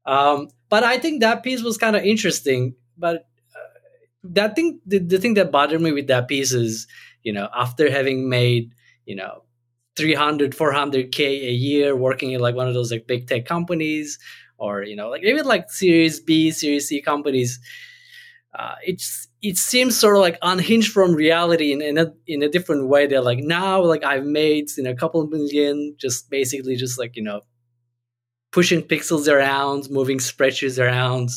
Um, 0.07 0.49
but 0.69 0.85
I 0.85 0.99
think 0.99 1.21
that 1.21 1.43
piece 1.43 1.63
was 1.63 1.79
kind 1.79 1.97
of 1.97 2.05
interesting. 2.05 2.75
But 2.97 3.27
uh, 3.55 3.79
that 4.25 4.55
thing, 4.55 4.81
the, 4.87 4.99
the 4.99 5.19
thing 5.19 5.35
that 5.35 5.51
bothered 5.51 5.81
me 5.81 5.93
with 5.93 6.07
that 6.09 6.29
piece 6.29 6.53
is, 6.53 6.87
you 7.23 7.33
know, 7.33 7.49
after 7.57 7.91
having 7.91 8.29
made, 8.29 8.75
you 9.07 9.17
know, 9.17 9.45
300 9.97 10.53
400k 10.53 11.21
a 11.21 11.53
year 11.53 11.97
working 11.97 12.33
in 12.33 12.41
like 12.41 12.55
one 12.55 12.67
of 12.67 12.75
those 12.75 12.91
like 12.91 13.07
big 13.07 13.29
tech 13.29 13.47
companies 13.47 14.19
or 14.59 14.83
you 14.83 14.97
know 14.97 15.09
like 15.09 15.23
even 15.23 15.47
like 15.47 15.71
series 15.71 16.19
b 16.19 16.51
series 16.51 16.89
c 16.89 17.01
companies 17.01 17.61
uh, 18.55 18.77
it's 18.85 19.29
it 19.43 19.59
seems 19.59 19.99
sort 19.99 20.17
of 20.17 20.23
like 20.23 20.39
unhinged 20.43 20.93
from 20.93 21.15
reality 21.15 21.73
in, 21.73 21.83
in 21.83 21.99
a 21.99 22.13
in 22.27 22.43
a 22.43 22.49
different 22.49 22.89
way. 22.89 23.07
They're 23.07 23.21
like 23.21 23.41
now 23.41 23.83
like 23.83 24.05
I've 24.05 24.25
made 24.25 24.69
you 24.77 24.85
know 24.85 24.91
a 24.91 24.97
couple 24.97 25.27
million 25.27 25.97
just 25.99 26.31
basically 26.31 26.77
just 26.77 26.99
like 26.99 27.17
you 27.17 27.23
know 27.23 27.41
pushing 28.53 28.83
pixels 28.83 29.31
around, 29.31 29.91
moving 29.91 30.19
spreadsheets 30.19 30.81
around. 30.81 31.31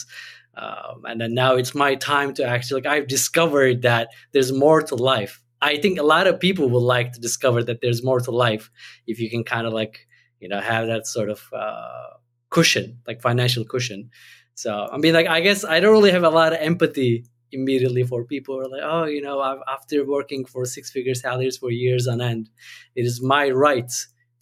Um, 0.55 1.05
and 1.05 1.19
then 1.19 1.33
now 1.33 1.55
it's 1.55 1.75
my 1.75 1.95
time 1.95 2.33
to 2.35 2.45
actually 2.45 2.81
like 2.81 2.91
I've 2.91 3.07
discovered 3.07 3.81
that 3.81 4.09
there's 4.31 4.51
more 4.51 4.81
to 4.83 4.95
life. 4.95 5.41
I 5.61 5.77
think 5.77 5.97
a 5.97 6.03
lot 6.03 6.27
of 6.27 6.39
people 6.39 6.69
would 6.69 6.79
like 6.79 7.13
to 7.13 7.19
discover 7.19 7.63
that 7.63 7.81
there's 7.81 8.03
more 8.03 8.19
to 8.19 8.31
life 8.31 8.69
if 9.07 9.19
you 9.19 9.29
can 9.29 9.43
kind 9.43 9.65
of 9.65 9.73
like 9.73 10.07
you 10.39 10.49
know 10.49 10.59
have 10.59 10.85
that 10.87 11.07
sort 11.07 11.29
of 11.29 11.41
uh, 11.51 12.09
cushion, 12.51 12.99
like 13.07 13.21
financial 13.21 13.65
cushion. 13.65 14.11
So 14.57 14.89
I 14.91 14.97
mean, 14.97 15.13
like 15.13 15.27
I 15.27 15.41
guess 15.41 15.63
I 15.63 15.79
don't 15.79 15.91
really 15.91 16.11
have 16.11 16.23
a 16.23 16.31
lot 16.31 16.51
of 16.51 16.59
empathy 16.59 17.25
immediately 17.51 18.03
for 18.03 18.23
people 18.25 18.55
who 18.55 18.61
are 18.61 18.69
like, 18.69 18.81
oh, 18.83 19.05
you 19.05 19.21
know, 19.21 19.39
I've, 19.39 19.59
after 19.67 20.03
working 20.03 20.45
for 20.45 20.65
six 20.65 20.89
figure 20.89 21.13
salaries 21.13 21.57
for 21.57 21.69
years 21.69 22.07
on 22.07 22.21
end, 22.21 22.49
it 22.95 23.05
is 23.05 23.21
my 23.21 23.51
right 23.51 23.91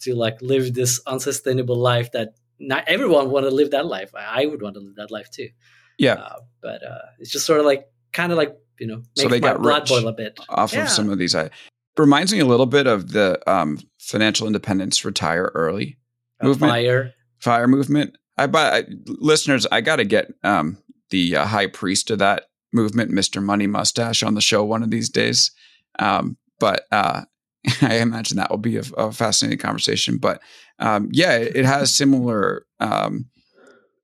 to 0.00 0.14
like 0.14 0.40
live 0.40 0.72
this 0.72 1.00
unsustainable 1.06 1.76
life 1.76 2.12
that 2.12 2.30
not 2.58 2.84
everyone 2.86 3.30
want 3.30 3.44
to 3.44 3.50
live 3.50 3.72
that 3.72 3.84
life. 3.84 4.10
I, 4.14 4.44
I 4.44 4.46
would 4.46 4.62
want 4.62 4.74
to 4.76 4.80
live 4.80 4.96
that 4.96 5.10
life 5.10 5.30
too. 5.30 5.50
Yeah, 5.98 6.14
uh, 6.14 6.40
but 6.62 6.82
uh, 6.82 6.98
it's 7.18 7.30
just 7.30 7.44
sort 7.44 7.60
of 7.60 7.66
like 7.66 7.86
kind 8.14 8.32
of 8.32 8.38
like 8.38 8.56
you 8.80 8.86
know, 8.86 9.02
so 9.16 9.28
they 9.28 9.38
got 9.38 9.60
blood 9.60 9.86
boil 9.86 10.08
a 10.08 10.14
bit 10.14 10.40
off 10.48 10.72
yeah. 10.72 10.84
of 10.84 10.88
some 10.88 11.10
of 11.10 11.18
these. 11.18 11.34
I 11.34 11.50
reminds 11.98 12.32
me 12.32 12.38
a 12.38 12.46
little 12.46 12.64
bit 12.64 12.86
of 12.86 13.12
the 13.12 13.38
um, 13.50 13.80
financial 13.98 14.46
independence 14.46 15.04
retire 15.04 15.52
early 15.54 15.98
movement, 16.42 16.70
fire, 16.70 17.12
fire 17.38 17.68
movement. 17.68 18.16
I 18.38 18.46
but 18.46 18.86
listeners, 19.06 19.66
I 19.70 19.80
got 19.80 19.96
to 19.96 20.04
get 20.04 20.32
um, 20.42 20.78
the 21.10 21.36
uh, 21.36 21.46
high 21.46 21.68
priest 21.68 22.10
of 22.10 22.18
that 22.18 22.44
movement, 22.72 23.10
Mister 23.10 23.40
Money 23.40 23.66
Mustache, 23.66 24.22
on 24.22 24.34
the 24.34 24.40
show 24.40 24.64
one 24.64 24.82
of 24.82 24.90
these 24.90 25.08
days. 25.08 25.50
Um, 25.98 26.36
but 26.58 26.84
uh, 26.92 27.22
I 27.82 27.96
imagine 27.96 28.36
that 28.36 28.50
will 28.50 28.58
be 28.58 28.76
a, 28.76 28.82
a 28.96 29.12
fascinating 29.12 29.58
conversation. 29.58 30.18
But 30.18 30.40
um, 30.78 31.08
yeah, 31.12 31.36
it, 31.36 31.56
it, 31.56 31.64
has 31.64 31.94
similar 31.94 32.66
um, 32.80 33.26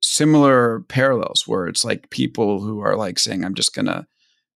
similar 0.00 0.80
parallels 0.88 1.44
where 1.46 1.66
it's 1.66 1.84
like 1.84 2.10
people 2.10 2.60
who 2.60 2.80
are 2.80 2.96
like 2.96 3.18
saying, 3.18 3.44
"I'm 3.44 3.54
just 3.54 3.74
gonna." 3.74 4.06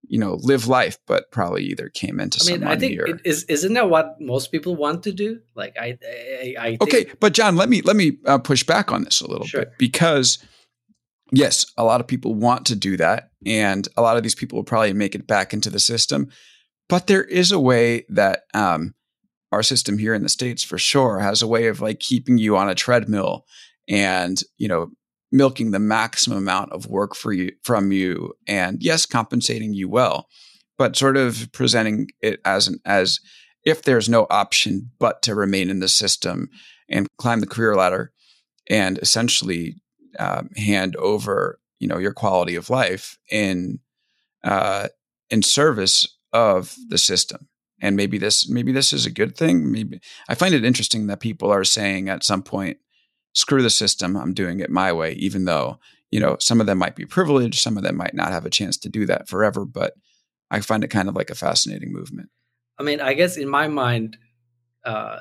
You 0.08 0.18
know, 0.18 0.38
live 0.40 0.68
life, 0.68 0.98
but 1.06 1.30
probably 1.32 1.64
either 1.64 1.88
came 1.88 2.20
into 2.20 2.38
I 2.42 2.52
mean, 2.52 2.60
some 2.60 2.68
I 2.68 2.76
think 2.76 3.00
or, 3.00 3.06
it 3.06 3.20
is 3.24 3.44
isn't 3.44 3.74
that 3.74 3.90
what 3.90 4.20
most 4.20 4.52
people 4.52 4.76
want 4.76 5.02
to 5.04 5.12
do? 5.12 5.40
Like, 5.54 5.76
I, 5.80 5.98
I, 6.04 6.54
I 6.58 6.68
think, 6.68 6.82
okay, 6.82 7.06
but 7.18 7.32
John, 7.32 7.56
let 7.56 7.68
me 7.68 7.82
let 7.82 7.96
me 7.96 8.18
uh, 8.24 8.38
push 8.38 8.62
back 8.62 8.92
on 8.92 9.04
this 9.04 9.20
a 9.20 9.28
little 9.28 9.46
sure. 9.46 9.62
bit 9.62 9.72
because 9.78 10.38
yes, 11.32 11.66
a 11.76 11.84
lot 11.84 12.00
of 12.00 12.06
people 12.06 12.34
want 12.34 12.66
to 12.66 12.76
do 12.76 12.96
that. 12.96 13.30
And 13.44 13.86
a 13.96 14.02
lot 14.02 14.16
of 14.16 14.22
these 14.22 14.34
people 14.34 14.56
will 14.56 14.64
probably 14.64 14.92
make 14.92 15.14
it 15.14 15.26
back 15.26 15.52
into 15.52 15.70
the 15.70 15.78
system. 15.78 16.28
But 16.88 17.06
there 17.06 17.24
is 17.24 17.52
a 17.52 17.60
way 17.60 18.04
that 18.08 18.42
um, 18.54 18.94
our 19.52 19.62
system 19.62 19.98
here 19.98 20.14
in 20.14 20.22
the 20.22 20.28
States 20.28 20.62
for 20.62 20.78
sure 20.78 21.18
has 21.18 21.42
a 21.42 21.48
way 21.48 21.66
of 21.66 21.80
like 21.80 22.00
keeping 22.00 22.38
you 22.38 22.56
on 22.56 22.68
a 22.68 22.74
treadmill 22.74 23.44
and, 23.88 24.40
you 24.56 24.68
know, 24.68 24.90
milking 25.32 25.70
the 25.70 25.78
maximum 25.78 26.38
amount 26.38 26.72
of 26.72 26.86
work 26.86 27.14
for 27.14 27.32
you 27.32 27.52
from 27.62 27.92
you 27.92 28.32
and 28.46 28.82
yes, 28.82 29.06
compensating 29.06 29.72
you 29.72 29.88
well, 29.88 30.28
but 30.78 30.96
sort 30.96 31.16
of 31.16 31.48
presenting 31.52 32.08
it 32.20 32.40
as 32.44 32.68
an 32.68 32.78
as 32.84 33.20
if 33.64 33.82
there's 33.82 34.08
no 34.08 34.26
option 34.30 34.90
but 34.98 35.22
to 35.22 35.34
remain 35.34 35.70
in 35.70 35.80
the 35.80 35.88
system 35.88 36.48
and 36.88 37.08
climb 37.18 37.40
the 37.40 37.46
career 37.46 37.74
ladder 37.74 38.12
and 38.70 38.98
essentially 38.98 39.74
um, 40.18 40.50
hand 40.56 40.96
over 40.96 41.58
you 41.78 41.88
know 41.88 41.98
your 41.98 42.12
quality 42.12 42.54
of 42.54 42.70
life 42.70 43.18
in 43.30 43.80
uh, 44.44 44.88
in 45.30 45.42
service 45.42 46.16
of 46.32 46.74
the 46.88 46.98
system. 46.98 47.48
And 47.82 47.96
maybe 47.96 48.16
this 48.18 48.48
maybe 48.48 48.72
this 48.72 48.92
is 48.92 49.04
a 49.04 49.10
good 49.10 49.36
thing. 49.36 49.70
Maybe 49.70 50.00
i 50.28 50.34
find 50.34 50.54
it 50.54 50.64
interesting 50.64 51.06
that 51.08 51.20
people 51.20 51.50
are 51.50 51.64
saying 51.64 52.08
at 52.08 52.24
some 52.24 52.42
point 52.42 52.78
screw 53.36 53.62
the 53.62 53.70
system 53.70 54.16
i'm 54.16 54.32
doing 54.32 54.60
it 54.60 54.70
my 54.70 54.92
way 54.92 55.12
even 55.12 55.44
though 55.44 55.78
you 56.10 56.18
know 56.18 56.36
some 56.40 56.60
of 56.60 56.66
them 56.66 56.78
might 56.78 56.96
be 56.96 57.04
privileged 57.04 57.60
some 57.60 57.76
of 57.76 57.82
them 57.82 57.96
might 57.96 58.14
not 58.14 58.32
have 58.32 58.46
a 58.46 58.50
chance 58.50 58.76
to 58.76 58.88
do 58.88 59.04
that 59.06 59.28
forever 59.28 59.64
but 59.64 59.94
i 60.50 60.60
find 60.60 60.82
it 60.82 60.88
kind 60.88 61.08
of 61.08 61.14
like 61.14 61.30
a 61.30 61.34
fascinating 61.34 61.92
movement 61.92 62.30
i 62.78 62.82
mean 62.82 63.00
i 63.00 63.12
guess 63.12 63.36
in 63.36 63.48
my 63.48 63.68
mind 63.68 64.16
uh, 64.84 65.18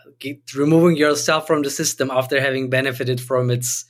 removing 0.56 0.96
yourself 0.96 1.48
from 1.48 1.64
the 1.64 1.70
system 1.70 2.12
after 2.12 2.40
having 2.40 2.70
benefited 2.70 3.20
from 3.20 3.50
its 3.50 3.86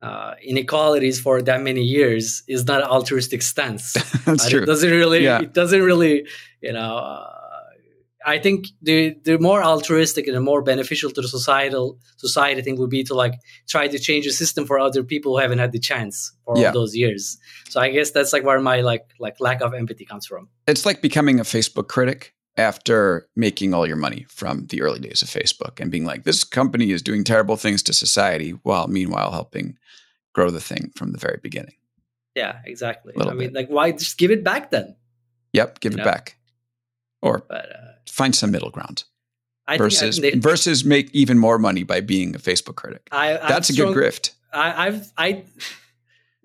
uh, 0.00 0.34
inequalities 0.42 1.18
for 1.20 1.42
that 1.42 1.62
many 1.62 1.82
years 1.82 2.44
is 2.46 2.64
not 2.66 2.80
an 2.80 2.86
altruistic 2.86 3.42
stance. 3.42 3.92
That's 4.24 4.46
uh, 4.46 4.50
true. 4.50 4.62
It 4.62 4.66
doesn't 4.66 4.90
really. 4.90 5.24
Yeah. 5.24 5.40
It 5.40 5.52
doesn't 5.52 5.82
really. 5.82 6.26
You 6.60 6.74
know. 6.74 7.26
I 8.26 8.38
think 8.38 8.66
the 8.82 9.16
the 9.22 9.38
more 9.38 9.62
altruistic 9.62 10.26
and 10.26 10.36
the 10.36 10.40
more 10.40 10.60
beneficial 10.60 11.10
to 11.12 11.20
the 11.20 11.28
societal 11.28 11.98
society 12.16 12.60
thing 12.60 12.76
would 12.78 12.90
be 12.90 13.04
to 13.04 13.14
like 13.14 13.34
try 13.68 13.86
to 13.86 13.98
change 13.98 14.26
the 14.26 14.32
system 14.32 14.66
for 14.66 14.80
other 14.80 15.04
people 15.04 15.32
who 15.32 15.38
haven't 15.38 15.60
had 15.60 15.70
the 15.70 15.78
chance 15.78 16.32
for 16.44 16.58
yeah. 16.58 16.66
all 16.66 16.72
those 16.72 16.96
years. 16.96 17.38
So 17.68 17.80
I 17.80 17.90
guess 17.90 18.10
that's 18.10 18.32
like 18.32 18.42
where 18.42 18.60
my 18.60 18.80
like 18.80 19.06
like 19.20 19.40
lack 19.40 19.62
of 19.62 19.72
empathy 19.74 20.04
comes 20.04 20.26
from. 20.26 20.48
It's 20.66 20.84
like 20.84 21.00
becoming 21.00 21.38
a 21.38 21.44
Facebook 21.44 21.86
critic 21.86 22.34
after 22.56 23.28
making 23.36 23.74
all 23.74 23.86
your 23.86 23.96
money 23.96 24.26
from 24.28 24.66
the 24.66 24.82
early 24.82 24.98
days 24.98 25.22
of 25.22 25.28
Facebook 25.28 25.78
and 25.78 25.90
being 25.90 26.04
like, 26.04 26.24
this 26.24 26.42
company 26.42 26.90
is 26.90 27.02
doing 27.02 27.22
terrible 27.22 27.56
things 27.56 27.82
to 27.84 27.92
society 27.92 28.50
while 28.62 28.88
meanwhile 28.88 29.30
helping 29.30 29.76
grow 30.32 30.50
the 30.50 30.60
thing 30.60 30.90
from 30.96 31.12
the 31.12 31.18
very 31.18 31.38
beginning. 31.42 31.74
Yeah, 32.34 32.58
exactly. 32.64 33.14
I 33.18 33.32
mean, 33.32 33.54
like, 33.54 33.68
why 33.68 33.92
just 33.92 34.18
give 34.18 34.30
it 34.30 34.44
back 34.44 34.70
then? 34.70 34.96
Yep, 35.54 35.80
give 35.80 35.92
you 35.92 35.96
it 35.96 35.98
know? 35.98 36.04
back, 36.04 36.36
or 37.22 37.44
but, 37.48 37.72
uh, 37.72 37.78
find 38.08 38.34
some 38.34 38.50
middle 38.50 38.70
ground. 38.70 39.04
I 39.68 39.78
versus 39.78 40.18
think, 40.18 40.36
I 40.36 40.38
versus 40.38 40.84
make 40.84 41.12
even 41.12 41.38
more 41.38 41.58
money 41.58 41.82
by 41.82 42.00
being 42.00 42.36
a 42.36 42.38
Facebook 42.38 42.76
critic. 42.76 43.08
I, 43.10 43.32
That's 43.32 43.68
a 43.68 43.72
good 43.72 43.96
grift. 43.96 44.32
I, 44.52 44.86
I've 44.86 45.12
I 45.18 45.44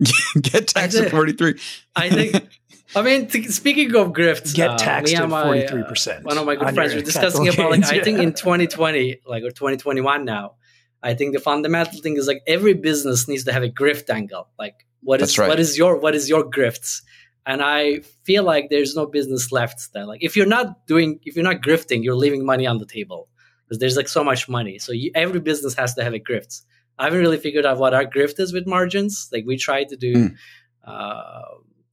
get 0.40 0.68
taxed 0.68 0.98
at 0.98 1.10
forty 1.10 1.32
three. 1.32 1.58
I 1.94 2.10
think 2.10 2.48
I 2.94 3.02
mean, 3.02 3.26
t- 3.26 3.48
speaking 3.48 3.94
of 3.94 4.08
grifts, 4.08 4.54
get 4.54 4.70
uh, 4.70 4.76
taxed 4.76 5.14
uh, 5.16 5.24
at 5.24 5.30
forty 5.30 5.66
three 5.66 5.84
percent. 5.84 6.24
One 6.24 6.36
of 6.36 6.44
my 6.44 6.56
good 6.56 6.74
friends 6.74 6.94
were 6.94 7.00
discussing 7.00 7.48
about 7.48 7.70
like 7.70 7.84
I 7.84 8.00
think 8.00 8.18
in 8.20 8.34
twenty 8.34 8.66
twenty, 8.66 9.20
like 9.26 9.44
or 9.44 9.50
twenty 9.50 9.76
twenty 9.76 10.00
one 10.00 10.24
now. 10.24 10.54
I 11.02 11.14
think 11.14 11.34
the 11.34 11.40
fundamental 11.40 12.00
thing 12.00 12.16
is 12.16 12.28
like 12.28 12.42
every 12.46 12.74
business 12.74 13.26
needs 13.26 13.44
to 13.44 13.52
have 13.52 13.62
a 13.62 13.68
grift 13.68 14.08
angle. 14.10 14.48
Like 14.58 14.86
what 15.00 15.20
is 15.20 15.38
right. 15.38 15.48
what 15.48 15.58
is 15.58 15.78
your 15.78 15.96
what 15.98 16.14
is 16.14 16.28
your 16.28 16.44
grifts? 16.44 17.02
And 17.44 17.60
I 17.62 18.00
feel 18.24 18.44
like 18.44 18.70
there's 18.70 18.94
no 18.94 19.06
business 19.06 19.50
left 19.50 19.92
that 19.94 20.06
like 20.06 20.22
if 20.22 20.36
you're 20.36 20.46
not 20.46 20.86
doing 20.86 21.18
if 21.24 21.34
you're 21.34 21.44
not 21.44 21.62
grifting, 21.62 22.04
you're 22.04 22.14
leaving 22.14 22.46
money 22.46 22.66
on 22.66 22.78
the 22.78 22.86
table 22.86 23.28
because 23.64 23.78
there's 23.78 23.96
like 23.96 24.08
so 24.08 24.22
much 24.22 24.48
money. 24.48 24.78
So 24.78 24.92
you, 24.92 25.10
every 25.14 25.40
business 25.40 25.74
has 25.74 25.94
to 25.94 26.04
have 26.04 26.14
a 26.14 26.20
grift. 26.20 26.62
I 26.98 27.04
haven't 27.04 27.20
really 27.20 27.38
figured 27.38 27.66
out 27.66 27.78
what 27.78 27.94
our 27.94 28.04
grift 28.04 28.38
is 28.38 28.52
with 28.52 28.66
margins. 28.66 29.28
Like 29.32 29.44
we 29.46 29.56
try 29.56 29.84
to 29.84 29.96
do. 29.96 30.14
Mm. 30.14 30.36
Uh, 30.84 31.42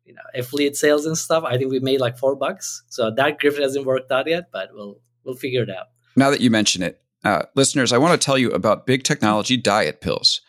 you 0.10 0.16
know 0.16 0.22
affiliate 0.34 0.76
sales 0.76 1.06
and 1.06 1.16
stuff. 1.16 1.44
I 1.44 1.58
think 1.58 1.72
we 1.72 1.80
made 1.80 2.02
like 2.02 2.18
four 2.18 2.36
bucks. 2.36 2.82
So 2.90 3.12
that 3.12 3.40
grift 3.40 3.62
hasn't 3.62 3.86
worked 3.86 4.12
out 4.12 4.28
yet, 4.28 4.50
but 4.52 4.70
we'll 4.74 5.00
we'll 5.24 5.36
figure 5.36 5.62
it 5.62 5.70
out. 5.70 5.88
Now 6.16 6.32
that 6.32 6.42
you 6.42 6.50
mention 6.50 6.82
it, 6.82 7.00
uh, 7.24 7.44
listeners, 7.56 7.94
I 7.94 8.00
want 8.00 8.20
to 8.20 8.26
tell 8.26 8.38
you 8.38 8.50
about 8.52 8.88
big 8.88 9.04
technology 9.04 9.56
diet 9.56 10.02
pills. 10.02 10.42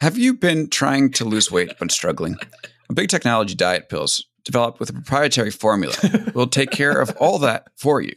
Have 0.00 0.18
you 0.18 0.34
been 0.34 0.68
trying 0.68 1.12
to 1.12 1.24
lose 1.24 1.52
weight 1.52 1.72
but 1.78 1.92
struggling? 1.92 2.36
Big 2.94 3.08
technology 3.08 3.54
diet 3.54 3.88
pills, 3.88 4.24
developed 4.44 4.80
with 4.80 4.90
a 4.90 4.92
proprietary 4.92 5.50
formula, 5.50 5.94
will 6.34 6.46
take 6.46 6.70
care 6.70 7.00
of 7.00 7.16
all 7.18 7.38
that 7.40 7.68
for 7.76 8.00
you, 8.00 8.14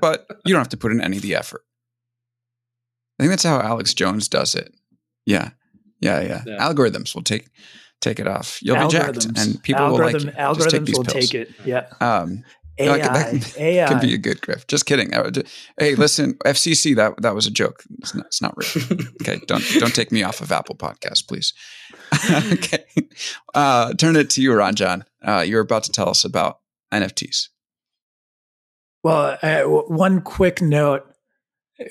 but 0.00 0.26
you 0.44 0.52
don't 0.52 0.60
have 0.60 0.68
to 0.70 0.76
put 0.76 0.92
in 0.92 1.00
any 1.00 1.16
of 1.16 1.22
the 1.22 1.34
effort. 1.34 1.62
I 3.18 3.24
think 3.24 3.30
that's 3.30 3.42
how 3.42 3.60
Alex 3.60 3.94
Jones 3.94 4.28
does 4.28 4.54
it. 4.54 4.72
Yeah, 5.26 5.50
yeah, 6.00 6.20
yeah. 6.20 6.42
Yeah. 6.46 6.58
Algorithms 6.58 7.14
will 7.14 7.22
take 7.22 7.48
take 8.00 8.20
it 8.20 8.28
off. 8.28 8.60
You'll 8.62 8.86
be 8.86 8.88
jacked, 8.92 9.24
and 9.24 9.62
people 9.62 9.82
Algorithm, 9.82 10.26
will 10.26 10.32
like 10.44 10.48
you. 10.48 10.54
Just 10.54 10.70
take 10.70 10.82
algorithms 10.82 10.86
these 10.86 10.96
will 10.96 11.04
pills. 11.04 11.30
take 11.30 11.34
it. 11.34 11.50
Yeah. 11.64 11.86
Um, 12.00 12.44
AI. 12.78 12.98
that 12.98 13.30
could- 13.30 13.40
that 13.42 13.58
AI. 13.60 13.88
could 13.88 14.00
be 14.00 14.14
a 14.14 14.18
good 14.18 14.40
grift. 14.40 14.68
Just 14.68 14.86
kidding. 14.86 15.12
Hey, 15.78 15.94
listen, 15.94 16.34
FCC, 16.44 16.94
that 16.96 17.20
that 17.22 17.34
was 17.34 17.46
a 17.46 17.50
joke. 17.50 17.82
It's 17.98 18.14
not, 18.14 18.26
it's 18.26 18.42
not 18.42 18.54
real. 18.56 18.98
Okay, 19.22 19.40
don't 19.46 19.64
don't 19.78 19.94
take 19.94 20.12
me 20.12 20.22
off 20.22 20.40
of 20.40 20.52
Apple 20.52 20.76
Podcast, 20.76 21.26
please. 21.28 21.52
okay, 22.52 22.84
uh, 23.54 23.92
turn 23.94 24.16
it 24.16 24.30
to 24.30 24.42
you, 24.42 24.50
Ranjan. 24.52 25.02
Uh, 25.22 25.44
you're 25.46 25.60
about 25.60 25.82
to 25.84 25.92
tell 25.92 26.08
us 26.08 26.24
about 26.24 26.60
NFTs. 26.92 27.48
Well, 29.02 29.38
uh, 29.42 29.62
one 29.62 30.20
quick 30.20 30.60
note. 30.60 31.04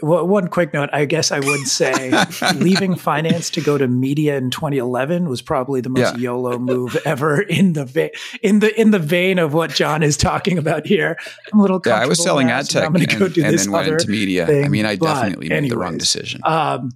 One 0.01 0.49
quick 0.49 0.73
note. 0.73 0.89
I 0.91 1.05
guess 1.05 1.31
I 1.31 1.39
would 1.39 1.65
say 1.67 2.11
leaving 2.55 2.95
finance 2.95 3.49
to 3.51 3.61
go 3.61 3.77
to 3.77 3.87
media 3.87 4.35
in 4.37 4.49
2011 4.51 5.29
was 5.29 5.41
probably 5.41 5.79
the 5.79 5.87
most 5.89 6.13
Yeah. 6.15 6.17
YOLO 6.17 6.59
move 6.59 6.97
ever 7.05 7.41
in 7.41 7.71
the 7.71 7.85
va- 7.85 8.11
in 8.41 8.59
the 8.59 8.77
in 8.79 8.91
the 8.91 8.99
vein 8.99 9.39
of 9.39 9.53
what 9.53 9.71
John 9.73 10.03
is 10.03 10.17
talking 10.17 10.57
about 10.57 10.85
here. 10.85 11.17
I'm 11.53 11.59
a 11.59 11.61
little. 11.61 11.81
Yeah, 11.85 11.95
I 11.95 12.05
was 12.05 12.21
selling 12.21 12.47
now, 12.47 12.57
ad 12.57 12.67
so 12.67 12.79
tech 12.79 12.87
I'm 12.87 12.93
going 12.93 13.03
and, 13.03 13.11
to 13.11 13.17
go 13.17 13.27
do 13.29 13.43
and 13.45 13.53
this 13.53 13.63
then 13.63 13.71
went 13.71 13.87
into 13.87 14.09
media. 14.09 14.43
I 14.43 14.47
thing, 14.47 14.71
mean, 14.71 14.85
I 14.85 14.97
but 14.97 15.05
definitely 15.13 15.47
made 15.49 15.71
the 15.71 15.77
wrong 15.77 15.97
decision. 15.97 16.41
Um, 16.43 16.91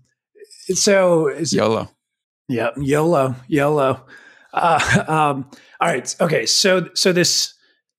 so 0.73 1.29
YOLO. 1.29 1.89
yeah, 2.49 2.71
YOLO, 2.75 3.35
YOLO. 3.47 4.05
Uh, 4.53 5.03
um, 5.07 5.49
all 5.79 5.87
right. 5.87 6.13
Okay. 6.19 6.45
So, 6.45 6.89
so 6.93 7.13
this 7.13 7.53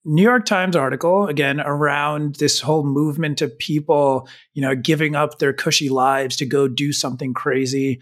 New 0.05 0.23
York 0.23 0.45
Times 0.45 0.75
article 0.75 1.29
again 1.29 1.61
around 1.61 2.37
this 2.37 2.61
whole 2.61 2.85
movement 2.85 3.41
of 3.41 3.57
people, 3.59 4.29
you 4.53 4.63
know, 4.63 4.75
giving 4.75 5.15
up 5.15 5.39
their 5.39 5.53
cushy 5.53 5.89
lives 5.89 6.37
to 6.37 6.47
go 6.47 6.67
do 6.67 6.93
something 6.93 7.35
crazy. 7.35 8.01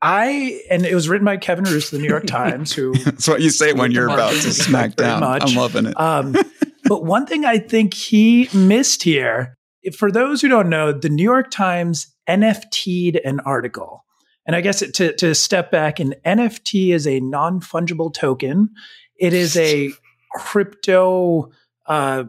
I 0.00 0.60
and 0.70 0.86
it 0.86 0.94
was 0.94 1.08
written 1.08 1.24
by 1.24 1.36
Kevin 1.36 1.64
Roose 1.64 1.92
of 1.92 1.98
the 1.98 2.02
New 2.02 2.08
York 2.08 2.26
Times, 2.26 2.72
who 2.72 2.94
That's 3.04 3.28
what 3.28 3.40
you 3.40 3.50
say 3.50 3.72
when 3.72 3.92
you're 3.92 4.06
about 4.06 4.32
to 4.32 4.52
smack 4.52 4.96
down. 4.96 5.22
I'm 5.22 5.54
loving 5.54 5.86
it. 5.86 6.00
um, 6.00 6.34
but 6.84 7.04
one 7.04 7.26
thing 7.26 7.44
I 7.44 7.58
think 7.58 7.94
he 7.94 8.48
missed 8.54 9.02
here, 9.02 9.56
for 9.96 10.10
those 10.10 10.40
who 10.40 10.48
don't 10.48 10.68
know, 10.68 10.92
the 10.92 11.08
New 11.08 11.22
York 11.22 11.50
Times 11.50 12.14
NFT'd 12.28 13.16
an 13.16 13.40
article. 13.40 14.04
And 14.46 14.54
I 14.54 14.60
guess 14.60 14.78
to, 14.78 15.12
to 15.16 15.34
step 15.34 15.70
back, 15.70 15.98
an 15.98 16.14
NFT 16.24 16.94
is 16.94 17.06
a 17.06 17.20
non 17.20 17.60
fungible 17.60 18.14
token. 18.14 18.70
It 19.18 19.32
is 19.32 19.56
a 19.56 19.90
crypto 20.36 21.50
uh, 21.86 22.24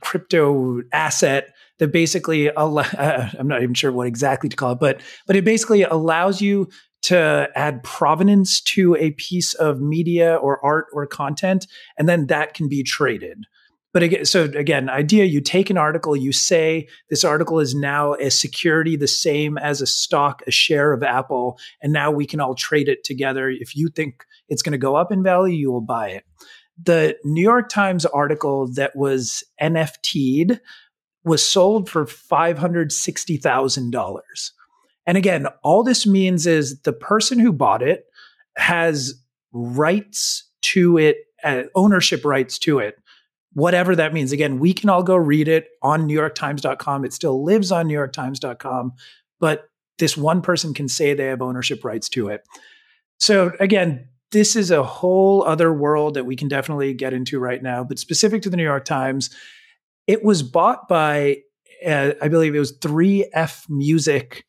crypto 0.00 0.82
asset 0.92 1.54
that 1.78 1.92
basically 1.92 2.50
al- 2.50 2.78
uh, 2.78 2.84
I'm 3.38 3.48
not 3.48 3.62
even 3.62 3.74
sure 3.74 3.92
what 3.92 4.06
exactly 4.06 4.48
to 4.48 4.56
call 4.56 4.72
it, 4.72 4.80
but 4.80 5.00
but 5.26 5.36
it 5.36 5.44
basically 5.44 5.82
allows 5.82 6.40
you 6.40 6.68
to 7.02 7.48
add 7.54 7.82
provenance 7.82 8.60
to 8.60 8.94
a 8.96 9.12
piece 9.12 9.54
of 9.54 9.80
media 9.80 10.36
or 10.36 10.64
art 10.64 10.86
or 10.92 11.06
content, 11.06 11.66
and 11.98 12.08
then 12.08 12.26
that 12.26 12.54
can 12.54 12.68
be 12.68 12.82
traded. 12.82 13.44
But 13.92 14.04
again, 14.04 14.24
so 14.24 14.44
again, 14.44 14.88
idea 14.88 15.24
you 15.24 15.40
take 15.40 15.68
an 15.68 15.78
article, 15.78 16.14
you 16.14 16.30
say 16.30 16.86
this 17.08 17.24
article 17.24 17.58
is 17.58 17.74
now 17.74 18.14
a 18.14 18.30
security 18.30 18.94
the 18.96 19.08
same 19.08 19.58
as 19.58 19.80
a 19.80 19.86
stock, 19.86 20.42
a 20.46 20.52
share 20.52 20.92
of 20.92 21.02
Apple, 21.02 21.58
and 21.82 21.92
now 21.92 22.10
we 22.10 22.26
can 22.26 22.38
all 22.38 22.54
trade 22.54 22.88
it 22.88 23.02
together. 23.02 23.48
If 23.48 23.74
you 23.74 23.88
think 23.88 24.24
it's 24.48 24.62
going 24.62 24.72
to 24.72 24.78
go 24.78 24.94
up 24.94 25.10
in 25.10 25.24
value, 25.24 25.56
you 25.56 25.72
will 25.72 25.80
buy 25.80 26.10
it. 26.10 26.24
The 26.82 27.18
New 27.24 27.42
York 27.42 27.68
Times 27.68 28.06
article 28.06 28.72
that 28.74 28.96
was 28.96 29.44
NFT'd 29.60 30.60
was 31.24 31.46
sold 31.46 31.90
for 31.90 32.06
$560,000. 32.06 34.20
And 35.06 35.18
again, 35.18 35.46
all 35.62 35.82
this 35.82 36.06
means 36.06 36.46
is 36.46 36.82
the 36.82 36.92
person 36.92 37.38
who 37.38 37.52
bought 37.52 37.82
it 37.82 38.04
has 38.56 39.14
rights 39.52 40.44
to 40.62 40.98
it, 40.98 41.16
uh, 41.42 41.62
ownership 41.74 42.24
rights 42.24 42.58
to 42.60 42.78
it, 42.78 42.96
whatever 43.52 43.96
that 43.96 44.14
means. 44.14 44.32
Again, 44.32 44.58
we 44.58 44.72
can 44.72 44.88
all 44.88 45.02
go 45.02 45.16
read 45.16 45.48
it 45.48 45.68
on 45.82 46.08
NewYorkTimes.com. 46.08 47.04
It 47.04 47.12
still 47.12 47.42
lives 47.42 47.72
on 47.72 47.88
NewYorkTimes.com, 47.88 48.92
but 49.40 49.68
this 49.98 50.16
one 50.16 50.42
person 50.42 50.74
can 50.74 50.86
say 50.88 51.12
they 51.12 51.26
have 51.26 51.42
ownership 51.42 51.84
rights 51.84 52.08
to 52.10 52.28
it. 52.28 52.46
So 53.18 53.52
again, 53.60 54.08
this 54.32 54.56
is 54.56 54.70
a 54.70 54.82
whole 54.82 55.42
other 55.44 55.72
world 55.72 56.14
that 56.14 56.26
we 56.26 56.36
can 56.36 56.48
definitely 56.48 56.94
get 56.94 57.12
into 57.12 57.38
right 57.38 57.62
now. 57.62 57.84
But 57.84 57.98
specific 57.98 58.42
to 58.42 58.50
the 58.50 58.56
New 58.56 58.64
York 58.64 58.84
Times, 58.84 59.30
it 60.06 60.24
was 60.24 60.42
bought 60.42 60.88
by, 60.88 61.38
uh, 61.86 62.12
I 62.22 62.28
believe 62.28 62.54
it 62.54 62.60
was 62.60 62.76
3F 62.78 63.68
Music 63.68 64.44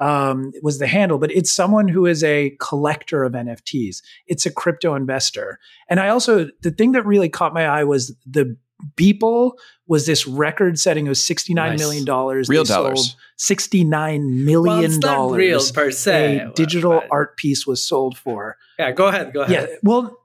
um, 0.00 0.52
was 0.62 0.78
the 0.78 0.86
handle, 0.88 1.18
but 1.18 1.30
it's 1.30 1.52
someone 1.52 1.86
who 1.86 2.06
is 2.06 2.24
a 2.24 2.56
collector 2.60 3.22
of 3.22 3.34
NFTs. 3.34 4.02
It's 4.26 4.44
a 4.44 4.52
crypto 4.52 4.94
investor. 4.94 5.58
And 5.88 6.00
I 6.00 6.08
also, 6.08 6.48
the 6.62 6.72
thing 6.72 6.92
that 6.92 7.06
really 7.06 7.28
caught 7.28 7.54
my 7.54 7.66
eye 7.66 7.84
was 7.84 8.16
the 8.26 8.56
Beeple 8.96 9.52
was 9.86 10.06
this 10.06 10.26
record 10.26 10.78
setting 10.78 11.06
of 11.08 11.14
$69 11.14 11.54
Nice. 11.54 11.78
million 11.78 12.04
dollars. 12.04 12.48
Real 12.48 12.64
They 12.64 12.74
dollars. 12.74 13.16
69 13.38 14.44
million. 14.44 15.00
Well, 15.02 15.30
real 15.30 15.60
per 15.72 15.90
se. 15.90 16.38
A 16.38 16.52
digital 16.54 16.92
but- 17.00 17.08
art 17.10 17.36
piece 17.36 17.66
was 17.66 17.84
sold 17.86 18.16
for. 18.16 18.56
Yeah, 18.78 18.92
go 18.92 19.06
ahead. 19.08 19.32
Go 19.32 19.42
ahead. 19.42 19.68
Yeah. 19.70 19.76
Well, 19.82 20.18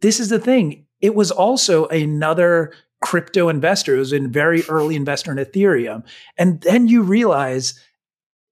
this 0.00 0.20
is 0.20 0.28
the 0.28 0.38
thing. 0.38 0.86
It 1.00 1.14
was 1.14 1.30
also 1.30 1.86
another 1.88 2.72
crypto 3.02 3.48
investor. 3.48 3.96
It 3.96 4.00
was 4.00 4.12
a 4.12 4.20
very 4.20 4.62
early 4.68 4.94
investor 4.96 5.32
in 5.32 5.38
Ethereum. 5.38 6.04
And 6.38 6.60
then 6.62 6.86
you 6.88 7.02
realize 7.02 7.78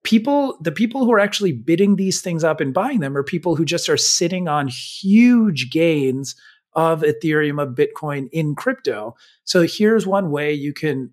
people, 0.02 0.56
the 0.60 0.72
people 0.72 1.04
who 1.04 1.12
are 1.12 1.20
actually 1.20 1.52
bidding 1.52 1.96
these 1.96 2.20
things 2.20 2.42
up 2.42 2.60
and 2.60 2.72
buying 2.74 3.00
them 3.00 3.16
are 3.16 3.22
people 3.22 3.56
who 3.56 3.64
just 3.64 3.88
are 3.88 3.96
sitting 3.96 4.48
on 4.48 4.68
huge 4.68 5.70
gains 5.70 6.34
of 6.74 7.02
Ethereum, 7.02 7.60
of 7.62 7.74
Bitcoin 7.74 8.28
in 8.32 8.54
crypto. 8.54 9.14
So 9.44 9.66
here's 9.66 10.06
one 10.06 10.30
way 10.30 10.52
you 10.52 10.72
can 10.72 11.10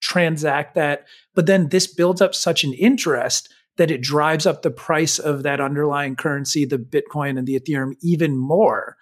transact 0.00 0.74
that. 0.74 1.06
But 1.34 1.46
then 1.46 1.68
this 1.68 1.86
builds 1.86 2.20
up 2.20 2.34
such 2.34 2.64
an 2.64 2.72
interest 2.74 3.52
that 3.76 3.90
it 3.90 4.00
drives 4.00 4.46
up 4.46 4.62
the 4.62 4.70
price 4.70 5.18
of 5.18 5.42
that 5.42 5.60
underlying 5.60 6.16
currency, 6.16 6.64
the 6.64 6.78
Bitcoin 6.78 7.38
and 7.38 7.46
the 7.46 7.58
Ethereum, 7.58 7.94
even 8.02 8.36
more. 8.36 8.96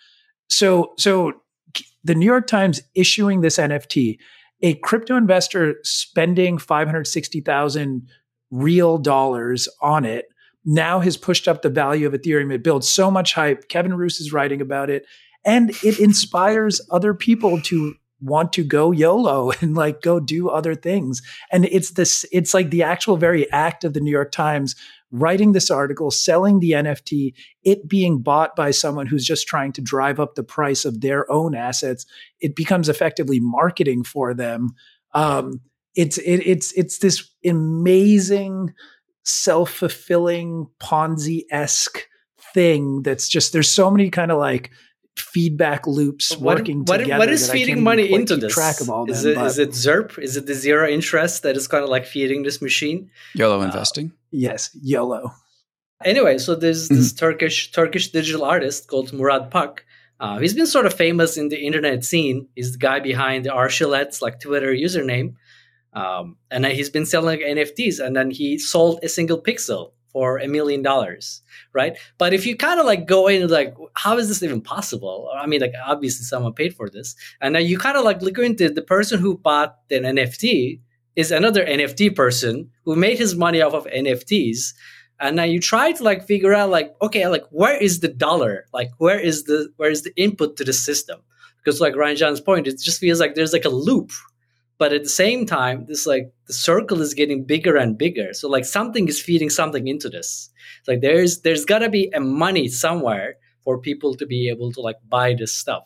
So, 0.49 0.95
so 0.99 1.33
the 2.03 2.15
New 2.15 2.27
York 2.27 2.47
Times 2.47 2.83
issuing 2.95 3.41
this 3.41 3.57
NFT, 3.57 4.19
a 4.63 4.75
crypto 4.75 5.17
investor 5.17 5.77
spending 5.83 6.59
560,000 6.59 8.09
real 8.51 8.99
dollars 8.99 9.69
on 9.81 10.05
it 10.05 10.27
now 10.65 11.01
has 11.01 11.17
pushed 11.17 11.47
up 11.47 11.63
the 11.63 11.69
value 11.69 12.07
of 12.07 12.15
Ethereum. 12.15 12.53
It 12.53 12.63
builds 12.63 12.89
so 12.89 13.11
much 13.11 13.35
hype. 13.35 13.69
Kevin 13.69 13.95
Roose 13.95 14.21
is 14.21 14.33
writing 14.33 14.61
about 14.61 14.91
it 14.91 15.07
and 15.45 15.71
it 15.83 15.99
inspires 15.99 16.81
other 16.91 17.15
people 17.15 17.61
to 17.63 17.95
want 18.21 18.53
to 18.55 18.65
go 18.65 18.91
YOLO 18.91 19.53
and 19.61 19.75
like 19.75 20.01
go 20.01 20.19
do 20.19 20.49
other 20.49 20.75
things. 20.75 21.23
And 21.53 21.67
it's 21.67 21.91
this, 21.91 22.25
it's 22.33 22.55
like 22.55 22.71
the 22.71 22.83
actual 22.83 23.17
very 23.17 23.51
act 23.53 23.85
of 23.85 23.93
the 23.93 24.01
New 24.01 24.11
York 24.11 24.33
Times 24.33 24.75
writing 25.11 25.53
this 25.53 25.71
article, 25.71 26.11
selling 26.11 26.59
the 26.59 26.73
NFT, 26.73 27.35
it 27.63 27.89
being 27.89 28.21
bought 28.21 28.57
by 28.57 28.73
someone 28.73 29.07
who's 29.07 29.25
just 29.25 29.47
trying 29.47 29.73
to 29.73 29.81
drive 29.81 30.19
up 30.19 30.35
the 30.35 30.43
price 30.43 30.85
of 30.85 31.03
their 31.03 31.31
own 31.31 31.55
assets. 31.55 32.05
It 32.41 32.57
becomes 32.57 32.89
effectively 32.89 33.39
marketing 33.41 34.03
for 34.03 34.35
them. 34.35 34.75
Um, 35.13 35.61
it's 35.95 36.19
it, 36.19 36.39
it's 36.45 36.73
it's 36.73 36.99
this 36.99 37.31
amazing 37.45 38.75
self-fulfilling 39.23 40.67
Ponzi-esque 40.83 42.09
thing 42.53 43.03
that's 43.03 43.29
just 43.29 43.53
there's 43.53 43.71
so 43.71 43.91
many 43.93 44.11
kind 44.11 44.33
of 44.33 44.39
like 44.39 44.73
feedback 45.17 45.87
loops 45.87 46.37
What, 46.37 46.59
working 46.59 46.85
what, 46.85 46.99
together. 46.99 47.19
what 47.19 47.29
is 47.29 47.47
that 47.47 47.53
I 47.53 47.57
can't 47.57 47.67
feeding 47.67 47.83
money 47.85 48.09
quite 48.09 48.21
into 48.21 48.37
this? 48.37 48.53
Track 48.55 48.81
of 48.81 48.91
all 48.91 49.11
is 49.11 49.23
them, 49.23 49.33
it 49.33 49.35
but 49.37 49.47
is 49.47 49.59
it 49.59 49.71
ZIRP? 49.71 50.19
Is 50.19 50.37
it 50.37 50.47
the 50.47 50.55
zero 50.55 50.89
interest 50.89 51.43
that 51.43 51.57
is 51.57 51.67
kind 51.69 51.83
of 51.85 51.91
like 51.91 52.07
feeding 52.07 52.43
this 52.43 52.61
machine? 52.61 53.11
YOLO 53.35 53.61
uh, 53.61 53.65
investing. 53.65 54.13
yes, 54.31 54.71
YOLO. 54.83 55.33
Anyway, 56.05 56.39
so 56.39 56.55
there's 56.55 56.89
this 56.89 57.13
Mm-hmm. 57.13 57.17
Turkish 57.19 57.73
Turkish 57.73 58.11
digital 58.13 58.45
artist 58.45 58.89
called 58.89 59.13
Murat 59.13 59.51
Pak. 59.51 59.85
Uh, 60.21 60.39
he's 60.39 60.55
been 60.55 60.67
sort 60.67 60.87
of 60.87 60.95
famous 60.95 61.37
in 61.37 61.49
the 61.49 61.65
internet 61.67 62.05
scene. 62.05 62.49
He's 62.55 62.73
the 62.73 62.79
guy 62.79 63.01
behind 63.01 63.45
the 63.45 63.51
Archillect, 63.51 64.21
like 64.23 64.41
Twitter 64.41 64.73
username. 64.73 65.35
Um, 65.93 66.37
and 66.51 66.67
he's 66.67 66.91
been 66.91 67.07
selling 67.07 67.41
NFTs, 67.41 68.05
and 68.05 68.15
then 68.17 68.31
he 68.31 68.59
sold 68.59 68.99
a 69.03 69.09
single 69.09 69.41
pixel 69.41 69.93
for 70.15 70.39
a 70.39 70.47
million 70.47 70.81
dollars, 70.81 71.43
right? 71.73 71.99
But 72.19 72.33
if 72.33 72.47
you 72.47 72.57
kind 72.57 72.79
of 72.79 72.87
like 72.87 73.05
go 73.05 73.27
in 73.27 73.49
like, 73.49 73.75
how 73.95 74.17
is 74.17 74.29
this 74.29 74.45
even 74.45 74.61
possible? 74.63 75.29
I 75.37 75.47
mean, 75.47 75.61
like 75.61 75.75
obviously 75.85 76.25
someone 76.25 76.55
paid 76.55 76.75
for 76.75 76.89
this, 76.89 77.17
and 77.41 77.55
then 77.55 77.67
you 77.67 77.77
kind 77.77 77.99
of 77.99 78.05
like 78.05 78.23
look 78.23 78.39
into 78.39 78.71
the 78.71 78.81
person 78.81 79.19
who 79.19 79.37
bought 79.37 79.77
an 79.91 80.05
NFT 80.05 80.81
is 81.17 81.33
another 81.33 81.67
NFT 81.67 82.15
person 82.15 82.71
who 82.85 82.95
made 82.95 83.19
his 83.19 83.35
money 83.35 83.61
off 83.61 83.75
of 83.75 83.87
NFTs. 83.87 84.73
And 85.19 85.37
now 85.37 85.45
you 85.45 85.61
try 85.61 85.93
to 85.93 86.03
like 86.03 86.27
figure 86.27 86.55
out 86.55 86.71
like, 86.71 86.95
okay, 87.03 87.27
like 87.27 87.45
where 87.51 87.77
is 87.77 88.01
the 88.01 88.09
dollar? 88.09 88.67
Like 88.73 88.91
where 88.99 89.19
is 89.19 89.45
the 89.45 89.69
where 89.77 89.91
is 89.91 90.03
the 90.03 90.15
input 90.17 90.57
to 90.59 90.65
the 90.65 90.73
system? 90.73 91.21
Because 91.59 91.81
like 91.81 91.95
Ranjan's 91.95 92.41
point, 92.41 92.69
it 92.69 92.79
just 92.81 93.01
feels 93.01 93.19
like 93.19 93.35
there's 93.35 93.53
like 93.53 93.65
a 93.65 93.69
loop. 93.89 94.13
But 94.79 94.93
at 94.93 95.05
the 95.05 95.09
same 95.09 95.47
time, 95.47 95.87
this 95.87 96.07
like 96.07 96.33
the 96.47 96.53
circle 96.53 97.01
is 97.01 97.15
getting 97.15 97.45
bigger 97.45 97.77
and 97.77 97.97
bigger. 97.97 98.33
So 98.33 98.49
like 98.49 98.65
something 98.65 99.09
is 99.09 99.21
feeding 99.21 99.51
something 99.51 99.87
into 99.87 100.09
this. 100.09 100.51
It's 100.81 100.89
like 100.89 101.01
there's 101.01 101.41
there's 101.41 101.65
gotta 101.65 101.89
be 101.89 102.11
a 102.13 102.21
money 102.21 102.69
somewhere 102.69 103.37
for 103.63 103.79
people 103.79 104.15
to 104.17 104.27
be 104.27 104.49
able 104.49 104.73
to 104.73 104.81
like 104.81 104.97
buy 105.09 105.35
this 105.35 105.53
stuff. 105.53 105.85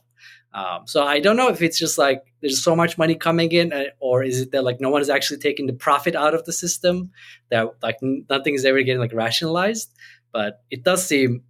Um, 0.55 0.87
so 0.87 1.05
I 1.05 1.21
don't 1.21 1.37
know 1.37 1.49
if 1.51 1.61
it's 1.61 1.79
just 1.79 1.99
like 1.99 2.25
there's 2.41 2.63
so 2.63 2.75
much 2.75 2.97
money 2.97 3.15
coming 3.15 3.53
in, 3.53 3.73
uh, 3.73 3.85
or 4.01 4.25
is 4.25 4.41
it 4.41 4.53
that 4.53 4.65
like 4.65 4.81
no 4.81 4.89
one 4.89 5.03
is 5.03 5.11
actually 5.11 5.39
taking 5.39 5.67
the 5.67 5.75
profit 5.75 6.17
out 6.17 6.35
of 6.35 6.45
the 6.47 6.53
system 6.53 7.11
that 7.51 7.67
like 7.83 7.99
nothing 8.03 8.55
is 8.55 8.65
ever 8.65 8.83
getting 8.83 9.01
like 9.01 9.13
rationalized. 9.13 9.93
But 10.33 10.63
it 10.71 10.83
does 10.83 11.07
seem 11.07 11.43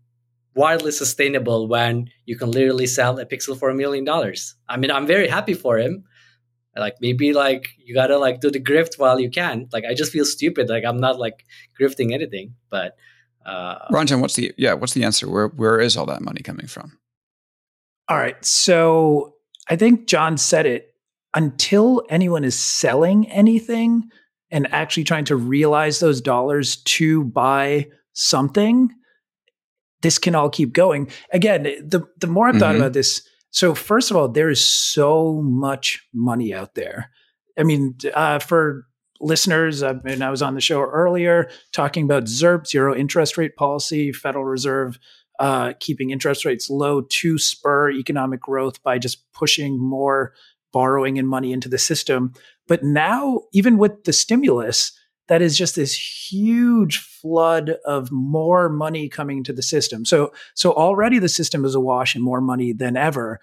wildly 0.54 0.90
sustainable 0.90 1.68
when 1.68 2.10
you 2.26 2.36
can 2.36 2.50
literally 2.50 2.86
sell 2.86 3.18
a 3.18 3.24
pixel 3.24 3.56
for 3.56 3.70
a 3.70 3.74
million 3.74 4.04
dollars. 4.04 4.56
I 4.68 4.76
mean, 4.76 4.90
I'm 4.90 5.06
very 5.06 5.28
happy 5.28 5.54
for 5.54 5.78
him. 5.78 6.04
Like 6.78 6.96
maybe 7.00 7.32
like 7.32 7.68
you 7.78 7.94
gotta 7.94 8.18
like 8.18 8.40
do 8.40 8.50
the 8.50 8.60
grift 8.60 8.98
while 8.98 9.18
you 9.20 9.30
can. 9.30 9.68
Like 9.72 9.84
I 9.84 9.94
just 9.94 10.12
feel 10.12 10.24
stupid. 10.24 10.68
Like 10.68 10.84
I'm 10.84 10.98
not 10.98 11.18
like 11.18 11.44
grifting 11.80 12.12
anything, 12.12 12.54
but. 12.70 12.96
Uh, 13.46 13.78
Ranjan, 13.90 14.20
what's 14.20 14.34
the 14.34 14.52
yeah? 14.58 14.74
What's 14.74 14.92
the 14.92 15.04
answer? 15.04 15.28
Where 15.30 15.48
where 15.48 15.80
is 15.80 15.96
all 15.96 16.06
that 16.06 16.20
money 16.20 16.42
coming 16.42 16.66
from? 16.66 16.98
All 18.08 18.16
right. 18.16 18.42
So 18.44 19.34
I 19.68 19.76
think 19.76 20.06
John 20.06 20.36
said 20.36 20.66
it 20.66 20.94
until 21.34 22.02
anyone 22.08 22.44
is 22.44 22.58
selling 22.58 23.30
anything 23.30 24.10
and 24.50 24.66
actually 24.72 25.04
trying 25.04 25.26
to 25.26 25.36
realize 25.36 26.00
those 26.00 26.20
dollars 26.20 26.76
to 26.76 27.24
buy 27.24 27.86
something, 28.14 28.90
this 30.00 30.18
can 30.18 30.34
all 30.34 30.48
keep 30.48 30.72
going. 30.72 31.10
Again, 31.32 31.64
the, 31.64 32.06
the 32.18 32.26
more 32.26 32.48
I've 32.48 32.54
mm-hmm. 32.54 32.60
thought 32.60 32.76
about 32.76 32.92
this, 32.94 33.27
so 33.50 33.74
first 33.74 34.10
of 34.10 34.16
all, 34.16 34.28
there 34.28 34.50
is 34.50 34.64
so 34.64 35.40
much 35.42 36.06
money 36.12 36.52
out 36.52 36.74
there. 36.74 37.10
I 37.58 37.62
mean, 37.62 37.96
uh, 38.14 38.38
for 38.38 38.86
listeners, 39.20 39.82
I 39.82 39.94
mean, 40.04 40.22
I 40.22 40.30
was 40.30 40.42
on 40.42 40.54
the 40.54 40.60
show 40.60 40.80
earlier 40.80 41.50
talking 41.72 42.04
about 42.04 42.24
ZIRP, 42.24 42.66
zero 42.66 42.94
interest 42.94 43.36
rate 43.36 43.56
policy, 43.56 44.12
Federal 44.12 44.44
Reserve 44.44 44.98
uh, 45.38 45.72
keeping 45.80 46.10
interest 46.10 46.44
rates 46.44 46.68
low 46.68 47.02
to 47.02 47.38
spur 47.38 47.90
economic 47.90 48.40
growth 48.40 48.82
by 48.82 48.98
just 48.98 49.30
pushing 49.32 49.78
more 49.78 50.34
borrowing 50.72 51.18
and 51.18 51.28
money 51.28 51.52
into 51.52 51.68
the 51.68 51.78
system. 51.78 52.32
But 52.66 52.82
now, 52.82 53.42
even 53.52 53.78
with 53.78 54.04
the 54.04 54.12
stimulus, 54.12 54.97
that 55.28 55.42
is 55.42 55.56
just 55.56 55.76
this 55.76 55.94
huge 56.30 56.98
flood 56.98 57.76
of 57.84 58.10
more 58.10 58.68
money 58.68 59.08
coming 59.08 59.38
into 59.38 59.52
the 59.52 59.62
system. 59.62 60.04
So, 60.04 60.32
so 60.54 60.72
already 60.72 61.18
the 61.18 61.28
system 61.28 61.64
is 61.64 61.74
awash 61.74 62.16
in 62.16 62.22
more 62.22 62.40
money 62.40 62.72
than 62.72 62.96
ever. 62.96 63.40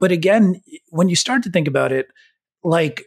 But 0.00 0.12
again, 0.12 0.62
when 0.90 1.08
you 1.08 1.16
start 1.16 1.42
to 1.44 1.50
think 1.50 1.66
about 1.66 1.92
it, 1.92 2.08
like 2.62 3.04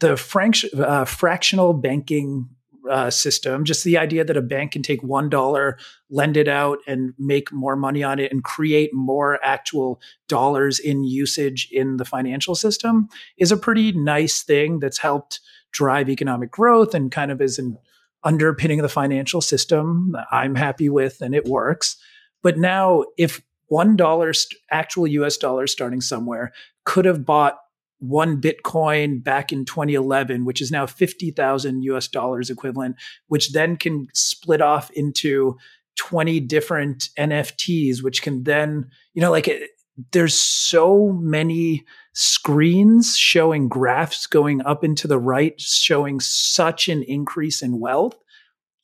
the 0.00 0.16
frank, 0.16 0.56
uh, 0.76 1.04
fractional 1.04 1.72
banking 1.72 2.48
uh, 2.88 3.10
system. 3.10 3.64
Just 3.64 3.84
the 3.84 3.98
idea 3.98 4.24
that 4.24 4.36
a 4.36 4.42
bank 4.42 4.72
can 4.72 4.82
take 4.82 5.02
one 5.02 5.28
dollar, 5.28 5.78
lend 6.08 6.36
it 6.36 6.48
out, 6.48 6.78
and 6.86 7.12
make 7.18 7.52
more 7.52 7.76
money 7.76 8.02
on 8.02 8.18
it, 8.18 8.32
and 8.32 8.42
create 8.42 8.94
more 8.94 9.38
actual 9.44 10.00
dollars 10.28 10.78
in 10.78 11.04
usage 11.04 11.68
in 11.70 11.98
the 11.98 12.04
financial 12.04 12.54
system 12.54 13.08
is 13.36 13.52
a 13.52 13.56
pretty 13.56 13.92
nice 13.92 14.42
thing 14.42 14.78
that's 14.78 14.98
helped 14.98 15.40
drive 15.72 16.08
economic 16.08 16.50
growth 16.50 16.94
and 16.94 17.12
kind 17.12 17.30
of 17.30 17.40
is 17.40 17.58
an 17.58 17.78
underpinning 18.24 18.80
of 18.80 18.82
the 18.82 18.88
financial 18.88 19.40
system. 19.40 20.14
I'm 20.30 20.54
happy 20.54 20.88
with, 20.88 21.20
and 21.20 21.34
it 21.34 21.46
works. 21.46 21.96
But 22.42 22.58
now, 22.58 23.04
if 23.16 23.42
one 23.66 23.96
dollar, 23.96 24.32
actual 24.70 25.06
U.S. 25.06 25.36
dollar, 25.36 25.66
starting 25.66 26.00
somewhere, 26.00 26.52
could 26.84 27.04
have 27.04 27.24
bought 27.24 27.56
one 28.00 28.40
Bitcoin 28.40 29.22
back 29.22 29.52
in 29.52 29.64
2011, 29.64 30.44
which 30.44 30.60
is 30.60 30.70
now 30.70 30.86
50,000 30.86 31.82
US 31.84 32.08
dollars 32.08 32.50
equivalent, 32.50 32.96
which 33.28 33.52
then 33.52 33.76
can 33.76 34.08
split 34.14 34.62
off 34.62 34.90
into 34.92 35.56
20 35.96 36.40
different 36.40 37.10
NFTs, 37.18 38.02
which 38.02 38.22
can 38.22 38.44
then, 38.44 38.90
you 39.12 39.20
know, 39.20 39.30
like 39.30 39.48
it, 39.48 39.70
there's 40.12 40.34
so 40.34 41.12
many 41.20 41.84
screens 42.12 43.16
showing 43.16 43.68
graphs 43.68 44.26
going 44.26 44.60
up 44.62 44.84
into 44.84 45.06
the 45.08 45.18
right, 45.18 45.60
showing 45.60 46.20
such 46.20 46.88
an 46.88 47.02
increase 47.04 47.62
in 47.62 47.80
wealth. 47.80 48.16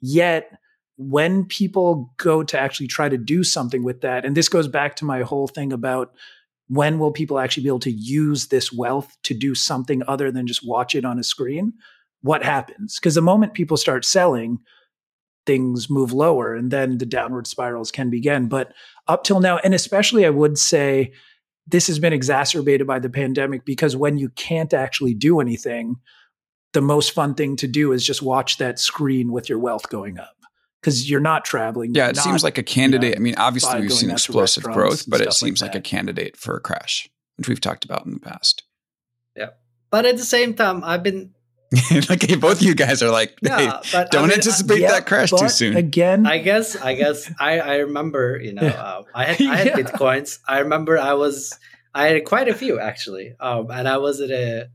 Yet, 0.01 0.51
when 0.97 1.45
people 1.45 2.13
go 2.17 2.43
to 2.43 2.59
actually 2.59 2.87
try 2.87 3.09
to 3.09 3.19
do 3.19 3.45
something 3.45 3.83
with 3.83 4.01
that, 4.01 4.25
and 4.25 4.37
this 4.37 4.49
goes 4.49 4.69
back 4.69 4.97
to 4.97 5.05
my 5.05 5.23
whole 5.23 5.47
thing 5.47 5.73
about 5.73 6.15
when 6.69 6.99
will 6.99 7.13
people 7.13 7.39
actually 7.39 7.63
be 7.63 7.69
able 7.69 7.81
to 7.81 7.91
use 7.91 8.49
this 8.49 8.73
wealth 8.73 9.17
to 9.23 9.35
do 9.35 9.55
something 9.55 10.03
other 10.09 10.33
than 10.33 10.47
just 10.47 10.67
watch 10.67 10.95
it 10.95 11.05
on 11.05 11.19
a 11.19 11.25
screen? 11.25 11.75
What 12.23 12.43
happens? 12.43 12.99
Because 12.99 13.15
the 13.15 13.21
moment 13.21 13.55
people 13.55 13.77
start 13.77 14.05
selling, 14.05 14.59
things 15.47 15.89
move 15.89 16.13
lower 16.13 16.55
and 16.55 16.71
then 16.71 16.99
the 16.99 17.07
downward 17.07 17.47
spirals 17.47 17.91
can 17.91 18.11
begin. 18.11 18.49
But 18.49 18.73
up 19.07 19.25
till 19.25 19.41
now, 19.41 19.59
and 19.59 19.75
especially 19.75 20.27
I 20.27 20.31
would 20.31 20.59
say 20.59 21.13
this 21.67 21.87
has 21.87 21.99
been 21.99 22.13
exacerbated 22.13 22.87
by 22.87 22.99
the 22.99 23.09
pandemic 23.09 23.65
because 23.65 23.97
when 23.97 24.19
you 24.19 24.29
can't 24.31 24.75
actually 24.75 25.15
do 25.15 25.41
anything, 25.41 25.97
the 26.73 26.83
most 26.83 27.13
fun 27.13 27.35
thing 27.35 27.57
to 27.57 27.67
do 27.67 27.93
is 27.93 28.05
just 28.05 28.23
watch 28.23 28.59
that 28.59 28.79
screen 28.79 29.33
with 29.33 29.49
your 29.49 29.59
wealth 29.59 29.89
going 29.89 30.19
up 30.19 30.37
because 30.81 31.09
you're 31.09 31.21
not 31.21 31.45
traveling. 31.45 31.95
Yeah, 31.95 32.09
it 32.09 32.17
seems 32.17 32.45
like 32.45 32.59
a 32.59 32.63
candidate. 32.63 33.11
You 33.11 33.15
know, 33.15 33.21
I 33.21 33.23
mean, 33.23 33.35
obviously 33.39 33.81
we've 33.81 33.93
seen 33.93 34.11
explosive 34.11 34.65
growth, 34.65 35.09
but 35.09 35.21
it 35.21 35.33
seems 35.33 35.63
like, 35.63 35.75
like, 35.75 35.79
a 35.79 35.81
candidate 35.81 36.37
for 36.37 36.57
a 36.57 36.61
crash, 36.61 37.09
which 37.37 37.49
we've 37.49 37.61
talked 37.61 37.85
about 37.85 38.05
in 38.05 38.13
the 38.13 38.21
past. 38.21 38.63
Yeah, 39.35 39.51
but 39.91 40.07
at 40.07 40.17
the 40.17 40.25
same 40.25 40.55
time, 40.55 40.85
I've 40.85 41.03
been 41.03 41.33
like 42.09 42.41
both 42.41 42.61
of 42.61 42.63
you 42.63 42.75
guys 42.75 43.03
are 43.03 43.11
like, 43.11 43.31
hey, 43.43 43.65
yeah, 43.65 43.81
but, 43.93 44.11
don't 44.11 44.25
I 44.25 44.27
mean, 44.27 44.37
anticipate 44.37 44.81
yeah, 44.81 44.93
that 44.93 45.07
crash 45.07 45.31
too 45.31 45.49
soon. 45.49 45.77
Again, 45.77 46.27
I 46.27 46.39
guess, 46.39 46.77
I 46.77 46.95
guess, 46.95 47.31
I 47.39 47.61
I 47.61 47.77
remember, 47.77 48.41
you 48.43 48.53
know, 48.55 48.67
uh, 48.67 49.03
I 49.15 49.25
had 49.25 49.41
I 49.47 49.57
had 49.57 49.67
yeah. 49.67 49.75
bitcoins. 49.77 50.39
I 50.47 50.61
remember 50.61 50.99
I 50.99 51.15
was 51.15 51.59
I 51.95 52.09
had 52.09 52.25
quite 52.25 52.49
a 52.49 52.55
few 52.55 52.79
actually, 52.79 53.35
um, 53.41 53.71
and 53.71 53.89
I 53.89 53.99
was 53.99 54.21
at 54.21 54.31
a 54.31 54.69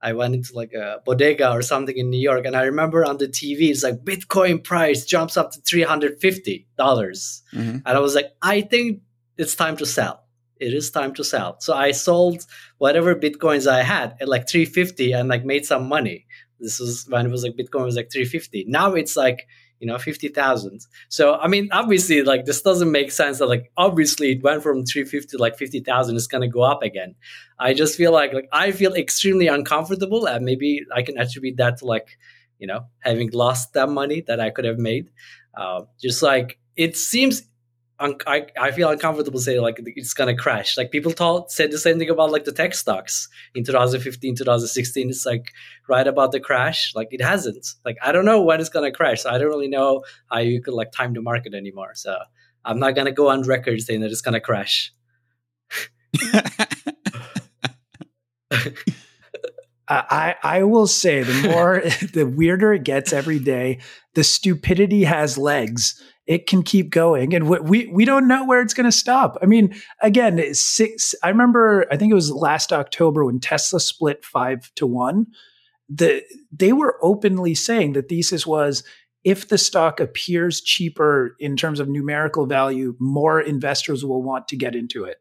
I 0.00 0.14
went 0.14 0.34
into 0.34 0.54
like 0.54 0.72
a 0.72 1.00
bodega 1.04 1.52
or 1.52 1.62
something 1.62 1.96
in 1.96 2.10
New 2.10 2.20
York, 2.20 2.44
and 2.44 2.56
I 2.56 2.64
remember 2.64 3.04
on 3.04 3.18
the 3.18 3.28
TV, 3.28 3.70
it's 3.70 3.84
like 3.84 4.04
Bitcoin 4.04 4.62
price 4.62 5.04
jumps 5.04 5.36
up 5.36 5.52
to 5.52 5.60
three 5.60 5.82
hundred 5.82 6.20
fifty 6.20 6.66
dollars, 6.76 7.42
mm-hmm. 7.52 7.78
and 7.86 7.86
I 7.86 8.00
was 8.00 8.14
like, 8.14 8.32
I 8.42 8.62
think 8.62 9.02
it's 9.36 9.54
time 9.54 9.76
to 9.78 9.86
sell. 9.86 10.24
It 10.62 10.74
is 10.74 10.90
time 10.90 11.12
to 11.14 11.24
sell. 11.24 11.60
So 11.60 11.74
I 11.74 11.90
sold 11.90 12.46
whatever 12.78 13.14
bitcoins 13.14 13.66
I 13.70 13.82
had 13.82 14.16
at 14.20 14.28
like 14.28 14.48
three 14.48 14.64
fifty, 14.64 15.12
and 15.12 15.28
like 15.28 15.44
made 15.44 15.66
some 15.66 15.88
money. 15.88 16.26
This 16.60 16.78
was 16.78 17.06
when 17.08 17.26
it 17.26 17.30
was 17.30 17.42
like 17.42 17.56
Bitcoin 17.56 17.84
was 17.84 17.96
like 17.96 18.10
three 18.12 18.24
fifty. 18.24 18.64
Now 18.68 18.94
it's 18.94 19.16
like 19.16 19.46
you 19.82 19.88
know 19.88 19.98
50,000 19.98 20.86
so 21.08 21.34
i 21.34 21.48
mean 21.48 21.68
obviously 21.72 22.22
like 22.22 22.44
this 22.44 22.62
doesn't 22.62 22.92
make 22.92 23.10
sense 23.10 23.40
that 23.40 23.48
like 23.48 23.72
obviously 23.76 24.30
it 24.30 24.42
went 24.42 24.62
from 24.62 24.84
350 24.84 25.36
to 25.36 25.42
like 25.42 25.58
50,000 25.58 26.14
it's 26.14 26.28
going 26.28 26.40
to 26.40 26.46
go 26.46 26.62
up 26.62 26.84
again 26.84 27.16
i 27.58 27.74
just 27.74 27.96
feel 27.96 28.12
like 28.12 28.32
like 28.32 28.48
i 28.52 28.70
feel 28.70 28.94
extremely 28.94 29.48
uncomfortable 29.48 30.26
and 30.26 30.44
maybe 30.44 30.82
i 30.94 31.02
can 31.02 31.18
attribute 31.18 31.56
that 31.56 31.78
to 31.78 31.84
like 31.84 32.16
you 32.60 32.68
know 32.68 32.86
having 33.00 33.30
lost 33.32 33.72
that 33.72 33.88
money 33.88 34.20
that 34.28 34.38
i 34.38 34.50
could 34.50 34.64
have 34.64 34.78
made 34.78 35.10
uh, 35.58 35.82
just 36.00 36.22
like 36.22 36.60
it 36.76 36.96
seems 36.96 37.42
un- 38.02 38.18
I, 38.26 38.46
I 38.60 38.72
feel 38.72 38.90
uncomfortable 38.90 39.38
saying 39.38 39.62
like 39.62 39.80
it's 39.80 40.12
gonna 40.14 40.36
crash. 40.36 40.76
Like 40.76 40.90
people 40.90 41.12
thought 41.12 41.50
said 41.50 41.70
the 41.70 41.78
same 41.78 41.98
thing 41.98 42.10
about 42.10 42.30
like 42.30 42.44
the 42.44 42.52
tech 42.52 42.74
stocks 42.74 43.28
in 43.54 43.64
2015, 43.64 44.36
2016. 44.36 45.08
It's 45.08 45.24
like 45.24 45.52
right 45.88 46.06
about 46.06 46.32
the 46.32 46.40
crash. 46.40 46.92
Like 46.94 47.08
it 47.10 47.22
hasn't. 47.22 47.66
Like 47.84 47.96
I 48.02 48.12
don't 48.12 48.24
know 48.24 48.42
when 48.42 48.60
it's 48.60 48.68
gonna 48.68 48.92
crash. 48.92 49.22
So 49.22 49.30
I 49.30 49.38
don't 49.38 49.48
really 49.48 49.68
know 49.68 50.02
how 50.30 50.38
you 50.38 50.60
could 50.60 50.74
like 50.74 50.92
time 50.92 51.14
the 51.14 51.22
market 51.22 51.54
anymore. 51.54 51.94
So 51.94 52.16
I'm 52.64 52.78
not 52.78 52.94
gonna 52.94 53.12
go 53.12 53.28
on 53.28 53.42
record 53.42 53.80
saying 53.80 54.00
that 54.00 54.10
it's 54.10 54.20
gonna 54.20 54.40
crash. 54.40 54.92
I, 59.88 60.36
I 60.42 60.62
will 60.62 60.86
say 60.86 61.22
the 61.22 61.48
more 61.48 61.80
the 62.14 62.24
weirder 62.24 62.72
it 62.74 62.84
gets 62.84 63.12
every 63.12 63.38
day, 63.38 63.80
the 64.14 64.24
stupidity 64.24 65.04
has 65.04 65.36
legs 65.36 66.02
it 66.32 66.46
can 66.46 66.62
keep 66.62 66.90
going 66.90 67.34
and 67.34 67.48
we 67.48 67.86
we 67.86 68.04
don't 68.04 68.28
know 68.28 68.44
where 68.44 68.60
it's 68.60 68.74
going 68.74 68.84
to 68.84 68.92
stop 68.92 69.36
i 69.42 69.46
mean 69.46 69.74
again 70.00 70.42
six 70.54 71.14
i 71.22 71.28
remember 71.28 71.86
i 71.90 71.96
think 71.96 72.10
it 72.10 72.16
was 72.16 72.30
last 72.30 72.72
october 72.72 73.24
when 73.24 73.40
tesla 73.40 73.80
split 73.80 74.24
5 74.24 74.72
to 74.76 74.86
1 74.86 75.26
the 75.88 76.22
they 76.50 76.72
were 76.72 76.98
openly 77.02 77.54
saying 77.54 77.92
the 77.92 78.02
thesis 78.02 78.46
was 78.46 78.84
if 79.24 79.48
the 79.48 79.58
stock 79.58 80.00
appears 80.00 80.60
cheaper 80.60 81.36
in 81.38 81.56
terms 81.56 81.78
of 81.80 81.88
numerical 81.88 82.46
value 82.46 82.96
more 82.98 83.40
investors 83.40 84.04
will 84.04 84.22
want 84.22 84.48
to 84.48 84.56
get 84.56 84.74
into 84.74 85.04
it 85.04 85.18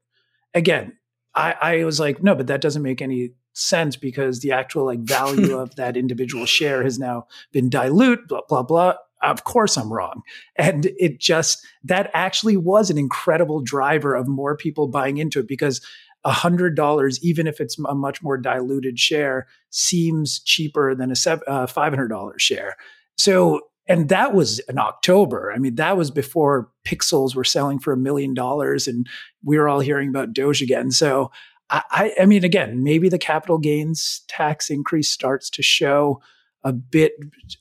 again 0.54 0.98
i 1.36 1.56
i 1.62 1.84
was 1.84 2.00
like 2.00 2.22
no 2.24 2.36
but 2.36 2.48
that 2.48 2.62
doesn't 2.62 2.84
make 2.84 3.02
any 3.02 3.32
sense 3.54 3.96
because 3.96 4.40
the 4.40 4.52
actual 4.52 4.86
like 4.86 5.00
value 5.00 5.58
of 5.58 5.76
that 5.76 5.98
individual 5.98 6.46
share 6.46 6.84
has 6.84 7.00
now 7.00 7.28
been 7.52 7.70
dilute, 7.70 8.28
blah, 8.28 8.42
blah, 8.48 8.64
blah. 8.64 8.96
Of 9.22 9.44
course 9.44 9.78
I'm 9.78 9.92
wrong. 9.92 10.22
And 10.56 10.88
it 10.98 11.20
just, 11.20 11.66
that 11.84 12.10
actually 12.14 12.58
was 12.58 12.90
an 12.90 12.98
incredible 12.98 13.62
driver 13.62 14.16
of 14.16 14.28
more 14.28 14.58
people 14.58 14.88
buying 14.88 15.18
into 15.18 15.40
it 15.40 15.48
because 15.48 15.82
$100, 16.26 17.20
even 17.22 17.48
if 17.48 17.60
it's 17.60 17.78
a 17.88 17.96
much 17.96 18.22
more 18.22 18.38
diluted 18.38 19.00
share, 19.00 19.48
seems 19.70 20.40
cheaper 20.40 20.96
than 20.96 21.12
a 21.12 21.16
$500 21.16 22.12
uh, 22.12 22.32
share. 22.38 22.76
So, 23.18 23.62
and 23.88 24.10
that 24.10 24.34
was 24.34 24.60
in 24.60 24.78
October. 24.78 25.52
I 25.54 25.58
mean, 25.58 25.76
that 25.76 25.98
was 25.98 26.12
before 26.12 26.70
pixels 26.86 27.36
were 27.36 27.44
selling 27.44 27.80
for 27.80 27.92
a 27.92 27.98
million 27.98 28.34
dollars 28.34 28.88
and 28.88 29.08
we 29.44 29.58
were 29.58 29.68
all 29.68 29.80
hearing 29.80 30.10
about 30.10 30.34
Doge 30.34 30.62
again. 30.62 30.92
So, 30.92 31.32
I, 31.72 32.14
I 32.20 32.26
mean, 32.26 32.44
again, 32.44 32.84
maybe 32.84 33.08
the 33.08 33.18
capital 33.18 33.58
gains 33.58 34.24
tax 34.28 34.70
increase 34.70 35.10
starts 35.10 35.50
to 35.52 35.64
show 35.64 36.22
a 36.64 36.74
bit 36.74 37.14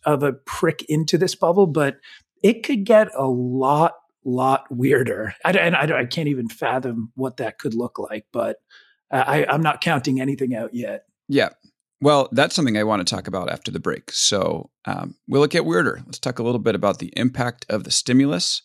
of 0.05 0.22
a 0.22 0.32
prick 0.32 0.82
into 0.88 1.18
this 1.18 1.34
bubble, 1.34 1.66
but 1.66 1.98
it 2.42 2.62
could 2.62 2.84
get 2.84 3.09
a 3.16 3.26
lot 3.26 3.94
lot 4.24 4.64
weirder. 4.70 5.34
I, 5.44 5.53
and 5.53 5.74
I, 5.74 6.01
I 6.01 6.05
can't 6.05 6.28
even 6.28 6.48
fathom 6.48 7.11
what 7.14 7.38
that 7.38 7.59
could 7.59 7.74
look 7.74 7.98
like, 7.98 8.26
but 8.32 8.59
I, 9.11 9.46
I'm 9.48 9.62
not 9.62 9.80
counting 9.80 10.20
anything 10.20 10.55
out 10.55 10.74
yet. 10.74 11.05
Yeah. 11.28 11.51
Well, 12.01 12.28
that's 12.32 12.55
something 12.55 12.78
I 12.78 12.84
want 12.84 13.07
to 13.07 13.14
talk 13.14 13.26
about 13.26 13.51
after 13.51 13.70
the 13.70 13.80
break. 13.80 14.11
So 14.12 14.70
um, 14.86 15.16
we'll 15.28 15.46
get 15.46 15.64
weirder. 15.64 16.03
Let's 16.07 16.18
talk 16.18 16.38
a 16.38 16.42
little 16.42 16.61
bit 16.61 16.74
about 16.74 16.98
the 16.98 17.12
impact 17.16 17.66
of 17.68 17.84
the 17.84 17.90
stimulus 17.90 18.62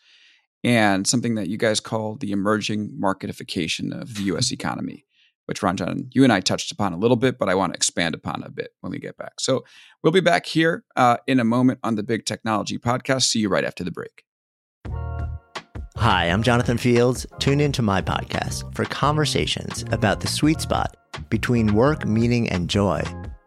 and 0.63 1.05
something 1.05 1.35
that 1.35 1.47
you 1.47 1.57
guys 1.57 1.79
call 1.79 2.15
the 2.15 2.31
emerging 2.31 2.97
marketification 2.99 3.99
of 3.99 4.15
the 4.15 4.23
US 4.23 4.51
economy, 4.53 5.05
which 5.45 5.61
Ranjan, 5.61 6.07
you 6.11 6.23
and 6.23 6.33
I 6.33 6.39
touched 6.39 6.71
upon 6.71 6.93
a 6.93 6.97
little 6.97 7.17
bit, 7.17 7.37
but 7.37 7.49
I 7.49 7.55
want 7.55 7.73
to 7.73 7.77
expand 7.77 8.15
upon 8.15 8.43
a 8.43 8.49
bit 8.49 8.71
when 8.81 8.91
we 8.91 8.99
get 8.99 9.17
back. 9.17 9.39
So 9.39 9.63
we'll 10.03 10.13
be 10.13 10.21
back 10.21 10.45
here 10.45 10.83
uh, 10.95 11.17
in 11.27 11.39
a 11.39 11.43
moment 11.43 11.79
on 11.83 11.95
the 11.95 12.03
Big 12.03 12.25
Technology 12.25 12.77
Podcast. 12.77 13.23
See 13.23 13.39
you 13.39 13.49
right 13.49 13.63
after 13.63 13.83
the 13.83 13.91
break. 13.91 14.23
Hi, 15.97 16.25
I'm 16.25 16.43
Jonathan 16.43 16.77
Fields. 16.77 17.25
Tune 17.39 17.61
into 17.61 17.81
my 17.81 18.01
podcast 18.01 18.75
for 18.75 18.85
conversations 18.85 19.85
about 19.91 20.19
the 20.19 20.27
sweet 20.27 20.61
spot 20.61 20.95
between 21.29 21.73
work, 21.73 22.05
meaning, 22.05 22.49
and 22.49 22.69
joy. 22.69 23.01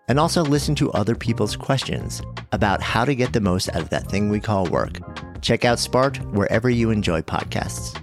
And 0.09 0.19
also 0.19 0.43
listen 0.43 0.75
to 0.77 0.91
other 0.93 1.15
people's 1.15 1.55
questions 1.55 2.23
about 2.53 2.83
how 2.83 3.05
to 3.05 3.15
get 3.15 3.35
the 3.35 3.41
most 3.41 3.69
out 3.69 3.83
of 3.83 3.91
that 3.91 4.09
thing 4.09 4.31
we 4.31 4.41
call 4.41 4.67
work. 4.67 4.99
Check 5.43 5.65
out 5.65 5.79
Sparked 5.79 6.19
wherever 6.33 6.71
you 6.71 6.91
enjoy 6.91 7.21
podcasts. 7.21 8.03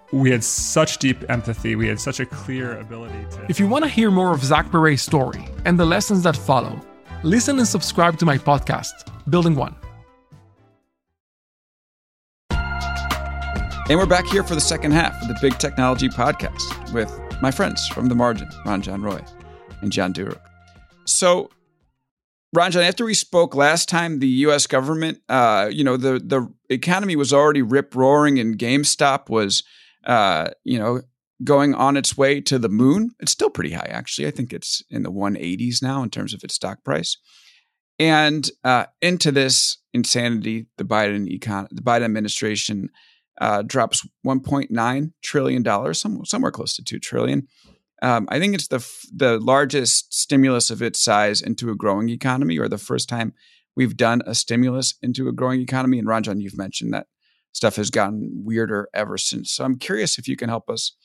we 0.11 0.29
had 0.29 0.43
such 0.43 0.97
deep 0.97 1.29
empathy. 1.29 1.75
We 1.75 1.87
had 1.87 1.99
such 1.99 2.19
a 2.19 2.25
clear 2.25 2.79
ability 2.79 3.25
to. 3.31 3.45
If 3.49 3.59
you 3.59 3.67
want 3.67 3.83
to 3.85 3.89
hear 3.89 4.11
more 4.11 4.33
of 4.33 4.43
Zach 4.43 4.69
Perret's 4.69 5.01
story 5.01 5.47
and 5.65 5.79
the 5.79 5.85
lessons 5.85 6.23
that 6.23 6.35
follow, 6.35 6.79
listen 7.23 7.57
and 7.57 7.67
subscribe 7.67 8.17
to 8.19 8.25
my 8.25 8.37
podcast, 8.37 8.91
Building 9.29 9.55
One. 9.55 9.75
And 13.89 13.99
we're 13.99 14.05
back 14.05 14.25
here 14.27 14.43
for 14.43 14.55
the 14.55 14.61
second 14.61 14.91
half 14.91 15.21
of 15.21 15.27
the 15.27 15.37
Big 15.41 15.57
Technology 15.57 16.07
Podcast 16.07 16.93
with 16.93 17.11
my 17.41 17.51
friends 17.51 17.87
from 17.87 18.07
the 18.07 18.15
margin, 18.15 18.47
Ranjan 18.65 19.03
Roy 19.03 19.21
and 19.81 19.91
John 19.91 20.13
Duruk. 20.13 20.39
So, 21.05 21.49
Ranjan, 22.55 22.87
after 22.87 23.03
we 23.03 23.13
spoke 23.13 23.55
last 23.55 23.89
time, 23.89 24.19
the 24.19 24.27
U.S. 24.27 24.67
government, 24.67 25.19
uh, 25.27 25.69
you 25.71 25.83
know, 25.83 25.97
the 25.97 26.19
the 26.19 26.49
economy 26.69 27.15
was 27.15 27.33
already 27.33 27.61
rip 27.61 27.95
roaring, 27.95 28.39
and 28.39 28.57
GameStop 28.57 29.29
was 29.29 29.63
uh, 30.05 30.49
you 30.63 30.79
know, 30.79 31.01
going 31.43 31.73
on 31.73 31.97
its 31.97 32.17
way 32.17 32.41
to 32.41 32.59
the 32.59 32.69
moon. 32.69 33.11
It's 33.19 33.31
still 33.31 33.49
pretty 33.49 33.71
high, 33.71 33.87
actually. 33.89 34.27
I 34.27 34.31
think 34.31 34.53
it's 34.53 34.83
in 34.89 35.03
the 35.03 35.11
180s 35.11 35.81
now 35.81 36.03
in 36.03 36.09
terms 36.09 36.33
of 36.33 36.43
its 36.43 36.55
stock 36.55 36.83
price. 36.83 37.17
And 37.99 38.49
uh, 38.63 38.85
into 39.01 39.31
this 39.31 39.77
insanity, 39.93 40.67
the 40.77 40.83
Biden 40.83 41.27
econ- 41.31 41.67
the 41.69 41.81
Biden 41.81 42.05
administration 42.05 42.89
uh, 43.39 43.61
drops 43.61 44.05
1.9 44.25 45.13
trillion 45.23 45.63
dollars, 45.63 46.01
some, 46.01 46.25
somewhere 46.25 46.51
close 46.51 46.75
to 46.75 46.83
two 46.83 46.99
trillion. 46.99 47.47
Um, 48.01 48.27
I 48.29 48.39
think 48.39 48.55
it's 48.55 48.67
the 48.67 48.77
f- 48.77 49.05
the 49.13 49.39
largest 49.39 50.13
stimulus 50.13 50.71
of 50.71 50.81
its 50.81 50.99
size 50.99 51.41
into 51.41 51.69
a 51.69 51.75
growing 51.75 52.09
economy, 52.09 52.57
or 52.57 52.67
the 52.67 52.79
first 52.79 53.07
time 53.07 53.33
we've 53.75 53.95
done 53.95 54.21
a 54.25 54.33
stimulus 54.33 54.95
into 55.03 55.27
a 55.27 55.31
growing 55.31 55.61
economy. 55.61 55.99
And 55.99 56.07
Ranjan, 56.07 56.41
you've 56.41 56.57
mentioned 56.57 56.93
that 56.93 57.07
stuff 57.53 57.75
has 57.75 57.89
gotten 57.89 58.43
weirder 58.43 58.89
ever 58.93 59.17
since. 59.17 59.51
So 59.51 59.63
I'm 59.63 59.77
curious 59.77 60.17
if 60.17 60.27
you 60.27 60.35
can 60.35 60.49
help 60.49 60.69
us 60.69 60.95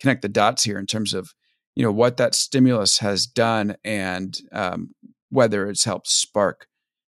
connect 0.00 0.22
the 0.22 0.28
dots 0.28 0.64
here 0.64 0.78
in 0.78 0.86
terms 0.86 1.14
of 1.14 1.32
you 1.74 1.82
know 1.82 1.92
what 1.92 2.18
that 2.18 2.34
stimulus 2.34 2.98
has 2.98 3.26
done 3.26 3.76
and 3.84 4.38
um, 4.52 4.90
whether 5.30 5.68
it's 5.68 5.84
helped 5.84 6.08
spark 6.08 6.66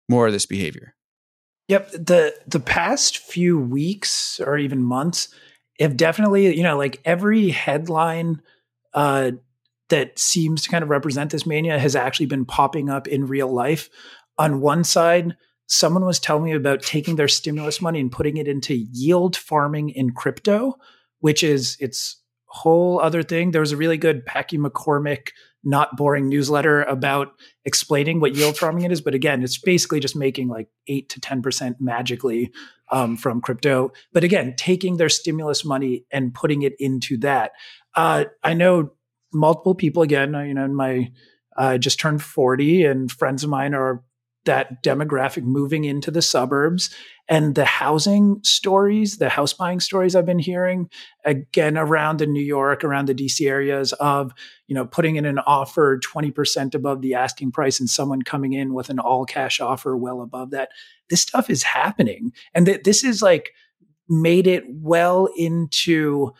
more 0.09 0.26
of 0.26 0.32
this 0.32 0.47
behavior. 0.47 0.95
Yep 1.68 1.91
the 1.93 2.34
the 2.47 2.61
past 2.61 3.18
few 3.18 3.59
weeks 3.59 4.41
or 4.41 4.59
even 4.59 4.82
months 4.82 5.28
have 5.78 5.97
definitely 5.97 6.55
you 6.55 6.62
know 6.62 6.76
like 6.76 7.01
every 7.05 7.49
headline 7.51 8.43
uh, 8.93 9.32
that 9.91 10.18
seems 10.18 10.62
to 10.62 10.70
kind 10.70 10.82
of 10.82 10.91
represent 10.91 11.30
this 11.30 11.47
mania 11.47 11.78
has 11.78 11.95
actually 11.95 12.26
been 12.26 12.45
popping 12.45 12.88
up 12.88 13.07
in 13.07 13.26
real 13.26 13.53
life. 13.53 13.91
On 14.38 14.61
one 14.61 14.84
side, 14.84 15.36
someone 15.71 16.05
was 16.05 16.18
telling 16.18 16.45
me 16.45 16.53
about 16.53 16.83
taking 16.83 17.16
their 17.16 17.29
stimulus 17.29 17.81
money 17.81 18.01
and 18.01 18.11
putting 18.11 18.37
it 18.37 18.49
into 18.49 18.75
yield 18.75 19.37
farming 19.37 19.91
in 19.91 20.11
crypto, 20.11 20.75
which 21.21 21.43
is 21.45 21.77
its 21.79 22.21
whole 22.47 23.01
other 23.01 23.23
thing. 23.23 23.53
There 23.53 23.61
was 23.61 23.71
a 23.71 23.77
really 23.77 23.97
good 23.97 24.27
Packy 24.27 24.59
McCormick 24.59 25.29
not 25.62 25.97
boring 25.97 26.29
newsletter 26.29 26.83
about 26.83 27.33
explaining 27.64 28.18
what 28.18 28.35
yield 28.35 28.57
farming 28.57 28.85
it 28.85 28.91
is. 28.91 29.01
But 29.01 29.14
again, 29.14 29.43
it's 29.45 29.59
basically 29.59 30.01
just 30.01 30.16
making 30.16 30.49
like 30.49 30.68
eight 30.89 31.09
to 31.11 31.21
10% 31.21 31.77
magically 31.79 32.51
um, 32.91 33.16
from 33.16 33.41
crypto. 33.41 33.93
But 34.12 34.25
again, 34.25 34.55
taking 34.57 34.97
their 34.97 35.09
stimulus 35.09 35.64
money 35.64 36.05
and 36.11 36.35
putting 36.35 36.62
it 36.62 36.75
into 36.81 37.16
that. 37.18 37.53
Uh, 37.95 38.25
I 38.43 38.55
know 38.55 38.93
multiple 39.33 39.75
people, 39.75 40.03
again, 40.03 40.33
you 40.33 40.55
know, 40.55 40.64
in 40.64 40.75
my, 40.75 41.12
I 41.57 41.75
uh, 41.75 41.79
just 41.79 42.01
turned 42.01 42.23
40 42.23 42.85
and 42.85 43.12
friends 43.12 43.45
of 43.45 43.51
mine 43.51 43.75
are 43.75 44.03
that 44.47 44.82
demographic 44.82 45.43
moving 45.43 45.84
into 45.84 46.11
the 46.11 46.22
suburbs 46.22 46.91
and 47.28 47.55
the 47.55 47.64
housing 47.64 48.41
stories, 48.43 49.18
the 49.18 49.28
house 49.28 49.53
buying 49.53 49.80
stories 49.80 50.16
I've 50.16 50.26
been 50.26 50.38
hearing 50.38 50.88
again 51.24 51.76
around 51.76 52.18
the 52.18 52.26
New 52.26 52.43
York, 52.43 52.82
around 52.82 53.07
the 53.07 53.14
DC 53.14 53.47
areas 53.49 53.93
of, 53.95 54.32
you 54.66 54.74
know, 54.74 54.86
putting 54.86 55.16
in 55.16 55.26
an 55.26 55.38
offer 55.41 56.01
20% 56.01 56.74
above 56.74 57.03
the 57.03 57.14
asking 57.14 57.53
price 57.53 57.78
and 57.78 57.88
someone 57.88 58.22
coming 58.22 58.53
in 58.55 58.74
with 58.74 58.88
an 58.88 58.99
all 58.99 59.24
cash 59.24 59.61
offer 59.61 59.97
well 59.97 60.22
above 60.22 60.51
that. 60.51 60.70
This 61.11 61.22
stuff 61.22 61.51
is 61.51 61.62
happening. 61.62 62.32
And 62.55 62.66
that 62.66 62.84
this 62.84 63.05
is 63.05 63.22
like 63.22 63.53
made 64.09 64.47
it 64.47 64.64
well 64.68 65.28
into 65.36 66.32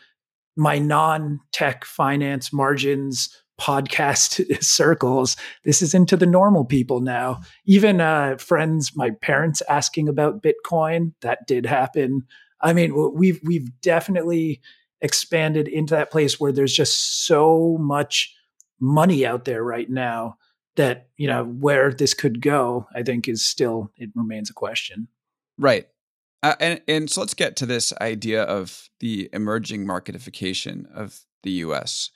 my 0.57 0.77
non 0.77 1.39
tech 1.53 1.85
finance 1.85 2.51
margins 2.51 3.40
podcast 3.61 4.63
circles. 4.63 5.37
This 5.63 5.81
is 5.81 5.93
into 5.93 6.17
the 6.17 6.25
normal 6.25 6.65
people 6.65 6.99
now. 6.99 7.41
Even 7.65 8.01
uh, 8.01 8.37
friends, 8.37 8.95
my 8.95 9.11
parents 9.21 9.61
asking 9.69 10.09
about 10.09 10.41
Bitcoin, 10.41 11.13
that 11.21 11.45
did 11.45 11.65
happen. 11.67 12.23
I 12.59 12.73
mean, 12.73 13.13
we've 13.13 13.39
we've 13.43 13.69
definitely 13.81 14.61
expanded 15.01 15.67
into 15.67 15.93
that 15.95 16.11
place 16.11 16.39
where 16.39 16.51
there's 16.51 16.73
just 16.73 17.25
so 17.25 17.77
much 17.79 18.35
money 18.79 19.25
out 19.25 19.45
there 19.45 19.63
right 19.63 19.89
now 19.89 20.37
that 20.75 21.09
you 21.17 21.27
know 21.27 21.43
where 21.43 21.93
this 21.93 22.13
could 22.13 22.41
go. 22.41 22.87
I 22.95 23.03
think 23.03 23.27
is 23.27 23.45
still 23.45 23.91
it 23.95 24.09
remains 24.15 24.49
a 24.49 24.53
question. 24.53 25.07
Right. 25.57 25.87
Uh, 26.43 26.55
and 26.59 26.81
and 26.87 27.09
so 27.09 27.21
let's 27.21 27.35
get 27.35 27.55
to 27.57 27.67
this 27.67 27.93
idea 28.01 28.41
of 28.43 28.89
the 28.99 29.29
emerging 29.31 29.85
marketification 29.85 30.91
of 30.91 31.19
the 31.43 31.51
U.S. 31.51 32.09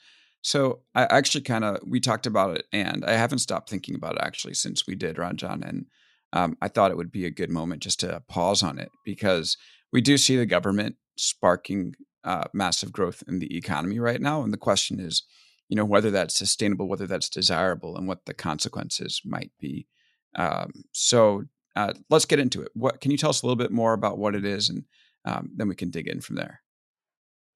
So 0.46 0.82
I 0.94 1.06
actually 1.10 1.40
kind 1.40 1.64
of 1.64 1.80
we 1.84 1.98
talked 1.98 2.24
about 2.24 2.56
it, 2.56 2.66
and 2.72 3.04
I 3.04 3.14
haven't 3.14 3.40
stopped 3.40 3.68
thinking 3.68 3.96
about 3.96 4.14
it 4.14 4.20
actually 4.22 4.54
since 4.54 4.86
we 4.86 4.94
did 4.94 5.16
Ranjan, 5.16 5.68
and 5.68 5.86
um, 6.32 6.56
I 6.62 6.68
thought 6.68 6.92
it 6.92 6.96
would 6.96 7.10
be 7.10 7.26
a 7.26 7.32
good 7.32 7.50
moment 7.50 7.82
just 7.82 7.98
to 8.00 8.22
pause 8.28 8.62
on 8.62 8.78
it 8.78 8.92
because 9.04 9.56
we 9.92 10.00
do 10.00 10.16
see 10.16 10.36
the 10.36 10.46
government 10.46 10.94
sparking 11.18 11.96
uh, 12.22 12.44
massive 12.52 12.92
growth 12.92 13.24
in 13.26 13.40
the 13.40 13.56
economy 13.56 13.98
right 13.98 14.20
now, 14.20 14.44
and 14.44 14.52
the 14.52 14.56
question 14.56 15.00
is, 15.00 15.24
you 15.68 15.74
know, 15.74 15.84
whether 15.84 16.12
that's 16.12 16.38
sustainable, 16.38 16.86
whether 16.86 17.08
that's 17.08 17.28
desirable, 17.28 17.96
and 17.96 18.06
what 18.06 18.24
the 18.26 18.34
consequences 18.34 19.22
might 19.24 19.50
be. 19.58 19.88
Um, 20.36 20.84
so 20.92 21.42
uh, 21.74 21.92
let's 22.08 22.24
get 22.24 22.38
into 22.38 22.62
it. 22.62 22.70
What 22.74 23.00
can 23.00 23.10
you 23.10 23.16
tell 23.16 23.30
us 23.30 23.42
a 23.42 23.46
little 23.46 23.56
bit 23.56 23.72
more 23.72 23.94
about 23.94 24.16
what 24.16 24.36
it 24.36 24.44
is, 24.44 24.68
and 24.68 24.84
um, 25.24 25.50
then 25.56 25.66
we 25.66 25.74
can 25.74 25.90
dig 25.90 26.06
in 26.06 26.20
from 26.20 26.36
there. 26.36 26.62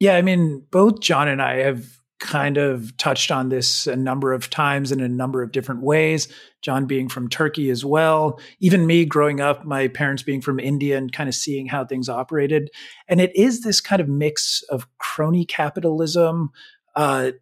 Yeah, 0.01 0.16
I 0.16 0.22
mean, 0.22 0.66
both 0.72 0.99
John 0.99 1.28
and 1.28 1.41
I 1.41 1.59
have 1.59 1.99
kind 2.21 2.59
of 2.59 2.97
touched 2.99 3.31
on 3.31 3.49
this 3.49 3.87
a 3.87 3.97
number 3.97 4.33
of 4.33 4.51
times 4.51 4.93
in 4.93 5.01
a 5.01 5.09
number 5.09 5.43
of 5.43 5.53
different 5.53 5.83
ways. 5.83 6.29
John 6.62 6.87
being 6.87 7.09
from 7.09 7.29
Turkey 7.29 7.71
as 7.71 7.85
well, 7.85 8.39
even 8.61 8.87
me 8.87 9.07
growing 9.07 9.41
up, 9.41 9.64
my 9.64 9.89
parents 9.89 10.23
being 10.23 10.43
from 10.43 10.61
India 10.61 10.99
and 10.99 11.11
kind 11.11 11.29
of 11.29 11.35
seeing 11.35 11.66
how 11.66 11.85
things 11.85 12.09
operated. 12.09 12.71
And 13.09 13.21
it 13.21 13.35
is 13.35 13.62
this 13.62 13.81
kind 13.81 14.01
of 14.01 14.09
mix 14.09 14.62
of 14.68 14.87
crony 14.99 15.47
capitalism, 15.47 16.51
uh, 16.95 17.33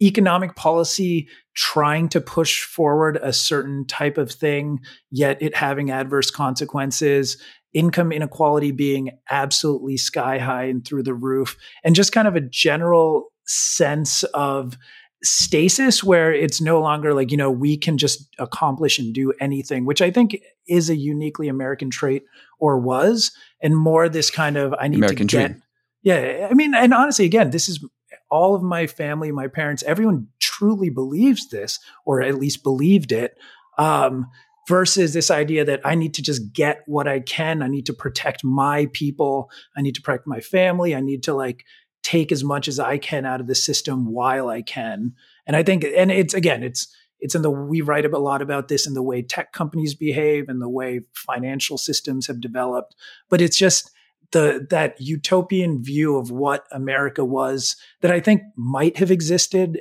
economic 0.00 0.54
policy 0.54 1.26
trying 1.54 2.08
to 2.10 2.20
push 2.20 2.62
forward 2.62 3.18
a 3.22 3.32
certain 3.32 3.86
type 3.86 4.18
of 4.18 4.30
thing, 4.30 4.80
yet 5.10 5.40
it 5.40 5.56
having 5.56 5.90
adverse 5.90 6.30
consequences, 6.30 7.42
income 7.72 8.12
inequality 8.12 8.70
being 8.70 9.10
absolutely 9.30 9.96
sky 9.96 10.38
high 10.38 10.64
and 10.64 10.86
through 10.86 11.02
the 11.02 11.14
roof, 11.14 11.56
and 11.82 11.96
just 11.96 12.12
kind 12.12 12.28
of 12.28 12.36
a 12.36 12.40
general 12.40 13.32
sense 13.48 14.22
of 14.34 14.76
stasis 15.22 16.04
where 16.04 16.32
it's 16.32 16.60
no 16.60 16.80
longer 16.80 17.12
like, 17.12 17.30
you 17.30 17.36
know, 17.36 17.50
we 17.50 17.76
can 17.76 17.98
just 17.98 18.28
accomplish 18.38 18.98
and 18.98 19.12
do 19.12 19.32
anything, 19.40 19.84
which 19.84 20.00
I 20.00 20.10
think 20.10 20.40
is 20.68 20.88
a 20.88 20.96
uniquely 20.96 21.48
American 21.48 21.90
trait 21.90 22.22
or 22.60 22.78
was, 22.78 23.32
and 23.60 23.76
more 23.76 24.08
this 24.08 24.30
kind 24.30 24.56
of 24.56 24.74
I 24.78 24.88
need 24.88 24.98
American 24.98 25.26
to 25.26 25.36
get. 25.36 25.46
dream. 25.48 25.62
Yeah. 26.02 26.48
I 26.50 26.54
mean, 26.54 26.74
and 26.74 26.94
honestly, 26.94 27.24
again, 27.24 27.50
this 27.50 27.68
is 27.68 27.84
all 28.30 28.54
of 28.54 28.62
my 28.62 28.86
family, 28.86 29.32
my 29.32 29.48
parents, 29.48 29.82
everyone 29.84 30.28
truly 30.38 30.90
believes 30.90 31.48
this, 31.48 31.80
or 32.04 32.22
at 32.22 32.36
least 32.36 32.62
believed 32.62 33.10
it. 33.10 33.36
Um, 33.76 34.26
versus 34.68 35.14
this 35.14 35.30
idea 35.30 35.64
that 35.64 35.80
I 35.82 35.94
need 35.94 36.12
to 36.14 36.22
just 36.22 36.52
get 36.52 36.82
what 36.86 37.08
I 37.08 37.20
can. 37.20 37.62
I 37.62 37.68
need 37.68 37.86
to 37.86 37.94
protect 37.94 38.44
my 38.44 38.86
people. 38.92 39.50
I 39.74 39.80
need 39.80 39.94
to 39.94 40.02
protect 40.02 40.26
my 40.26 40.40
family. 40.40 40.94
I 40.94 41.00
need 41.00 41.22
to 41.22 41.32
like 41.34 41.64
take 42.02 42.32
as 42.32 42.44
much 42.44 42.68
as 42.68 42.78
I 42.78 42.98
can 42.98 43.26
out 43.26 43.40
of 43.40 43.46
the 43.46 43.54
system 43.54 44.12
while 44.12 44.48
I 44.48 44.62
can. 44.62 45.14
And 45.46 45.56
I 45.56 45.62
think, 45.62 45.84
and 45.84 46.10
it's 46.10 46.34
again, 46.34 46.62
it's, 46.62 46.86
it's 47.20 47.34
in 47.34 47.42
the, 47.42 47.50
we 47.50 47.80
write 47.80 48.04
a 48.04 48.18
lot 48.18 48.42
about 48.42 48.68
this 48.68 48.86
in 48.86 48.94
the 48.94 49.02
way 49.02 49.22
tech 49.22 49.52
companies 49.52 49.94
behave 49.94 50.48
and 50.48 50.62
the 50.62 50.68
way 50.68 51.00
financial 51.14 51.76
systems 51.76 52.26
have 52.26 52.40
developed. 52.40 52.94
But 53.28 53.40
it's 53.40 53.56
just, 53.56 53.90
the 54.32 54.66
that 54.70 55.00
utopian 55.00 55.82
view 55.82 56.18
of 56.18 56.30
what 56.30 56.66
America 56.70 57.24
was 57.24 57.76
that 58.02 58.10
I 58.10 58.20
think 58.20 58.42
might 58.56 58.98
have 58.98 59.10
existed 59.10 59.80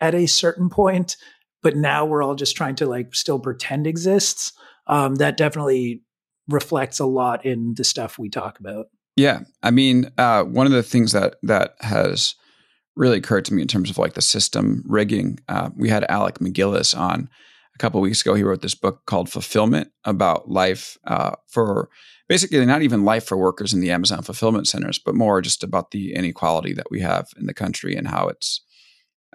at 0.00 0.14
a 0.14 0.26
certain 0.26 0.68
point, 0.68 1.16
but 1.62 1.76
now 1.76 2.04
we're 2.04 2.22
all 2.22 2.34
just 2.34 2.56
trying 2.56 2.74
to 2.76 2.86
like 2.86 3.14
still 3.14 3.38
pretend 3.38 3.86
exists. 3.86 4.52
Um, 4.86 5.14
that 5.16 5.36
definitely 5.38 6.02
reflects 6.46 7.00
a 7.00 7.06
lot 7.06 7.46
in 7.46 7.74
the 7.74 7.84
stuff 7.84 8.18
we 8.18 8.28
talk 8.28 8.60
about. 8.60 8.86
Yeah, 9.16 9.40
I 9.62 9.70
mean, 9.70 10.10
uh, 10.18 10.44
one 10.44 10.66
of 10.66 10.72
the 10.72 10.82
things 10.82 11.12
that 11.12 11.36
that 11.42 11.74
has 11.80 12.34
really 12.96 13.18
occurred 13.18 13.44
to 13.46 13.54
me 13.54 13.62
in 13.62 13.68
terms 13.68 13.90
of 13.90 13.98
like 13.98 14.14
the 14.14 14.22
system 14.22 14.82
rigging. 14.86 15.38
Uh, 15.48 15.70
we 15.76 15.88
had 15.88 16.04
Alec 16.04 16.38
MacGillis 16.38 16.98
on 16.98 17.28
a 17.74 17.78
couple 17.78 18.00
weeks 18.00 18.22
ago. 18.22 18.34
He 18.34 18.42
wrote 18.42 18.62
this 18.62 18.74
book 18.74 19.04
called 19.06 19.30
Fulfillment 19.30 19.90
about 20.04 20.50
life 20.50 20.96
uh, 21.06 21.32
for 21.46 21.90
basically 22.28 22.64
not 22.64 22.82
even 22.82 23.04
life 23.04 23.24
for 23.26 23.36
workers 23.36 23.72
in 23.74 23.80
the 23.80 23.90
Amazon 23.90 24.22
fulfillment 24.22 24.66
centers, 24.66 24.98
but 24.98 25.14
more 25.14 25.42
just 25.42 25.62
about 25.62 25.90
the 25.90 26.14
inequality 26.14 26.72
that 26.72 26.90
we 26.90 27.00
have 27.00 27.28
in 27.38 27.46
the 27.46 27.54
country 27.54 27.94
and 27.94 28.08
how 28.08 28.28
it's 28.28 28.62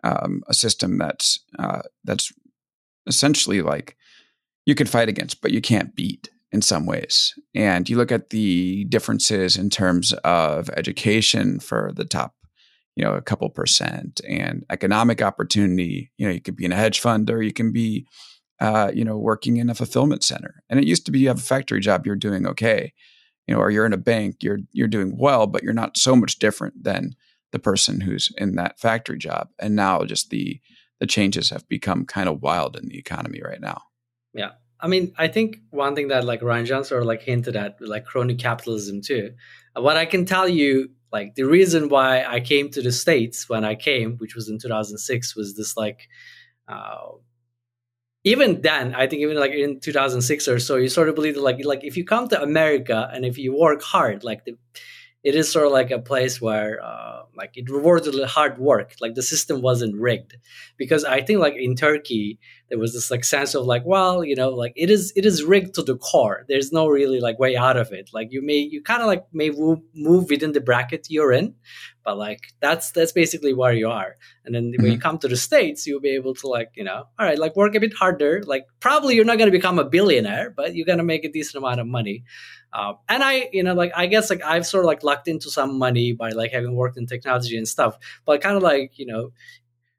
um, 0.04 0.42
a 0.48 0.54
system 0.54 0.98
that's 0.98 1.40
uh, 1.60 1.82
that's 2.04 2.32
essentially 3.06 3.62
like 3.62 3.96
you 4.66 4.76
can 4.76 4.88
fight 4.88 5.10
against, 5.10 5.42
but 5.42 5.52
you 5.52 5.62
can't 5.62 5.96
beat 5.96 6.30
in 6.52 6.62
some 6.62 6.86
ways. 6.86 7.34
And 7.56 7.90
you 7.90 7.98
look 7.98 8.12
at 8.12 8.30
the 8.30 8.86
differences 8.86 9.56
in 9.58 9.70
terms 9.70 10.14
of 10.24 10.70
education 10.72 11.60
for 11.60 11.92
the 11.96 12.06
top, 12.06 12.36
you 12.96 13.04
know, 13.04 13.14
a 13.14 13.22
couple 13.22 13.50
percent 13.50 14.20
and 14.28 14.66
economic 14.70 15.22
opportunity. 15.22 16.12
You 16.18 16.28
know, 16.28 16.34
you 16.34 16.42
could 16.42 16.58
be 16.58 16.66
in 16.66 16.74
a 16.74 16.78
hedge 16.78 17.00
fund 17.00 17.30
or 17.30 17.42
you 17.42 17.54
can 17.54 17.72
be 17.72 18.06
uh, 18.62 18.92
you 18.94 19.04
know, 19.04 19.18
working 19.18 19.58
in 19.58 19.72
a 19.72 19.76
fulfillment 19.76 20.24
center. 20.24 20.64
And 20.70 20.80
it 20.80 20.86
used 20.86 21.04
to 21.08 21.12
be 21.12 21.20
you 21.20 21.30
have 21.30 21.40
a 21.40 21.42
factory 21.42 21.80
job, 21.80 22.06
you're 22.06 22.16
doing 22.16 22.46
okay, 22.46 22.94
you 23.48 23.56
know, 23.56 23.60
or 23.60 23.72
you're 23.72 23.88
in 23.88 23.94
a 23.94 23.98
bank, 23.98 24.44
you're 24.44 24.60
you're 24.72 24.88
doing 24.88 25.18
well, 25.18 25.48
but 25.48 25.64
you're 25.64 25.74
not 25.74 25.98
so 25.98 26.16
much 26.16 26.38
different 26.38 26.84
than 26.84 27.16
the 27.52 27.60
person 27.60 28.02
who's 28.02 28.30
in 28.38 28.56
that 28.58 28.80
factory 28.80 29.18
job. 29.18 29.50
And 29.58 29.76
now 29.76 30.04
just 30.06 30.30
the 30.30 30.62
the 31.00 31.08
changes 31.08 31.50
have 31.50 31.68
become 31.68 32.06
kind 32.06 32.30
of 32.30 32.44
wild 32.44 32.78
in 32.78 32.88
the 32.88 33.00
economy 33.00 33.42
right 33.44 33.60
now. 33.60 33.82
Yeah. 34.32 34.52
I 34.82 34.88
mean, 34.88 35.14
I 35.18 35.28
think 35.28 35.60
one 35.70 35.96
thing 35.96 36.08
that 36.08 36.26
like 36.26 36.42
Ranjan 36.42 36.86
sort 36.86 37.02
of 37.02 37.08
like 37.08 37.22
hinted 37.22 37.56
at, 37.56 37.80
like 37.82 38.06
crony 38.06 38.36
capitalism 38.36 39.02
too. 39.02 39.34
What 39.76 39.98
I 39.98 40.06
can 40.06 40.26
tell 40.26 40.48
you, 40.48 40.90
like 41.12 41.36
the 41.36 41.44
reason 41.44 41.90
why 41.90 42.24
I 42.24 42.40
came 42.40 42.70
to 42.72 42.82
the 42.82 42.92
States 42.92 43.48
when 43.48 43.64
I 43.64 43.76
came, 43.76 44.18
which 44.18 44.36
was 44.36 44.50
in 44.50 44.58
2006, 44.58 45.36
was 45.36 45.56
this 45.56 45.78
like 45.78 46.08
uh, 46.68 47.12
even 48.24 48.62
then, 48.62 48.94
I 48.94 49.08
think 49.08 49.22
even 49.22 49.38
like 49.38 49.52
in 49.52 49.80
2006 49.80 50.48
or 50.48 50.60
so, 50.60 50.76
you 50.76 50.90
sort 50.90 51.10
of 51.10 51.16
believe 51.16 51.36
that 51.36 51.42
like 51.42 51.64
like 51.66 51.84
if 51.84 51.98
you 51.98 52.06
come 52.06 52.28
to 52.30 52.42
America 52.42 53.10
and 53.14 53.26
if 53.26 53.38
you 53.38 53.58
work 53.58 53.82
hard, 53.82 54.24
like 54.24 54.46
the 54.46 54.58
it 55.24 55.36
is 55.36 55.52
sort 55.52 55.68
of 55.68 55.72
like 55.72 55.92
a 55.92 56.00
place 56.00 56.42
where 56.42 56.84
uh, 56.84 57.24
like 57.36 57.56
it 57.56 57.70
rewarded 57.70 58.14
the 58.14 58.28
hard 58.28 58.58
work. 58.58 58.96
Like 59.00 59.16
the 59.16 59.22
system 59.22 59.62
wasn't 59.62 59.96
rigged. 59.96 60.38
Because 60.78 61.06
i 61.06 61.22
think 61.22 61.40
like 61.40 61.56
in 61.56 61.76
turkey 61.76 62.40
there 62.70 62.80
was 62.80 62.94
this 62.94 63.12
like 63.12 63.24
sense 63.24 63.54
of 63.54 63.66
like 63.66 63.84
well 63.86 64.24
you 64.24 64.36
know 64.36 64.50
like 64.50 64.74
it 64.76 64.90
is 64.90 65.14
it 65.16 65.26
is 65.26 65.44
rigged 65.44 65.76
to 65.76 65.84
the 65.84 65.98
core. 65.98 66.46
There's 66.48 66.72
no 66.72 66.88
really 66.88 67.20
like 67.20 67.38
way 67.38 67.56
out 67.56 67.78
of 67.78 67.92
it. 67.92 68.10
Like 68.14 68.30
you 68.32 68.42
may 68.42 68.58
you 68.58 68.82
kind 68.82 69.02
of 69.02 69.08
like 69.08 69.26
may 69.32 69.50
move, 69.52 69.80
move 69.94 70.30
within 70.30 70.54
the 70.54 70.62
bracket 70.62 71.08
you're 71.10 71.32
in 71.32 71.56
but 72.04 72.18
like 72.18 72.54
that's 72.60 72.92
that's 72.92 73.12
basically 73.12 73.54
where 73.54 73.74
you 73.74 73.90
are. 73.90 74.18
And 74.46 74.56
then 74.56 74.72
mm-hmm. 74.72 74.82
when 74.82 74.92
you 74.92 74.98
mm-hmm. 74.98 75.08
come 75.08 75.18
to 75.20 75.28
the 75.28 75.38
states 75.38 75.86
you'll 75.86 76.02
be 76.02 76.16
able 76.16 76.34
to 76.36 76.48
like 76.48 76.72
you 76.76 76.84
know 76.84 77.06
all 77.20 77.26
right 77.26 77.38
like 77.38 77.56
work 77.56 77.76
a 77.76 77.80
bit 77.80 77.94
harder. 77.94 78.42
Like 78.46 78.66
probably 78.80 79.16
you're 79.16 79.26
not 79.26 79.38
going 79.38 79.52
to 79.52 79.58
become 79.58 79.78
a 79.78 79.86
billionaire 79.86 80.50
but 80.50 80.76
you're 80.76 80.86
going 80.86 80.98
to 80.98 81.04
make 81.04 81.26
a 81.26 81.32
decent 81.32 81.64
amount 81.64 81.80
of 81.80 81.88
money 81.88 82.24
um, 82.74 82.98
and 83.10 83.24
I, 83.24 83.50
you 83.52 83.64
know, 83.64 83.74
like 83.74 83.92
I 83.96 84.06
guess 84.06 84.30
like 84.30 84.44
I've 84.44 84.66
sort 84.66 84.84
of 84.84 84.88
like 84.88 85.04
lucked 85.04 85.28
into 85.28 85.50
some 85.50 85.78
money 85.78 86.14
by 86.14 86.30
like 86.30 86.52
having 86.52 86.76
worked 86.76 86.98
in 86.98 87.06
technology 87.06 87.58
and 87.58 87.68
stuff, 87.68 87.98
but 88.26 88.42
kind 88.42 88.56
of 88.56 88.64
like 88.64 88.98
you 88.98 89.06
know, 89.06 89.32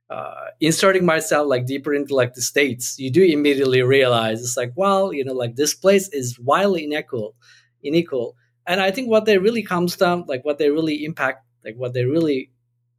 uh, 0.08 0.46
inserting 0.60 1.04
myself 1.04 1.46
like 1.48 1.66
deeper 1.66 1.92
into 1.94 2.14
like 2.14 2.34
the 2.34 2.42
states, 2.42 2.98
you 2.98 3.10
do 3.10 3.22
immediately 3.22 3.82
realize 3.82 4.40
it's 4.40 4.56
like, 4.56 4.72
well, 4.74 5.12
you 5.12 5.24
know, 5.24 5.34
like 5.34 5.56
this 5.56 5.74
place 5.74 6.08
is 6.08 6.38
wildly 6.38 6.84
unequal, 6.84 7.34
unequal, 7.84 8.36
and 8.66 8.80
I 8.80 8.90
think 8.90 9.08
what 9.08 9.26
they 9.26 9.38
really 9.38 9.62
comes 9.62 9.96
down, 9.96 10.24
like 10.26 10.44
what 10.44 10.58
they 10.58 10.70
really 10.70 11.04
impact, 11.04 11.44
like 11.64 11.76
what 11.76 11.92
they 11.92 12.04
really 12.04 12.50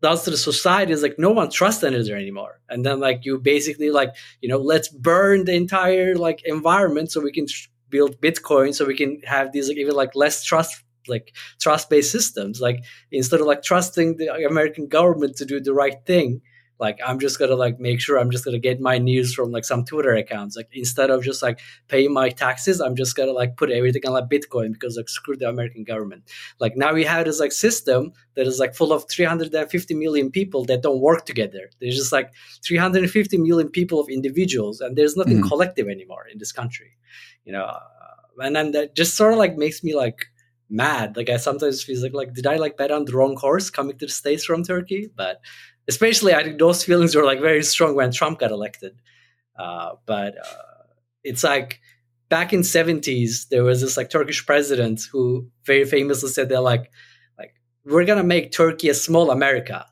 does 0.03 0.25
to 0.25 0.29
the 0.29 0.37
society 0.37 0.91
is 0.91 1.01
like 1.01 1.17
no 1.17 1.31
one 1.31 1.49
trusts 1.49 1.81
another 1.81 2.15
anymore. 2.15 2.59
And 2.69 2.85
then 2.85 2.99
like 2.99 3.25
you 3.25 3.39
basically 3.39 3.89
like 3.89 4.13
you 4.41 4.49
know 4.49 4.57
let's 4.57 4.89
burn 4.89 5.45
the 5.45 5.53
entire 5.53 6.15
like 6.15 6.43
environment 6.45 7.11
so 7.11 7.21
we 7.21 7.31
can 7.31 7.47
build 7.93 8.19
Bitcoin 8.19 8.73
so 8.73 8.85
we 8.85 8.97
can 8.97 9.21
have 9.35 9.51
these 9.51 9.67
like 9.69 9.77
even 9.77 9.95
like 9.95 10.15
less 10.15 10.43
trust 10.43 10.83
like 11.07 11.33
trust 11.61 11.89
based 11.89 12.11
systems. 12.11 12.59
Like 12.59 12.83
instead 13.11 13.39
of 13.39 13.45
like 13.45 13.61
trusting 13.61 14.17
the 14.17 14.27
American 14.45 14.87
government 14.87 15.37
to 15.37 15.45
do 15.45 15.59
the 15.59 15.73
right 15.73 15.99
thing, 16.05 16.41
like 16.79 16.99
i'm 17.05 17.19
just 17.19 17.39
gonna 17.39 17.55
like 17.55 17.79
make 17.79 18.01
sure 18.01 18.17
i'm 18.17 18.31
just 18.31 18.45
gonna 18.45 18.59
get 18.59 18.79
my 18.79 18.97
news 18.97 19.33
from 19.33 19.51
like 19.51 19.65
some 19.65 19.85
twitter 19.85 20.13
accounts. 20.13 20.55
Like 20.55 20.69
instead 20.73 21.09
of 21.09 21.23
just 21.23 21.41
like 21.41 21.59
paying 21.87 22.13
my 22.13 22.29
taxes 22.29 22.81
i'm 22.81 22.95
just 22.95 23.15
gonna 23.15 23.31
like 23.31 23.57
put 23.57 23.71
everything 23.71 24.05
on 24.05 24.13
like 24.13 24.29
bitcoin 24.29 24.73
because 24.73 24.97
like 24.97 25.09
screw 25.09 25.35
the 25.35 25.49
american 25.49 25.83
government. 25.83 26.23
Like 26.59 26.75
now 26.75 26.93
we 26.93 27.03
have 27.05 27.25
this 27.25 27.39
like 27.39 27.51
system 27.51 28.11
that 28.35 28.47
is 28.47 28.59
like 28.59 28.75
full 28.75 28.91
of 28.91 29.05
350 29.09 29.93
million 29.93 30.31
people 30.31 30.65
that 30.65 30.81
don't 30.81 30.99
work 30.99 31.25
together. 31.25 31.69
There's 31.79 31.95
just 31.95 32.11
like 32.11 32.31
350 32.65 33.37
million 33.37 33.69
people 33.69 33.99
of 33.99 34.09
individuals 34.09 34.81
and 34.81 34.97
there's 34.97 35.15
nothing 35.15 35.37
mm-hmm. 35.37 35.47
collective 35.47 35.87
anymore 35.87 36.25
in 36.31 36.37
this 36.39 36.51
country 36.51 36.97
you 37.45 37.53
know? 37.53 37.63
Uh, 37.63 37.79
and 38.39 38.55
then 38.55 38.71
that 38.71 38.95
just 38.95 39.15
sort 39.15 39.33
of 39.33 39.39
like 39.39 39.57
makes 39.57 39.83
me 39.83 39.95
like 39.95 40.27
mad. 40.69 41.15
Like 41.15 41.29
i 41.29 41.37
sometimes 41.37 41.83
feel 41.83 42.01
like 42.01 42.13
like 42.13 42.33
did 42.33 42.47
i 42.47 42.55
like 42.55 42.77
bet 42.77 42.91
on 42.91 43.05
the 43.05 43.13
wrong 43.13 43.37
horse 43.37 43.69
coming 43.69 43.97
to 43.97 44.05
the 44.05 44.11
states 44.11 44.45
from 44.45 44.63
turkey? 44.63 45.09
But 45.15 45.41
especially 45.87 46.33
I 46.33 46.43
think 46.43 46.59
those 46.59 46.83
feelings 46.83 47.15
were 47.15 47.25
like 47.25 47.41
very 47.41 47.63
strong 47.63 47.95
when 47.95 48.11
Trump 48.11 48.39
got 48.39 48.51
elected. 48.51 48.93
Uh, 49.57 49.95
but 50.05 50.35
uh, 50.37 50.83
it's 51.23 51.43
like 51.43 51.79
back 52.29 52.53
in 52.53 52.61
70s, 52.61 53.49
there 53.49 53.63
was 53.63 53.81
this 53.81 53.97
like 53.97 54.09
Turkish 54.09 54.45
president 54.45 55.01
who 55.11 55.49
very 55.65 55.85
famously 55.85 56.29
said 56.29 56.49
they're 56.49 56.59
like, 56.59 56.91
like 57.37 57.53
we're 57.85 58.05
gonna 58.05 58.23
make 58.23 58.51
Turkey 58.51 58.89
a 58.89 58.93
small 58.93 59.31
America 59.31 59.85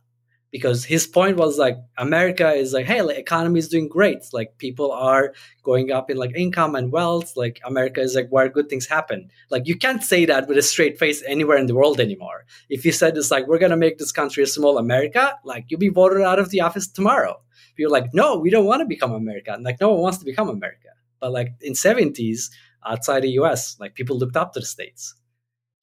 because 0.52 0.84
his 0.84 1.08
point 1.08 1.38
was 1.38 1.58
like 1.58 1.78
America 1.98 2.52
is 2.52 2.74
like, 2.74 2.86
hey, 2.86 3.02
like 3.02 3.18
economy 3.18 3.60
is 3.60 3.70
doing 3.70 3.88
great. 3.88 4.20
Like 4.34 4.58
people 4.58 4.92
are 4.92 5.34
going 5.64 5.92
up 5.92 6.12
in 6.12 6.18
like 6.18 6.36
income 6.36 6.76
and 6.76 6.92
wealth. 6.92 7.38
Like 7.38 7.62
America 7.66 8.02
is 8.02 8.16
like 8.16 8.30
where 8.30 8.50
good 8.50 8.70
things 8.70 8.86
happen. 8.86 9.30
Like 9.50 9.68
you 9.68 9.78
can't 9.78 10.04
say 10.04 10.26
that 10.26 10.48
with 10.48 10.58
a 10.58 10.62
straight 10.62 11.00
face 11.00 11.24
anywhere 11.26 11.58
in 11.58 11.68
the 11.68 11.76
world 11.76 12.00
anymore. 12.00 12.46
If 12.70 12.86
you 12.86 12.92
said 12.92 13.18
it's 13.18 13.32
like 13.32 13.48
we're 13.48 13.60
gonna 13.60 13.78
make 13.78 13.98
this 13.98 14.12
country 14.12 14.44
a 14.44 14.48
small 14.48 14.78
America, 14.78 15.36
like 15.46 15.66
you'll 15.70 15.80
be 15.80 15.90
voted 15.90 16.22
out 16.22 16.40
of 16.40 16.50
the 16.50 16.62
office 16.62 16.88
tomorrow. 16.88 17.42
You're 17.78 17.90
like, 17.90 18.14
no, 18.14 18.38
we 18.38 18.52
don't 18.52 18.66
want 18.66 18.82
to 18.82 18.86
become 18.86 19.12
America. 19.12 19.54
And 19.54 19.64
like 19.64 19.82
no 19.82 19.92
one 19.92 20.02
wants 20.02 20.20
to 20.20 20.26
become 20.26 20.50
America. 20.50 20.90
But 21.20 21.32
like 21.32 21.54
in 21.62 21.74
70s, 21.74 22.50
outside 22.86 23.22
the 23.22 23.32
US, 23.42 23.78
like 23.80 23.96
people 23.96 24.18
looked 24.18 24.36
up 24.36 24.54
to 24.54 24.60
the 24.60 24.66
states. 24.66 25.16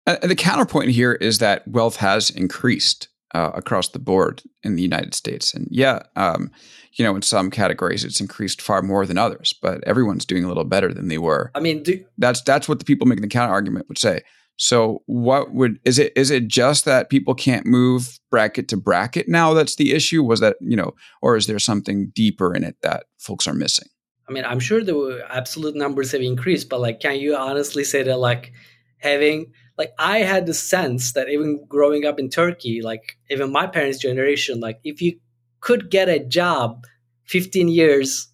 Uh, 0.06 0.16
the 0.22 0.36
counterpoint 0.36 0.90
here 0.90 1.12
is 1.12 1.38
that 1.38 1.66
wealth 1.66 1.96
has 1.96 2.30
increased 2.30 3.08
uh, 3.34 3.50
across 3.54 3.88
the 3.88 3.98
board 3.98 4.42
in 4.62 4.76
the 4.76 4.82
United 4.82 5.14
States. 5.14 5.54
And 5.54 5.68
yeah, 5.70 6.00
um, 6.16 6.50
you 6.94 7.04
know, 7.04 7.14
in 7.14 7.22
some 7.22 7.50
categories 7.50 8.04
it's 8.04 8.20
increased 8.20 8.62
far 8.62 8.82
more 8.82 9.06
than 9.06 9.18
others, 9.18 9.54
but 9.60 9.82
everyone's 9.84 10.24
doing 10.24 10.44
a 10.44 10.48
little 10.48 10.64
better 10.64 10.92
than 10.92 11.08
they 11.08 11.18
were. 11.18 11.50
I 11.54 11.60
mean, 11.60 11.82
do- 11.82 12.04
that's 12.16 12.42
that's 12.42 12.68
what 12.68 12.78
the 12.78 12.84
people 12.84 13.06
making 13.06 13.22
the 13.22 13.28
counter 13.28 13.52
argument 13.52 13.88
would 13.88 13.98
say. 13.98 14.22
So 14.58 15.02
what 15.06 15.54
would 15.54 15.78
is 15.84 15.98
it 16.00 16.12
is 16.16 16.30
it 16.30 16.48
just 16.48 16.84
that 16.84 17.10
people 17.10 17.34
can't 17.34 17.64
move 17.64 18.18
bracket 18.28 18.66
to 18.68 18.76
bracket 18.76 19.28
now 19.28 19.54
that's 19.54 19.76
the 19.76 19.92
issue 19.92 20.22
was 20.22 20.40
that 20.40 20.56
you 20.60 20.76
know 20.76 20.94
or 21.22 21.36
is 21.36 21.46
there 21.46 21.60
something 21.60 22.10
deeper 22.12 22.52
in 22.52 22.64
it 22.64 22.76
that 22.82 23.04
folks 23.18 23.46
are 23.46 23.54
missing 23.54 23.86
I 24.28 24.32
mean 24.32 24.44
I'm 24.44 24.58
sure 24.58 24.82
the 24.82 25.24
absolute 25.30 25.76
numbers 25.76 26.10
have 26.10 26.22
increased 26.22 26.68
but 26.68 26.80
like 26.80 26.98
can 26.98 27.20
you 27.20 27.36
honestly 27.36 27.84
say 27.84 28.02
that 28.02 28.18
like 28.18 28.52
having 28.98 29.52
like 29.78 29.92
I 29.98 30.18
had 30.18 30.46
the 30.46 30.54
sense 30.54 31.12
that 31.12 31.28
even 31.28 31.64
growing 31.68 32.04
up 32.04 32.18
in 32.18 32.28
Turkey, 32.28 32.82
like 32.82 33.16
even 33.30 33.52
my 33.52 33.66
parents' 33.66 33.98
generation, 33.98 34.60
like 34.60 34.80
if 34.84 35.00
you 35.00 35.18
could 35.60 35.90
get 35.90 36.08
a 36.08 36.18
job 36.18 36.84
15 37.26 37.68
years, 37.68 38.28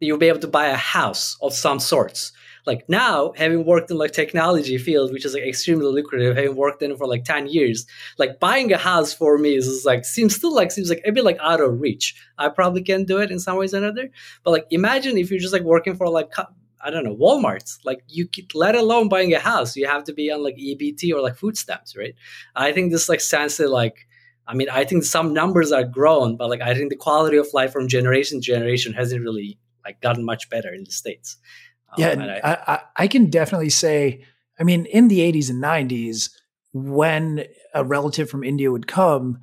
you'll 0.00 0.18
be 0.18 0.28
able 0.28 0.40
to 0.40 0.48
buy 0.48 0.66
a 0.66 0.76
house 0.76 1.36
of 1.42 1.52
some 1.52 1.80
sorts. 1.80 2.32
Like 2.66 2.88
now, 2.88 3.32
having 3.36 3.66
worked 3.66 3.90
in 3.90 3.98
like 3.98 4.12
technology 4.12 4.78
field, 4.78 5.12
which 5.12 5.26
is 5.26 5.34
like 5.34 5.42
extremely 5.42 5.86
lucrative, 5.86 6.36
having 6.36 6.56
worked 6.56 6.80
in 6.80 6.96
for 6.96 7.06
like 7.06 7.24
10 7.24 7.48
years, 7.48 7.86
like 8.16 8.40
buying 8.40 8.72
a 8.72 8.78
house 8.78 9.12
for 9.12 9.36
me 9.36 9.54
is, 9.54 9.66
is 9.66 9.84
like 9.84 10.04
seems 10.04 10.36
still 10.36 10.54
like 10.54 10.70
seems 10.70 10.88
like 10.88 11.02
a 11.04 11.12
bit 11.12 11.24
like 11.24 11.36
out 11.40 11.60
of 11.60 11.80
reach. 11.80 12.14
I 12.38 12.48
probably 12.48 12.82
can 12.82 13.04
do 13.04 13.18
it 13.18 13.30
in 13.30 13.38
some 13.38 13.58
ways 13.58 13.74
or 13.74 13.78
another. 13.78 14.08
But 14.44 14.52
like 14.52 14.66
imagine 14.70 15.18
if 15.18 15.30
you're 15.30 15.40
just 15.40 15.52
like 15.52 15.62
working 15.62 15.96
for 15.96 16.08
like 16.08 16.32
I 16.84 16.90
don't 16.90 17.02
know, 17.02 17.16
Walmart. 17.16 17.78
Like 17.84 18.04
you 18.06 18.28
could, 18.28 18.54
let 18.54 18.74
alone 18.74 19.08
buying 19.08 19.32
a 19.32 19.38
house, 19.38 19.74
you 19.74 19.86
have 19.88 20.04
to 20.04 20.12
be 20.12 20.30
on 20.30 20.44
like 20.44 20.56
EBT 20.56 21.12
or 21.12 21.22
like 21.22 21.36
food 21.36 21.56
stamps, 21.56 21.96
right? 21.96 22.14
I 22.54 22.72
think 22.72 22.92
this 22.92 23.08
like 23.08 23.22
sense 23.22 23.56
that 23.56 23.70
like, 23.70 24.06
I 24.46 24.54
mean, 24.54 24.68
I 24.70 24.84
think 24.84 25.04
some 25.04 25.32
numbers 25.32 25.72
are 25.72 25.84
grown, 25.84 26.36
but 26.36 26.50
like 26.50 26.60
I 26.60 26.74
think 26.74 26.90
the 26.90 26.96
quality 26.96 27.38
of 27.38 27.48
life 27.54 27.72
from 27.72 27.88
generation 27.88 28.40
to 28.40 28.46
generation 28.46 28.92
hasn't 28.92 29.22
really 29.22 29.58
like 29.82 30.02
gotten 30.02 30.24
much 30.24 30.50
better 30.50 30.72
in 30.72 30.84
the 30.84 30.90
states. 30.90 31.38
Um, 31.88 31.94
yeah, 31.98 32.40
I, 32.44 32.74
I, 32.74 32.80
I 32.96 33.08
can 33.08 33.30
definitely 33.30 33.70
say. 33.70 34.24
I 34.58 34.62
mean, 34.62 34.86
in 34.86 35.08
the 35.08 35.18
80s 35.18 35.50
and 35.50 35.62
90s, 35.62 36.30
when 36.72 37.44
a 37.72 37.82
relative 37.82 38.30
from 38.30 38.44
India 38.44 38.70
would 38.70 38.86
come, 38.86 39.38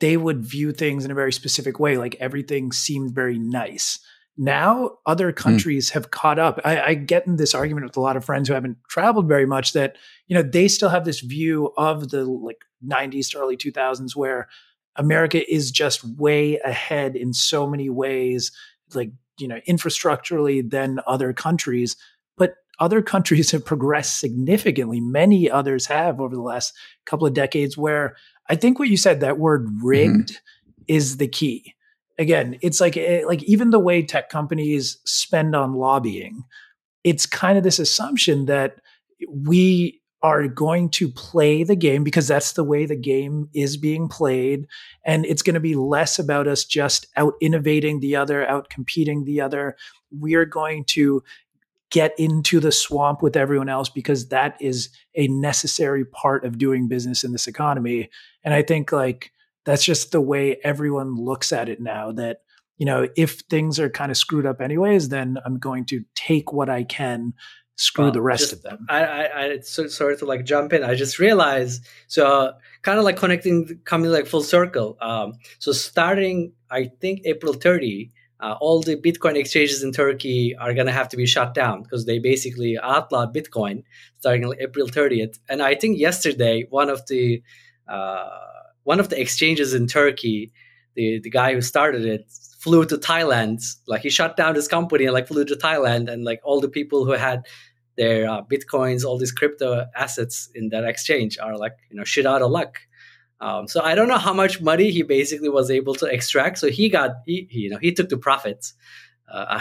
they 0.00 0.16
would 0.16 0.44
view 0.44 0.72
things 0.72 1.04
in 1.04 1.10
a 1.10 1.14
very 1.14 1.32
specific 1.32 1.78
way. 1.78 1.96
Like 1.96 2.16
everything 2.18 2.72
seemed 2.72 3.14
very 3.14 3.38
nice. 3.38 3.98
Now, 4.42 4.92
other 5.04 5.32
hmm. 5.32 5.36
countries 5.36 5.90
mm. 5.90 5.92
have 5.92 6.10
caught 6.10 6.38
up. 6.38 6.58
I, 6.64 6.80
I, 6.80 6.94
get 6.94 7.26
in 7.26 7.36
this 7.36 7.54
argument 7.54 7.84
with 7.84 7.98
a 7.98 8.00
lot 8.00 8.16
of 8.16 8.24
friends 8.24 8.48
who 8.48 8.54
haven't 8.54 8.78
traveled 8.88 9.28
very 9.28 9.44
much 9.44 9.74
that 9.74 9.96
you 10.28 10.34
know 10.34 10.42
they 10.42 10.66
still 10.66 10.88
have 10.88 11.04
this 11.04 11.20
view 11.20 11.74
of 11.76 12.08
the 12.08 12.24
like 12.24 12.64
90s 12.82 13.30
to 13.30 13.38
early 13.38 13.58
2000s 13.58 14.16
where 14.16 14.48
America 14.96 15.46
is 15.52 15.70
just 15.70 16.02
way 16.16 16.58
ahead 16.60 17.16
in 17.16 17.34
so 17.34 17.66
many 17.66 17.90
ways, 17.90 18.50
like 18.94 19.12
you 19.38 19.46
know 19.46 19.60
infrastructurally 19.68 20.68
than 20.68 21.00
other 21.06 21.34
countries. 21.34 21.98
But 22.38 22.54
other 22.78 23.02
countries 23.02 23.50
have 23.50 23.66
progressed 23.66 24.20
significantly. 24.20 25.02
Many 25.02 25.50
others 25.50 25.84
have 25.84 26.18
over 26.18 26.34
the 26.34 26.40
last 26.40 26.72
couple 27.04 27.26
of 27.26 27.34
decades. 27.34 27.76
Where 27.76 28.16
I 28.48 28.56
think 28.56 28.78
what 28.78 28.88
you 28.88 28.96
said 28.96 29.20
that 29.20 29.38
word 29.38 29.66
mm-hmm. 29.66 29.86
rigged 29.86 30.30
mm-hmm. 30.30 30.82
is 30.88 31.18
the 31.18 31.28
key 31.28 31.74
again, 32.20 32.58
it's 32.60 32.80
like 32.80 32.96
eh, 32.96 33.22
like 33.26 33.42
even 33.44 33.70
the 33.70 33.80
way 33.80 34.02
tech 34.02 34.28
companies 34.28 34.98
spend 35.04 35.56
on 35.56 35.74
lobbying, 35.74 36.44
it's 37.02 37.26
kind 37.26 37.58
of 37.58 37.64
this 37.64 37.80
assumption 37.80 38.44
that 38.44 38.76
we 39.28 40.00
are 40.22 40.46
going 40.46 40.90
to 40.90 41.08
play 41.08 41.64
the 41.64 41.74
game 41.74 42.04
because 42.04 42.28
that's 42.28 42.52
the 42.52 42.62
way 42.62 42.84
the 42.84 42.94
game 42.94 43.48
is 43.54 43.78
being 43.78 44.06
played 44.06 44.66
and 45.06 45.24
it's 45.24 45.40
going 45.40 45.54
to 45.54 45.60
be 45.60 45.74
less 45.74 46.18
about 46.18 46.46
us 46.46 46.62
just 46.66 47.06
out 47.16 47.32
innovating 47.40 48.00
the 48.00 48.14
other 48.14 48.46
out 48.46 48.68
competing 48.68 49.24
the 49.24 49.40
other. 49.40 49.76
We're 50.10 50.44
going 50.44 50.84
to 50.88 51.22
get 51.90 52.12
into 52.18 52.60
the 52.60 52.70
swamp 52.70 53.22
with 53.22 53.34
everyone 53.34 53.70
else 53.70 53.88
because 53.88 54.28
that 54.28 54.56
is 54.60 54.90
a 55.16 55.26
necessary 55.28 56.04
part 56.04 56.44
of 56.44 56.58
doing 56.58 56.86
business 56.86 57.24
in 57.24 57.32
this 57.32 57.48
economy. 57.48 58.10
And 58.44 58.52
i 58.52 58.62
think 58.62 58.92
like 58.92 59.32
that's 59.64 59.84
just 59.84 60.12
the 60.12 60.20
way 60.20 60.58
everyone 60.64 61.14
looks 61.14 61.52
at 61.52 61.68
it 61.68 61.80
now 61.80 62.12
that 62.12 62.38
you 62.78 62.86
know 62.86 63.08
if 63.16 63.40
things 63.50 63.78
are 63.78 63.90
kind 63.90 64.10
of 64.10 64.16
screwed 64.16 64.46
up 64.46 64.60
anyways 64.60 65.08
then 65.08 65.36
i'm 65.44 65.58
going 65.58 65.84
to 65.84 66.04
take 66.14 66.52
what 66.52 66.68
i 66.68 66.82
can 66.82 67.32
screw 67.76 68.04
well, 68.04 68.12
the 68.12 68.20
rest 68.20 68.50
just, 68.50 68.52
of 68.52 68.62
them. 68.62 68.86
I 68.90 69.04
i, 69.04 69.44
I 69.44 69.58
so, 69.60 69.86
sorry 69.86 70.16
to 70.18 70.26
like 70.26 70.44
jump 70.44 70.74
in. 70.74 70.84
I 70.84 70.94
just 70.94 71.18
realized 71.18 71.86
so 72.08 72.26
uh, 72.26 72.52
kind 72.82 72.98
of 72.98 73.04
like 73.04 73.16
connecting 73.16 73.80
coming 73.84 74.10
like 74.10 74.26
full 74.26 74.42
circle 74.42 74.98
um 75.00 75.34
so 75.58 75.72
starting 75.72 76.52
i 76.70 76.90
think 77.00 77.20
april 77.24 77.54
30 77.54 78.10
uh, 78.40 78.56
all 78.60 78.80
the 78.82 78.96
bitcoin 78.96 79.36
exchanges 79.36 79.82
in 79.82 79.92
turkey 79.92 80.54
are 80.56 80.74
going 80.74 80.86
to 80.86 80.92
have 80.92 81.08
to 81.08 81.16
be 81.16 81.26
shut 81.26 81.54
down 81.54 81.82
because 81.82 82.04
they 82.04 82.18
basically 82.18 82.78
outlawed 82.78 83.34
bitcoin 83.34 83.82
starting 84.18 84.52
april 84.60 84.86
30th 84.86 85.38
and 85.48 85.62
i 85.62 85.74
think 85.74 85.98
yesterday 85.98 86.66
one 86.68 86.90
of 86.90 87.06
the 87.06 87.42
uh, 87.88 88.28
one 88.84 89.00
of 89.00 89.08
the 89.08 89.20
exchanges 89.20 89.74
in 89.74 89.86
Turkey, 89.86 90.52
the 90.94 91.20
the 91.20 91.30
guy 91.30 91.54
who 91.54 91.60
started 91.60 92.04
it 92.04 92.30
flew 92.60 92.84
to 92.84 92.98
Thailand. 92.98 93.62
Like 93.86 94.02
he 94.02 94.10
shut 94.10 94.36
down 94.36 94.54
his 94.54 94.68
company 94.68 95.04
and 95.04 95.14
like 95.14 95.28
flew 95.28 95.44
to 95.44 95.56
Thailand, 95.56 96.10
and 96.10 96.24
like 96.24 96.40
all 96.44 96.60
the 96.60 96.68
people 96.68 97.04
who 97.04 97.12
had 97.12 97.46
their 97.96 98.30
uh, 98.30 98.42
bitcoins, 98.42 99.04
all 99.04 99.18
these 99.18 99.32
crypto 99.32 99.86
assets 99.96 100.48
in 100.54 100.68
that 100.70 100.84
exchange 100.84 101.38
are 101.38 101.56
like 101.56 101.76
you 101.90 101.96
know 101.96 102.04
shit 102.04 102.26
out 102.26 102.42
of 102.42 102.50
luck. 102.50 102.78
Um, 103.40 103.68
so 103.68 103.80
I 103.82 103.94
don't 103.94 104.08
know 104.08 104.18
how 104.18 104.34
much 104.34 104.60
money 104.60 104.90
he 104.90 105.02
basically 105.02 105.48
was 105.48 105.70
able 105.70 105.94
to 105.94 106.06
extract. 106.06 106.58
So 106.58 106.68
he 106.68 106.88
got 106.88 107.10
he, 107.26 107.48
he 107.50 107.60
you 107.60 107.70
know 107.70 107.78
he 107.78 107.92
took 107.92 108.08
the 108.08 108.18
profits. 108.18 108.74
Uh, 109.30 109.60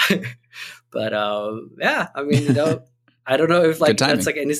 but 0.91 1.13
uh, 1.13 1.55
yeah, 1.80 2.09
I 2.13 2.24
mean 2.24 2.43
you 2.43 2.53
know 2.53 2.84
I 3.26 3.38
don't 3.38 3.49
know 3.49 3.63
if 3.63 3.80
like 3.80 3.97
that's 3.97 4.26
like 4.26 4.38
any 4.38 4.53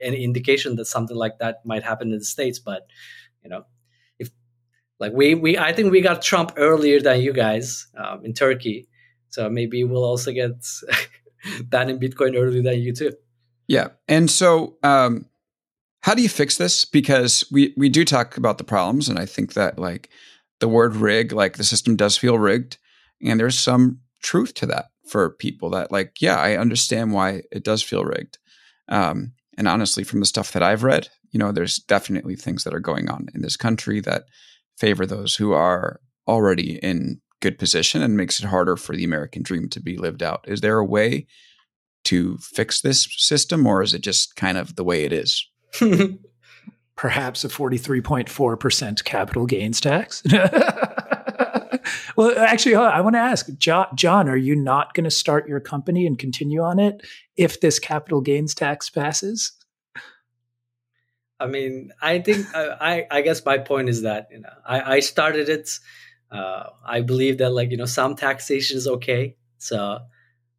any 0.00 0.24
indication 0.24 0.76
that 0.76 0.86
something 0.86 1.16
like 1.16 1.38
that 1.38 1.64
might 1.64 1.82
happen 1.82 2.12
in 2.12 2.18
the 2.18 2.24
states, 2.24 2.58
but 2.58 2.86
you 3.48 3.56
know, 3.56 3.64
if 4.18 4.30
like 5.00 5.12
we 5.12 5.34
we 5.34 5.56
I 5.56 5.72
think 5.72 5.90
we 5.90 6.00
got 6.00 6.22
Trump 6.22 6.52
earlier 6.56 7.00
than 7.00 7.20
you 7.20 7.32
guys 7.32 7.86
um, 7.96 8.24
in 8.24 8.34
Turkey, 8.34 8.88
so 9.30 9.48
maybe 9.48 9.84
we'll 9.84 10.04
also 10.04 10.32
get 10.32 10.52
that 11.70 11.88
in 11.88 11.98
Bitcoin 11.98 12.36
earlier 12.36 12.62
than 12.62 12.80
you 12.80 12.92
too. 12.92 13.12
Yeah, 13.66 13.88
and 14.06 14.30
so 14.30 14.76
um, 14.82 15.26
how 16.02 16.14
do 16.14 16.22
you 16.22 16.28
fix 16.28 16.58
this? 16.58 16.84
Because 16.84 17.44
we 17.50 17.72
we 17.76 17.88
do 17.88 18.04
talk 18.04 18.36
about 18.36 18.58
the 18.58 18.64
problems, 18.64 19.08
and 19.08 19.18
I 19.18 19.24
think 19.24 19.54
that 19.54 19.78
like 19.78 20.10
the 20.60 20.68
word 20.68 20.94
rig, 20.96 21.32
like 21.32 21.56
the 21.56 21.64
system 21.64 21.96
does 21.96 22.18
feel 22.18 22.38
rigged, 22.38 22.76
and 23.22 23.40
there's 23.40 23.58
some 23.58 24.00
truth 24.22 24.52
to 24.54 24.66
that 24.66 24.90
for 25.08 25.30
people 25.30 25.70
that 25.70 25.90
like 25.90 26.20
yeah 26.20 26.36
i 26.36 26.56
understand 26.56 27.12
why 27.12 27.40
it 27.50 27.64
does 27.64 27.82
feel 27.82 28.04
rigged. 28.04 28.36
Um, 28.88 29.32
and 29.56 29.68
honestly 29.68 30.04
from 30.04 30.20
the 30.20 30.26
stuff 30.26 30.52
that 30.52 30.62
i've 30.62 30.82
read 30.82 31.08
you 31.30 31.38
know, 31.38 31.52
there's 31.52 31.78
definitely 31.78 32.36
things 32.36 32.64
that 32.64 32.74
are 32.74 32.80
going 32.80 33.10
on 33.10 33.28
in 33.34 33.42
this 33.42 33.56
country 33.56 34.00
that 34.00 34.24
favor 34.78 35.06
those 35.06 35.34
who 35.34 35.52
are 35.52 36.00
already 36.26 36.76
in 36.78 37.20
good 37.40 37.58
position 37.58 38.02
and 38.02 38.16
makes 38.16 38.40
it 38.40 38.46
harder 38.46 38.76
for 38.76 38.96
the 38.96 39.04
American 39.04 39.42
dream 39.42 39.68
to 39.70 39.80
be 39.80 39.96
lived 39.96 40.22
out. 40.22 40.44
Is 40.46 40.60
there 40.60 40.78
a 40.78 40.84
way 40.84 41.26
to 42.04 42.38
fix 42.38 42.80
this 42.80 43.06
system, 43.18 43.66
or 43.66 43.82
is 43.82 43.94
it 43.94 44.02
just 44.02 44.36
kind 44.36 44.56
of 44.56 44.76
the 44.76 44.84
way 44.84 45.04
it 45.04 45.12
is? 45.12 45.46
Perhaps 46.96 47.44
a 47.44 47.48
43.4% 47.48 49.04
capital 49.04 49.46
gains 49.46 49.80
tax. 49.80 50.22
well, 52.16 52.36
actually, 52.38 52.74
I 52.74 53.00
want 53.00 53.14
to 53.14 53.20
ask 53.20 53.48
John, 53.58 54.28
are 54.28 54.36
you 54.36 54.56
not 54.56 54.94
going 54.94 55.04
to 55.04 55.10
start 55.10 55.48
your 55.48 55.60
company 55.60 56.06
and 56.06 56.18
continue 56.18 56.60
on 56.60 56.78
it 56.80 57.02
if 57.36 57.60
this 57.60 57.78
capital 57.78 58.20
gains 58.20 58.54
tax 58.54 58.90
passes? 58.90 59.52
I 61.40 61.46
mean, 61.46 61.92
I 62.02 62.18
think 62.18 62.46
I, 62.54 63.06
I 63.10 63.20
guess 63.22 63.44
my 63.44 63.58
point 63.58 63.88
is 63.88 64.02
that 64.02 64.28
you 64.32 64.40
know 64.40 64.50
I, 64.66 64.96
I 64.96 65.00
started 65.00 65.48
it. 65.48 65.70
Uh, 66.30 66.64
I 66.84 67.00
believe 67.00 67.38
that 67.38 67.50
like 67.50 67.70
you 67.70 67.76
know 67.76 67.86
some 67.86 68.16
taxation 68.16 68.76
is 68.76 68.86
okay. 68.86 69.36
So 69.58 69.78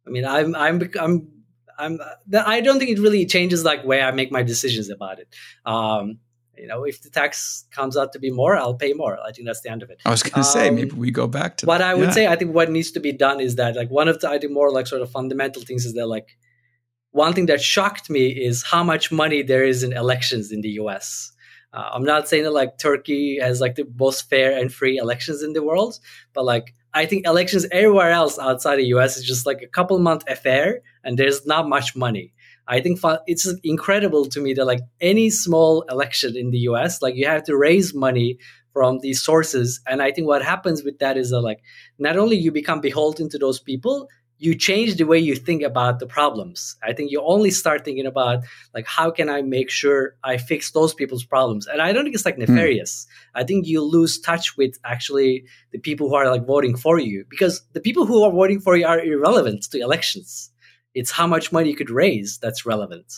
I 0.06 0.10
mean 0.10 0.24
I'm 0.24 0.54
I'm 0.54 0.90
I'm 0.98 1.28
I'm 1.78 1.98
I 2.34 2.60
don't 2.60 2.78
think 2.78 2.90
it 2.90 3.00
really 3.00 3.26
changes 3.26 3.64
like 3.64 3.84
way 3.84 4.02
I 4.02 4.10
make 4.10 4.32
my 4.32 4.42
decisions 4.42 4.90
about 4.90 5.18
it. 5.18 5.28
Um, 5.66 6.18
you 6.56 6.66
know, 6.66 6.84
if 6.84 7.00
the 7.00 7.08
tax 7.08 7.64
comes 7.70 7.96
out 7.96 8.12
to 8.12 8.18
be 8.18 8.30
more, 8.30 8.54
I'll 8.54 8.74
pay 8.74 8.92
more. 8.92 9.18
I 9.18 9.32
think 9.32 9.46
that's 9.46 9.62
the 9.62 9.70
end 9.70 9.82
of 9.82 9.88
it. 9.88 9.98
I 10.04 10.10
was 10.10 10.22
going 10.22 10.34
to 10.34 10.44
say 10.44 10.70
maybe 10.70 10.90
we 10.90 11.10
go 11.10 11.26
back 11.26 11.56
to 11.58 11.66
what 11.66 11.78
that. 11.78 11.88
I 11.88 11.94
would 11.94 12.08
Yeah. 12.08 12.10
say. 12.10 12.26
I 12.26 12.36
think 12.36 12.54
what 12.54 12.70
needs 12.70 12.90
to 12.92 13.00
be 13.00 13.12
done 13.12 13.40
is 13.40 13.56
that 13.56 13.76
like 13.76 13.90
one 13.90 14.08
of 14.08 14.20
the 14.20 14.28
I 14.28 14.38
think 14.38 14.52
more 14.52 14.70
like 14.70 14.86
sort 14.86 15.00
of 15.00 15.10
fundamental 15.10 15.62
things 15.62 15.86
is 15.86 15.94
that 15.94 16.06
like 16.06 16.36
one 17.12 17.32
thing 17.32 17.46
that 17.46 17.60
shocked 17.60 18.08
me 18.08 18.28
is 18.28 18.62
how 18.62 18.84
much 18.84 19.10
money 19.10 19.42
there 19.42 19.64
is 19.64 19.82
in 19.82 19.92
elections 19.92 20.52
in 20.52 20.60
the 20.60 20.70
U.S. 20.70 21.32
Uh, 21.72 21.90
I'm 21.92 22.04
not 22.04 22.28
saying 22.28 22.44
that 22.44 22.52
like 22.52 22.78
Turkey 22.78 23.38
has 23.40 23.60
like 23.60 23.76
the 23.76 23.86
most 23.98 24.28
fair 24.28 24.56
and 24.56 24.72
free 24.72 24.96
elections 24.96 25.42
in 25.42 25.52
the 25.52 25.62
world, 25.62 25.98
but 26.34 26.44
like 26.44 26.74
I 26.92 27.06
think 27.06 27.26
elections 27.26 27.66
everywhere 27.70 28.10
else 28.10 28.38
outside 28.38 28.76
the 28.76 28.86
U.S. 28.86 29.16
is 29.16 29.24
just 29.24 29.46
like 29.46 29.62
a 29.62 29.68
couple 29.68 29.98
month 29.98 30.24
affair, 30.28 30.80
and 31.04 31.18
there's 31.18 31.46
not 31.46 31.68
much 31.68 31.94
money. 31.94 32.32
I 32.66 32.80
think 32.80 33.00
it's 33.26 33.52
incredible 33.64 34.26
to 34.26 34.40
me 34.40 34.54
that 34.54 34.64
like 34.64 34.80
any 35.00 35.30
small 35.30 35.82
election 35.90 36.36
in 36.36 36.50
the 36.50 36.58
U.S., 36.70 37.02
like 37.02 37.16
you 37.16 37.26
have 37.26 37.44
to 37.44 37.56
raise 37.56 37.94
money 37.94 38.38
from 38.72 38.98
these 39.00 39.20
sources, 39.22 39.80
and 39.86 40.00
I 40.00 40.12
think 40.12 40.26
what 40.26 40.42
happens 40.42 40.84
with 40.84 40.98
that 41.00 41.16
is 41.16 41.30
that 41.30 41.40
like 41.40 41.60
not 41.98 42.16
only 42.16 42.36
you 42.36 42.52
become 42.52 42.80
beholden 42.80 43.28
to 43.30 43.38
those 43.38 43.60
people, 43.60 44.08
you 44.40 44.54
change 44.54 44.96
the 44.96 45.04
way 45.04 45.18
you 45.18 45.36
think 45.36 45.62
about 45.62 45.98
the 45.98 46.06
problems. 46.06 46.74
I 46.82 46.94
think 46.94 47.10
you 47.10 47.20
only 47.22 47.50
start 47.50 47.84
thinking 47.84 48.06
about 48.06 48.42
like 48.74 48.86
how 48.86 49.10
can 49.10 49.28
I 49.28 49.42
make 49.42 49.70
sure 49.70 50.16
I 50.24 50.38
fix 50.38 50.70
those 50.70 50.94
people's 50.94 51.24
problems, 51.24 51.66
and 51.66 51.82
I 51.82 51.92
don't 51.92 52.04
think 52.04 52.14
it's 52.14 52.24
like 52.24 52.36
hmm. 52.36 52.46
nefarious. 52.52 53.06
I 53.34 53.44
think 53.44 53.66
you 53.66 53.82
lose 53.82 54.18
touch 54.18 54.56
with 54.56 54.78
actually 54.84 55.44
the 55.72 55.78
people 55.78 56.08
who 56.08 56.14
are 56.14 56.28
like 56.30 56.46
voting 56.46 56.74
for 56.74 56.98
you 56.98 57.26
because 57.28 57.62
the 57.74 57.80
people 57.80 58.06
who 58.06 58.24
are 58.24 58.32
voting 58.32 58.60
for 58.60 58.76
you 58.76 58.86
are 58.86 58.98
irrelevant 58.98 59.64
to 59.70 59.78
elections. 59.78 60.50
It's 60.94 61.10
how 61.10 61.26
much 61.26 61.52
money 61.52 61.68
you 61.68 61.76
could 61.76 61.90
raise 61.90 62.38
that's 62.38 62.66
relevant. 62.66 63.12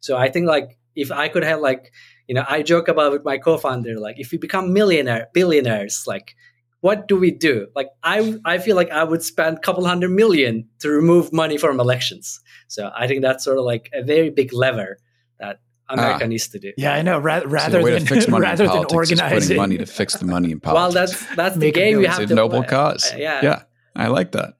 So 0.00 0.16
I 0.16 0.30
think 0.30 0.46
like 0.46 0.78
if 0.94 1.10
I 1.10 1.28
could 1.28 1.42
have 1.44 1.60
like 1.60 1.92
you 2.28 2.36
know 2.36 2.44
I 2.48 2.62
joke 2.62 2.86
about 2.86 3.10
with 3.10 3.24
my 3.24 3.36
co-founder 3.36 3.98
like 3.98 4.20
if 4.20 4.30
we 4.30 4.38
become 4.38 4.72
millionaire 4.72 5.28
billionaires 5.34 6.04
like 6.06 6.36
what 6.80 7.08
do 7.08 7.16
we 7.16 7.30
do? 7.30 7.66
Like 7.74 7.88
I 8.02 8.38
I 8.44 8.58
feel 8.58 8.76
like 8.76 8.90
I 8.90 9.04
would 9.04 9.22
spend 9.22 9.58
a 9.58 9.60
couple 9.60 9.84
hundred 9.86 10.10
million 10.10 10.68
to 10.80 10.88
remove 10.90 11.32
money 11.32 11.58
from 11.58 11.80
elections. 11.80 12.40
So 12.68 12.90
I 12.94 13.06
think 13.06 13.22
that's 13.22 13.44
sort 13.44 13.58
of 13.58 13.64
like 13.64 13.88
a 13.92 14.02
very 14.02 14.30
big 14.30 14.52
lever 14.52 14.98
that 15.40 15.60
America 15.88 16.24
Ah. 16.24 16.28
needs 16.28 16.48
to 16.48 16.58
do. 16.58 16.72
Yeah, 16.76 16.92
I 16.94 17.02
know. 17.02 17.18
Ra- 17.18 17.42
rather 17.46 17.78
the 17.78 17.84
way 17.84 17.92
than 17.92 18.06
fix 18.06 18.28
money 18.34 18.42
rather 18.44 18.64
in 18.64 18.70
than 18.70 18.84
politics 18.84 19.10
is 19.12 19.20
organizing 19.20 19.40
putting 19.48 19.56
money 19.56 19.78
to 19.78 19.86
fix 19.86 20.14
the 20.16 20.26
money 20.26 20.50
in 20.52 20.60
politics. 20.60 20.76
Well, 20.76 20.92
that's 20.92 21.36
that's 21.36 21.56
the 21.56 21.72
game 21.72 22.00
you 22.00 22.06
have 22.06 22.20
it's 22.20 22.30
a 22.30 22.34
to 22.34 22.34
noble 22.34 22.60
play. 22.60 22.68
cause. 22.68 23.12
Uh, 23.12 23.16
yeah. 23.18 23.40
yeah, 23.42 23.62
I 23.96 24.08
like 24.08 24.32
that. 24.32 24.54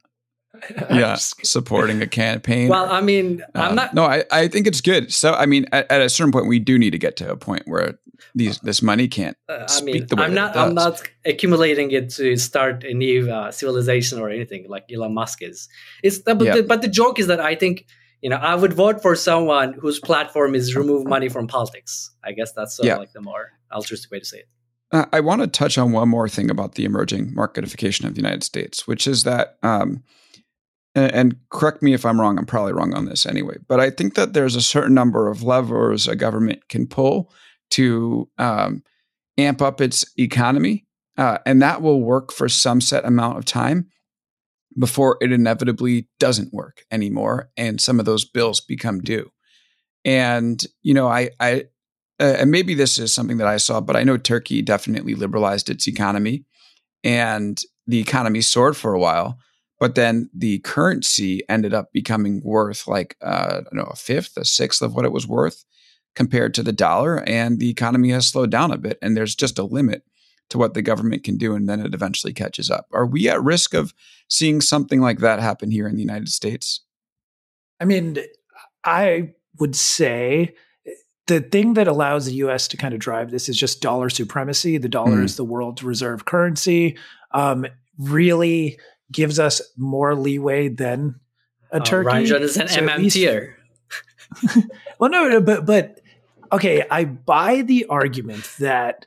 Yeah, 0.91 1.15
supporting 1.17 2.03
a 2.03 2.07
campaign. 2.07 2.69
Well, 2.69 2.91
I 2.91 3.01
mean, 3.01 3.43
I'm 3.55 3.71
Um, 3.71 3.75
not. 3.77 3.95
No, 3.95 4.05
I, 4.05 4.25
I 4.31 4.49
think 4.49 4.67
it's 4.67 4.81
good. 4.81 5.13
So, 5.13 5.33
I 5.35 5.47
mean, 5.47 5.67
at, 5.73 5.91
at 5.91 6.01
a 6.01 6.09
certain 6.09 6.33
point, 6.33 6.47
we 6.47 6.59
do 6.59 6.79
need 6.79 6.91
to 6.91 6.99
get 6.99 7.17
to 7.19 7.31
a 7.31 7.37
point 7.37 7.63
where 7.67 7.99
these 8.35 8.59
this 8.61 8.83
money 8.83 9.07
can't 9.09 9.37
uh, 9.49 9.61
I 9.63 9.67
speak 9.67 9.95
mean, 9.95 10.07
the 10.09 10.17
way 10.17 10.25
I'm 10.25 10.35
not. 10.35 10.57
I'm 10.57 10.75
not 10.75 11.01
accumulating 11.25 11.91
it 11.93 12.11
to 12.11 12.37
start 12.37 12.85
a 12.85 12.93
new 12.95 13.31
uh, 13.31 13.51
civilization 13.53 14.19
or 14.19 14.29
anything 14.29 14.67
like 14.69 14.85
Elon 14.93 15.15
Musk 15.15 15.43
is. 15.43 15.69
It's 16.03 16.19
but, 16.19 16.41
Yeah. 16.41 16.57
the, 16.57 16.63
but 16.65 16.83
the 16.83 16.89
joke 16.89 17.19
is 17.19 17.27
that 17.29 17.41
I 17.41 17.55
think 17.55 17.87
you 18.21 18.31
know 18.31 18.37
I 18.37 18.55
would 18.57 18.73
vote 18.73 19.01
for 19.03 19.15
someone 19.15 19.75
whose 19.75 20.01
platform 20.01 20.55
is 20.55 20.75
remove 20.75 21.07
money 21.07 21.29
from 21.29 21.47
politics. 21.47 22.11
I 22.25 22.33
guess 22.33 22.53
that's 22.53 22.77
sort 22.77 22.87
Yeah. 22.87 22.95
of 22.95 22.99
like 23.01 23.13
the 23.13 23.21
more 23.23 23.53
altruistic 23.73 24.11
way 24.11 24.19
to 24.19 24.25
say 24.25 24.39
it. 24.39 24.49
Uh, 24.91 25.05
I 25.13 25.21
want 25.21 25.43
to 25.43 25.47
touch 25.47 25.77
on 25.79 25.93
one 25.93 26.09
more 26.09 26.29
thing 26.31 26.51
about 26.51 26.75
the 26.77 26.85
emerging 26.87 27.35
marketification 27.35 28.05
of 28.07 28.15
the 28.15 28.21
United 28.23 28.43
States, 28.43 28.87
which 28.89 29.07
is 29.07 29.23
that, 29.25 29.59
um, 29.63 30.03
and, 30.99 31.37
correct 31.51 31.83
me 31.83 31.93
if 31.95 32.05
I'm 32.05 32.21
wrong, 32.21 32.39
I'm 32.39 32.47
probably 32.47 32.73
wrong 32.73 32.95
on 32.95 33.05
this 33.05 33.27
anyway, 33.27 33.57
but 33.69 33.81
I 33.81 33.91
think 33.91 34.15
that 34.15 34.33
there's 34.33 34.57
a 34.57 34.63
certain 34.63 34.95
number 34.95 35.29
of 35.29 35.43
levers 35.43 36.09
a 36.09 36.17
government 36.17 36.69
can 36.69 36.87
pull 36.87 37.33
to 37.71 38.29
um, 38.39 38.83
amp 39.37 39.61
up 39.63 39.81
its 39.81 40.05
economy, 40.19 40.87
uh, 41.17 41.39
and 41.45 41.61
that 41.63 41.83
will 41.83 42.01
work 42.01 42.33
for 42.33 42.49
some 42.49 42.81
set 42.81 43.05
amount 43.05 43.39
of 43.39 43.45
time 43.45 43.89
before 44.79 45.19
it 45.21 45.33
inevitably 45.33 46.09
doesn't 46.19 46.53
work 46.53 46.85
anymore, 46.91 47.51
and 47.57 47.81
some 47.81 47.99
of 47.99 48.07
those 48.07 48.25
bills 48.25 48.61
become 48.61 49.01
due. 49.01 49.31
And 50.05 50.65
you 50.83 50.95
know, 50.95 51.09
I, 51.09 51.31
I 51.41 51.65
uh, 52.21 52.37
and 52.39 52.51
maybe 52.51 52.75
this 52.75 52.99
is 52.99 53.13
something 53.13 53.37
that 53.39 53.47
I 53.47 53.59
saw, 53.59 53.81
but 53.81 53.97
I 53.97 54.05
know 54.05 54.17
Turkey 54.17 54.63
definitely 54.63 55.15
liberalized 55.15 55.71
its 55.71 55.87
economy 55.87 56.45
and 57.05 57.61
the 57.87 58.01
economy 58.01 58.41
soared 58.41 58.77
for 58.77 58.93
a 58.93 58.99
while. 58.99 59.39
But 59.81 59.95
then 59.95 60.29
the 60.35 60.59
currency 60.61 61.43
ended 61.49 61.73
up 61.73 61.93
becoming 61.93 62.41
worth 62.45 62.89
like, 62.89 63.17
uh, 63.23 63.61
I 63.61 63.61
don't 63.63 63.75
know, 63.75 63.91
a 63.93 63.97
fifth, 63.97 64.37
a 64.37 64.45
sixth 64.45 64.83
of 64.83 64.95
what 64.95 65.05
it 65.05 65.13
was 65.13 65.27
worth 65.27 65.65
compared 66.17 66.53
to 66.55 66.63
the 66.65 66.73
dollar. 66.73 67.23
And 67.29 67.61
the 67.61 67.71
economy 67.71 68.11
has 68.11 68.27
slowed 68.27 68.51
down 68.51 68.73
a 68.73 68.79
bit. 68.79 68.99
And 69.01 69.17
there's 69.17 69.37
just 69.37 69.59
a 69.59 69.63
limit 69.63 70.03
to 70.51 70.59
what 70.59 70.75
the 70.75 70.83
government 70.83 71.23
can 71.23 71.37
do. 71.37 71.55
And 71.55 71.69
then 71.69 71.79
it 71.81 71.95
eventually 71.95 72.33
catches 72.33 72.71
up. 72.71 72.87
Are 72.93 73.07
we 73.07 73.29
at 73.29 73.43
risk 73.43 73.73
of 73.75 73.95
seeing 74.29 74.61
something 74.61 75.01
like 75.01 75.19
that 75.21 75.39
happen 75.41 75.71
here 75.71 75.87
in 75.87 75.95
the 75.95 76.03
United 76.03 76.29
States? 76.29 76.81
I 77.81 77.85
mean, 77.85 78.19
I 78.85 79.35
would 79.61 79.77
say 79.77 80.55
the 81.29 81.41
thing 81.41 81.75
that 81.75 81.87
allows 81.87 82.25
the 82.27 82.33
US 82.35 82.67
to 82.69 82.77
kind 82.77 82.95
of 82.95 83.01
drive 83.01 83.31
this 83.31 83.49
is 83.49 83.57
just 83.57 83.83
dollar 83.83 84.09
supremacy. 84.11 84.79
The 84.79 84.89
dollar 84.89 85.19
Mhm. 85.19 85.25
is 85.25 85.37
the 85.37 85.45
world's 85.45 85.83
reserve 85.85 86.25
currency. 86.25 86.97
Um, 87.33 87.67
really 87.99 88.79
gives 89.13 89.39
us 89.39 89.63
more 89.77 90.15
leeway 90.15 90.69
than 90.69 91.17
a 91.73 91.77
Uh, 91.77 91.81
turkey. 91.85 92.09
Ranjan 92.09 92.41
is 92.41 92.57
an 92.57 92.69
So 92.69 92.81
MM 92.81 92.99
least- 92.99 93.17
tier. 93.17 93.57
Well, 94.99 95.11
no, 95.11 95.29
no, 95.29 95.41
but 95.41 95.65
but 95.65 96.01
okay, 96.53 96.85
I 96.91 97.05
buy 97.05 97.63
the 97.63 97.87
argument 97.87 98.51
that 98.59 99.07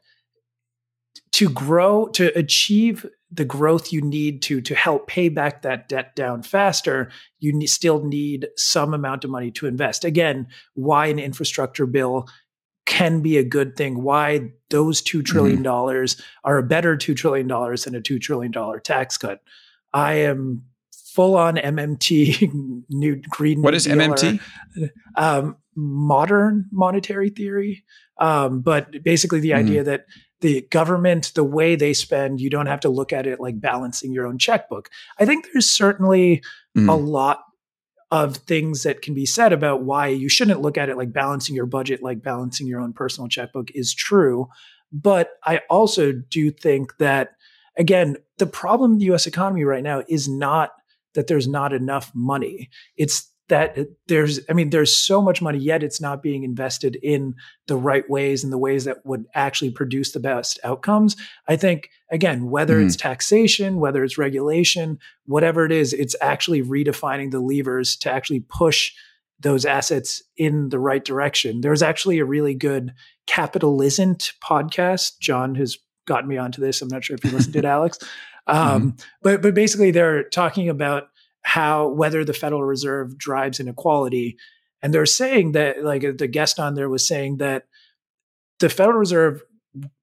to 1.34 1.50
grow 1.50 2.08
to 2.08 2.28
achieve 2.38 3.06
the 3.32 3.46
growth 3.46 3.94
you 3.94 4.02
need 4.02 4.42
to 4.44 4.62
to 4.62 4.76
help 4.76 5.08
pay 5.08 5.30
back 5.30 5.62
that 5.62 5.88
debt 5.90 6.16
down 6.16 6.44
faster, 6.44 7.10
you 7.40 7.54
ne- 7.54 7.68
still 7.68 8.04
need 8.04 8.48
some 8.58 8.94
amount 8.94 9.24
of 9.24 9.30
money 9.30 9.52
to 9.52 9.68
invest. 9.68 10.04
Again, 10.06 10.48
why 10.74 11.08
an 11.08 11.20
infrastructure 11.20 11.86
bill 11.86 12.28
can 12.86 13.22
be 13.22 13.38
a 13.38 13.44
good 13.44 13.76
thing. 13.78 14.02
Why 14.04 14.52
those 14.70 15.02
two 15.02 15.22
trillion 15.24 15.62
dollars 15.64 16.22
are 16.44 16.58
a 16.58 16.64
better 16.64 16.98
two 16.98 17.14
trillion 17.16 17.48
dollars 17.48 17.84
than 17.86 17.96
a 17.96 18.02
two 18.02 18.18
trillion 18.20 18.52
dollar 18.52 18.80
tax 18.80 19.18
cut. 19.18 19.42
I 19.94 20.14
am 20.14 20.64
full 21.14 21.36
on 21.36 21.56
MMT, 21.58 22.52
new 22.90 23.16
green. 23.30 23.62
What 23.62 23.76
is 23.76 23.86
Dealer 23.86 24.10
MMT? 24.16 24.40
um, 25.16 25.58
modern 25.76 26.66
monetary 26.72 27.30
theory. 27.30 27.84
Um, 28.20 28.62
but 28.62 29.04
basically, 29.04 29.40
the 29.40 29.52
Mhm. 29.52 29.56
idea 29.58 29.84
that 29.84 30.06
the 30.42 30.62
government, 30.72 31.32
the 31.36 31.44
way 31.44 31.76
they 31.76 31.94
spend, 31.94 32.40
you 32.42 32.50
don't 32.50 32.66
have 32.66 32.80
to 32.82 32.90
look 32.90 33.14
at 33.14 33.28
it 33.28 33.40
like 33.40 33.60
balancing 33.60 34.12
your 34.12 34.26
own 34.28 34.38
checkbook. 34.38 34.90
I 35.20 35.26
think 35.26 35.48
there's 35.52 35.70
certainly 35.70 36.42
Mhm. 36.78 36.90
a 36.90 36.96
lot 36.96 37.44
of 38.10 38.38
things 38.38 38.84
that 38.84 39.02
can 39.02 39.14
be 39.14 39.26
said 39.26 39.54
about 39.54 39.84
why 39.84 40.08
you 40.08 40.28
shouldn't 40.30 40.62
look 40.62 40.78
at 40.78 40.90
it 40.90 40.98
like 40.98 41.14
balancing 41.14 41.56
your 41.56 41.66
budget, 41.66 42.04
like 42.04 42.22
balancing 42.22 42.68
your 42.68 42.82
own 42.82 42.92
personal 42.92 43.28
checkbook 43.30 43.72
is 43.72 43.94
true. 43.94 44.48
But 44.92 45.32
I 45.46 45.62
also 45.70 46.12
do 46.12 46.52
think 46.52 46.98
that, 46.98 47.32
again, 47.78 48.18
the 48.38 48.48
problem 48.48 48.94
in 48.94 48.98
the 48.98 49.14
US 49.14 49.28
economy 49.28 49.64
right 49.64 49.84
now 49.84 50.04
is 50.08 50.28
not 50.28 50.72
that 51.14 51.28
there's 51.28 51.48
not 51.48 51.74
enough 51.74 52.12
money. 52.14 52.70
It's 52.96 53.30
that 53.50 53.78
there's, 54.08 54.40
I 54.50 54.54
mean, 54.54 54.70
there's 54.70 54.96
so 54.96 55.22
much 55.22 55.42
money, 55.42 55.58
yet 55.60 55.84
it's 55.84 56.00
not 56.00 56.24
being 56.24 56.44
invested 56.44 56.96
in 57.04 57.36
the 57.68 57.76
right 57.76 58.10
ways 58.10 58.46
and 58.46 58.54
the 58.54 58.58
ways 58.58 58.86
that 58.86 59.06
would 59.06 59.26
actually 59.36 59.72
produce 59.72 60.14
the 60.14 60.22
best 60.22 60.58
outcomes. 60.64 61.18
I 61.50 61.58
think, 61.58 61.90
again, 62.10 62.50
whether 62.50 62.80
hmm. 62.80 62.88
it's 62.88 62.96
taxation, 62.96 63.82
whether 63.82 64.06
it's 64.06 64.18
regulation, 64.18 65.00
whatever 65.26 65.66
it 65.66 65.74
is, 65.74 65.92
it's 65.92 66.16
actually 66.22 66.64
redefining 66.64 67.32
the 67.32 67.42
levers 67.42 67.98
to 67.98 68.12
actually 68.12 68.40
push 68.40 68.94
those 69.42 69.66
assets 69.66 70.24
in 70.38 70.70
the 70.70 70.80
right 70.80 71.04
direction. 71.04 71.60
There's 71.60 71.82
actually 71.82 72.20
a 72.20 72.26
really 72.26 72.54
good 72.54 72.94
Capitalism 73.28 74.16
podcast. 74.44 75.20
John 75.20 75.56
has 75.56 75.78
gotten 76.12 76.30
me 76.30 76.38
onto 76.38 76.62
this. 76.62 76.82
I'm 76.82 76.90
not 76.90 77.04
sure 77.04 77.16
if 77.16 77.24
you 77.24 77.32
listened 77.36 77.54
to 77.54 77.60
it, 77.60 77.66
Alex. 77.66 78.00
Um, 78.48 78.96
But 79.22 79.42
but 79.42 79.54
basically, 79.54 79.92
they're 79.92 80.24
talking 80.24 80.70
about 80.70 81.04
how 81.44 81.88
whether 81.88 82.26
the 82.26 82.34
Federal 82.34 82.64
Reserve 82.64 83.18
drives 83.18 83.60
inequality, 83.60 84.38
and 84.82 84.94
they're 84.94 85.06
saying 85.06 85.54
that 85.54 85.84
like 85.84 86.18
the 86.18 86.28
guest 86.28 86.60
on 86.60 86.76
there 86.76 86.90
was 86.90 87.08
saying 87.08 87.38
that 87.38 87.64
the 88.60 88.70
Federal 88.70 89.00
Reserve 89.00 89.42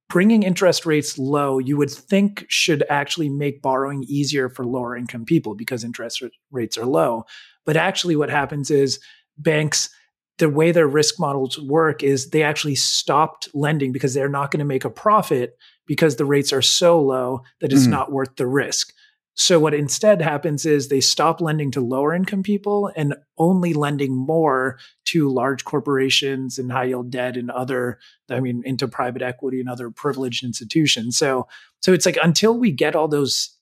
bringing 0.08 0.42
interest 0.42 0.86
rates 0.86 1.18
low, 1.18 1.58
you 1.58 1.76
would 1.76 1.90
think 1.90 2.46
should 2.48 2.82
actually 2.88 3.28
make 3.28 3.60
borrowing 3.60 4.04
easier 4.08 4.48
for 4.48 4.64
lower 4.64 4.96
income 4.96 5.24
people 5.24 5.54
because 5.54 5.84
interest 5.84 6.22
rates 6.50 6.78
are 6.78 6.86
low. 6.86 7.24
But 7.66 7.76
actually, 7.76 8.16
what 8.16 8.30
happens 8.30 8.70
is 8.70 9.00
banks, 9.36 9.90
the 10.38 10.48
way 10.48 10.72
their 10.72 10.88
risk 10.88 11.20
models 11.20 11.60
work 11.60 12.02
is 12.02 12.30
they 12.30 12.42
actually 12.42 12.76
stopped 12.76 13.48
lending 13.52 13.92
because 13.92 14.14
they're 14.14 14.28
not 14.28 14.50
going 14.50 14.60
to 14.60 14.64
make 14.74 14.86
a 14.86 14.90
profit 14.90 15.58
because 15.88 16.14
the 16.16 16.24
rates 16.24 16.52
are 16.52 16.62
so 16.62 17.00
low 17.02 17.42
that 17.60 17.72
it's 17.72 17.86
Mhm. 17.86 17.90
not 17.90 18.12
worth 18.12 18.36
the 18.36 18.46
risk. 18.46 18.92
so 19.40 19.60
what 19.60 19.72
instead 19.72 20.20
happens 20.20 20.66
is 20.66 20.88
they 20.88 21.00
stop 21.00 21.40
lending 21.40 21.70
to 21.70 21.80
lower 21.80 22.12
income 22.12 22.42
people 22.42 22.90
and 22.96 23.14
only 23.36 23.72
lending 23.72 24.12
more 24.12 24.76
to 25.04 25.28
large 25.32 25.64
corporations 25.64 26.58
and 26.58 26.72
high 26.72 26.82
yield 26.90 27.08
debt 27.08 27.36
and 27.36 27.48
other, 27.48 28.00
I 28.28 28.40
mean, 28.40 28.62
into 28.64 28.88
private 28.88 29.22
equity 29.22 29.60
and 29.60 29.68
other 29.68 29.92
privileged 29.92 30.42
institutions. 30.42 31.16
So, 31.16 31.46
so 31.78 31.92
it's 31.92 32.04
like 32.04 32.18
until 32.20 32.58
we 32.58 32.72
get 32.72 32.96
all 32.96 33.06
those 33.06 33.56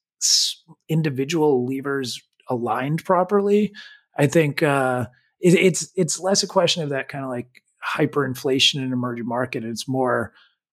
individual 0.88 1.66
levers 1.66 2.22
aligned 2.48 3.04
properly, 3.04 3.74
I 4.16 4.28
think 4.28 4.62
uh, 4.62 5.08
it, 5.40 5.54
it's 5.54 5.92
it's 5.94 6.18
less 6.18 6.42
a 6.42 6.46
question 6.46 6.84
of 6.84 6.88
that 6.88 7.08
kind 7.08 7.22
of 7.22 7.30
like 7.30 7.62
hyperinflation 7.96 8.76
in 8.82 8.94
emerging 8.94 9.26
market. 9.26 9.62
It's 9.62 9.86
more 9.86 10.32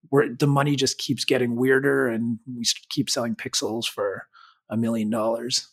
where 0.09 0.29
the 0.33 0.47
money 0.47 0.75
just 0.75 0.97
keeps 0.97 1.25
getting 1.25 1.55
weirder, 1.55 2.07
and 2.07 2.39
we 2.45 2.63
keep 2.89 3.09
selling 3.09 3.35
pixels 3.35 3.85
for 3.87 4.27
a 4.69 4.77
million 4.77 5.09
dollars. 5.09 5.69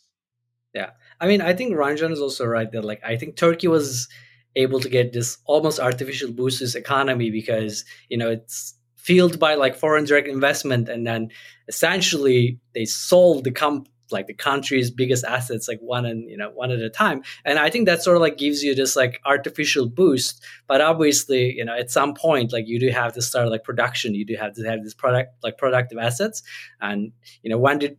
Yeah. 0.73 0.91
I 1.19 1.27
mean, 1.27 1.41
I 1.41 1.53
think 1.53 1.73
Ranjan 1.73 2.11
is 2.11 2.21
also 2.21 2.45
right 2.45 2.71
that 2.71 2.85
like 2.85 3.01
I 3.03 3.17
think 3.17 3.35
Turkey 3.35 3.67
was 3.67 4.07
able 4.55 4.79
to 4.79 4.89
get 4.89 5.13
this 5.13 5.37
almost 5.45 5.79
artificial 5.79 6.31
boost 6.31 6.59
to 6.59 6.65
its 6.65 6.75
economy 6.75 7.29
because, 7.29 7.85
you 8.09 8.17
know, 8.17 8.29
it's 8.29 8.75
fueled 8.95 9.39
by 9.39 9.55
like 9.55 9.75
foreign 9.75 10.05
direct 10.05 10.27
investment 10.27 10.87
and 10.87 11.07
then 11.07 11.29
essentially 11.67 12.59
they 12.75 12.85
sold 12.85 13.43
the 13.43 13.51
comp 13.51 13.87
like 14.11 14.27
the 14.27 14.33
country's 14.33 14.91
biggest 14.91 15.23
assets 15.23 15.67
like 15.67 15.79
one 15.79 16.05
and 16.05 16.29
you 16.29 16.37
know 16.37 16.49
one 16.49 16.71
at 16.71 16.79
a 16.79 16.89
time. 16.89 17.23
And 17.45 17.59
i 17.59 17.69
think 17.69 17.85
that 17.85 18.03
sort 18.03 18.17
of 18.17 18.21
like 18.21 18.37
gives 18.37 18.63
you 18.63 18.75
this 18.75 18.95
like 18.95 19.19
artificial 19.25 19.87
boost. 19.89 20.43
But 20.67 20.81
obviously 20.81 21.53
you 21.53 21.65
know 21.65 21.77
at 21.77 21.91
some 21.91 22.13
point 22.13 22.53
like 22.53 22.67
you 22.67 22.79
do 22.79 22.89
have 22.89 23.13
to 23.13 23.21
start 23.21 23.49
like 23.49 23.63
production. 23.63 24.15
You 24.15 24.25
do 24.25 24.35
have 24.35 24.53
to 24.55 24.63
have 24.63 24.83
this 24.83 24.93
product 24.93 25.43
like 25.43 25.57
productive 25.57 25.97
assets. 25.97 26.43
And 26.79 27.11
you 27.43 27.49
know 27.49 27.57
when 27.57 27.79
did 27.79 27.97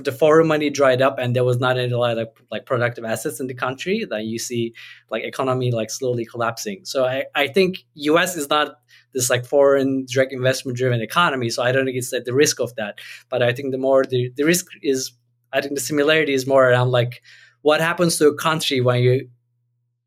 the 0.00 0.12
foreign 0.12 0.46
money 0.46 0.70
dried 0.70 1.02
up 1.02 1.18
and 1.18 1.36
there 1.36 1.44
was 1.44 1.58
not 1.58 1.78
any 1.78 1.92
lot 1.92 2.16
of 2.16 2.28
like 2.50 2.64
productive 2.64 3.04
assets 3.04 3.40
in 3.40 3.46
the 3.46 3.54
country 3.54 4.06
then 4.08 4.22
you 4.22 4.38
see 4.38 4.72
like 5.10 5.22
economy 5.22 5.70
like 5.70 5.90
slowly 5.90 6.24
collapsing. 6.24 6.80
So 6.84 7.04
i, 7.04 7.24
I 7.34 7.48
think 7.48 7.84
us 7.96 8.36
is 8.36 8.48
not 8.48 8.76
this 9.12 9.28
like 9.28 9.44
foreign 9.44 10.06
direct 10.08 10.32
investment 10.32 10.78
driven 10.78 11.00
economy. 11.00 11.50
So 11.50 11.62
i 11.62 11.72
don't 11.72 11.84
think 11.84 11.96
it's 11.96 12.12
at 12.12 12.24
the 12.24 12.34
risk 12.34 12.60
of 12.60 12.74
that. 12.76 12.98
But 13.28 13.42
i 13.42 13.52
think 13.52 13.72
the 13.72 13.78
more 13.78 14.04
the, 14.04 14.32
the 14.36 14.44
risk 14.44 14.66
is 14.82 15.12
i 15.52 15.60
think 15.60 15.74
the 15.74 15.80
similarity 15.80 16.32
is 16.32 16.46
more 16.46 16.68
around 16.68 16.90
like 16.90 17.22
what 17.62 17.80
happens 17.80 18.18
to 18.18 18.28
a 18.28 18.34
country 18.34 18.80
when 18.80 19.02
you 19.02 19.28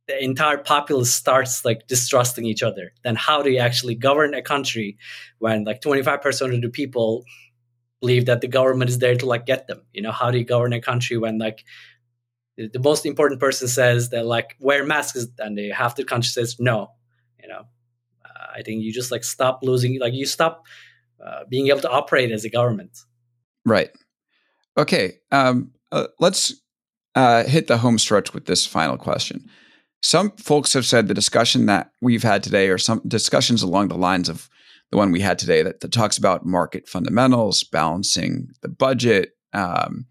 the 0.08 0.24
entire 0.24 0.60
populace 0.60 1.12
starts 1.14 1.66
like 1.66 1.88
distrusting 1.88 2.46
each 2.46 2.62
other 2.62 2.94
then 3.04 3.16
how 3.16 3.42
do 3.42 3.50
you 3.50 3.60
actually 3.60 3.96
govern 3.96 4.34
a 4.34 4.42
country 4.42 4.98
when 5.40 5.64
like 5.64 5.82
25% 5.82 6.54
of 6.54 6.62
the 6.62 6.70
people 6.70 7.26
believe 8.06 8.26
that 8.28 8.42
the 8.42 8.48
government 8.48 8.90
is 8.90 9.00
there 9.00 9.16
to 9.16 9.26
like 9.26 9.46
get 9.48 9.68
them. 9.68 9.82
You 9.92 10.04
know, 10.04 10.12
how 10.12 10.30
do 10.30 10.38
you 10.38 10.46
govern 10.46 10.74
a 10.74 10.82
country 10.82 11.18
when 11.18 11.40
like 11.40 11.64
the 12.58 12.80
most 12.80 13.06
important 13.06 13.40
person 13.40 13.68
says 13.68 14.10
that 14.10 14.26
like 14.26 14.56
wear 14.60 14.86
masks 14.86 15.26
and 15.40 15.58
the 15.58 15.72
half 15.72 15.96
the 15.96 16.04
country 16.04 16.30
says 16.30 16.58
no. 16.60 16.92
You 17.42 17.50
know, 17.50 17.64
uh, 18.24 18.48
I 18.56 18.62
think 18.62 18.84
you 18.84 18.94
just 18.94 19.12
like 19.12 19.24
stop 19.24 19.60
losing, 19.64 20.00
like 20.00 20.14
you 20.14 20.26
stop 20.26 20.66
uh, 21.26 21.46
being 21.50 21.68
able 21.68 21.82
to 21.82 21.90
operate 21.90 22.32
as 22.32 22.46
a 22.46 22.50
government. 22.50 22.98
Right. 23.66 23.90
Okay. 24.78 25.14
Um, 25.32 25.72
uh, 25.92 26.08
let's 26.20 26.54
uh, 27.16 27.44
hit 27.44 27.68
the 27.68 27.78
home 27.78 27.98
stretch 27.98 28.34
with 28.34 28.46
this 28.46 28.66
final 28.66 28.98
question. 28.98 29.50
Some 30.02 30.32
folks 30.32 30.74
have 30.74 30.86
said 30.86 31.08
the 31.08 31.14
discussion 31.14 31.66
that 31.66 31.92
we've 32.02 32.24
had 32.24 32.44
today, 32.44 32.70
or 32.70 32.78
some 32.78 33.02
discussions 33.08 33.64
along 33.64 33.88
the 33.88 33.98
lines 33.98 34.30
of 34.30 34.50
the 34.92 34.98
one 34.98 35.12
we 35.12 35.22
had 35.22 35.40
today 35.40 35.64
that, 35.64 35.80
that 35.80 35.92
talks 35.92 36.18
about 36.18 36.46
market 36.46 36.88
fundamentals, 36.88 37.64
balancing 37.64 38.50
the 38.62 38.70
budget, 38.70 39.32
um, 39.54 40.06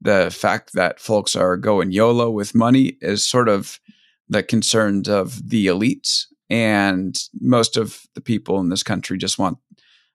the 0.00 0.30
fact 0.34 0.72
that 0.74 1.00
folks 1.00 1.34
are 1.36 1.56
going 1.56 1.92
YOLO 1.92 2.30
with 2.30 2.54
money 2.54 2.96
is 3.00 3.28
sort 3.28 3.48
of 3.48 3.80
the 4.28 4.42
concerns 4.42 5.08
of 5.08 5.50
the 5.50 5.66
elites. 5.66 6.24
And 6.48 7.18
most 7.40 7.76
of 7.76 8.02
the 8.14 8.20
people 8.20 8.60
in 8.60 8.68
this 8.68 8.82
country 8.82 9.18
just 9.18 9.38
want 9.38 9.58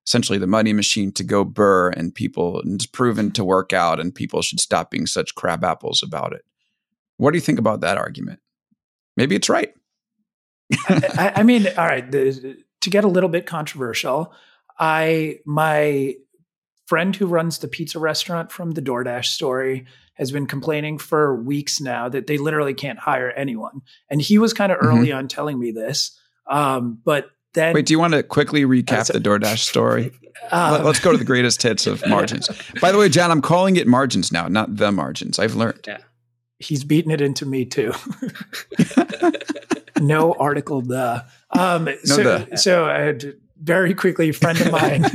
essentially 0.06 0.40
the 0.40 0.48
money 0.48 0.74
machine 0.74 1.12
to 1.14 1.24
go 1.24 1.44
burr 1.44 1.90
and 1.90 2.16
people 2.16 2.60
and 2.62 2.76
it's 2.76 2.86
proven 2.86 3.32
to 3.32 3.44
work 3.44 3.74
out 3.74 4.00
and 4.00 4.16
people 4.16 4.42
should 4.42 4.60
stop 4.60 4.90
being 4.92 5.06
such 5.06 5.36
crab 5.36 5.64
apples 5.64 6.02
about 6.04 6.34
it. 6.34 6.44
What 7.18 7.32
do 7.32 7.38
you 7.38 7.42
think 7.42 7.60
about 7.60 7.82
that 7.82 7.98
argument? 7.98 8.40
Maybe 9.18 9.36
it's 9.36 9.50
right. 9.50 9.74
I, 10.88 11.34
I, 11.38 11.44
mean, 11.44 11.68
all 11.78 11.86
right. 11.86 12.10
The, 12.10 12.58
to 12.82 12.90
get 12.90 13.04
a 13.04 13.10
little 13.10 13.30
bit 13.30 13.46
controversial, 13.46 14.34
I 14.80 15.40
my 15.46 16.16
friend 16.88 17.16
who 17.16 17.28
runs 17.28 17.60
the 17.60 17.68
pizza 17.68 18.00
restaurant 18.00 18.52
from 18.52 18.72
the 18.72 18.82
DoorDash 18.82 19.26
story 19.26 19.86
has 20.16 20.32
been 20.32 20.48
complaining 20.48 20.98
for 20.98 21.36
weeks 21.36 21.80
now 21.80 22.10
that 22.10 22.28
they 22.28 22.38
literally 22.38 22.74
can't 22.74 23.00
hire 23.00 23.30
anyone. 23.32 23.82
And 24.10 24.22
he 24.22 24.38
was 24.38 24.54
kind 24.54 24.72
of 24.72 24.80
mm-hmm. 24.80 24.88
early 24.88 25.12
on 25.12 25.28
telling 25.28 25.60
me 25.60 25.72
this. 25.72 26.18
Um, 26.48 27.00
but 27.06 27.30
then 27.54 27.74
Wait, 27.74 27.86
do 27.86 27.94
you 27.94 28.00
want 28.00 28.14
to 28.14 28.24
quickly 28.24 28.64
recap 28.64 29.12
the 29.12 29.20
DoorDash 29.20 29.60
story? 29.60 30.12
Um, 30.52 30.84
Let's 30.84 31.00
go 31.00 31.12
to 31.12 31.18
the 31.18 31.26
greatest 31.26 31.62
hits 31.62 31.86
of 31.86 32.04
margins. 32.08 32.50
By 32.82 32.92
the 32.92 32.98
way, 32.98 33.08
John, 33.10 33.30
I'm 33.30 33.42
calling 33.42 33.76
it 33.76 33.86
margins 33.86 34.32
now, 34.32 34.48
not 34.48 34.78
the 34.78 34.92
margins. 34.92 35.38
I've 35.38 35.54
learned. 35.54 35.82
Yeah. 35.86 35.98
He's 36.58 36.84
beaten 36.84 37.12
it 37.12 37.22
into 37.22 37.46
me 37.46 37.66
too. 37.66 37.94
no 40.00 40.34
article 40.34 40.82
the. 40.82 41.26
Um, 41.52 41.86
no 41.86 41.96
so, 42.04 42.24
the. 42.24 42.56
so 42.58 42.86
I 42.86 43.00
had 43.00 43.36
very 43.62 43.94
quickly 43.94 44.30
a 44.30 44.34
friend 44.34 44.60
of 44.60 44.72
mine 44.72 45.06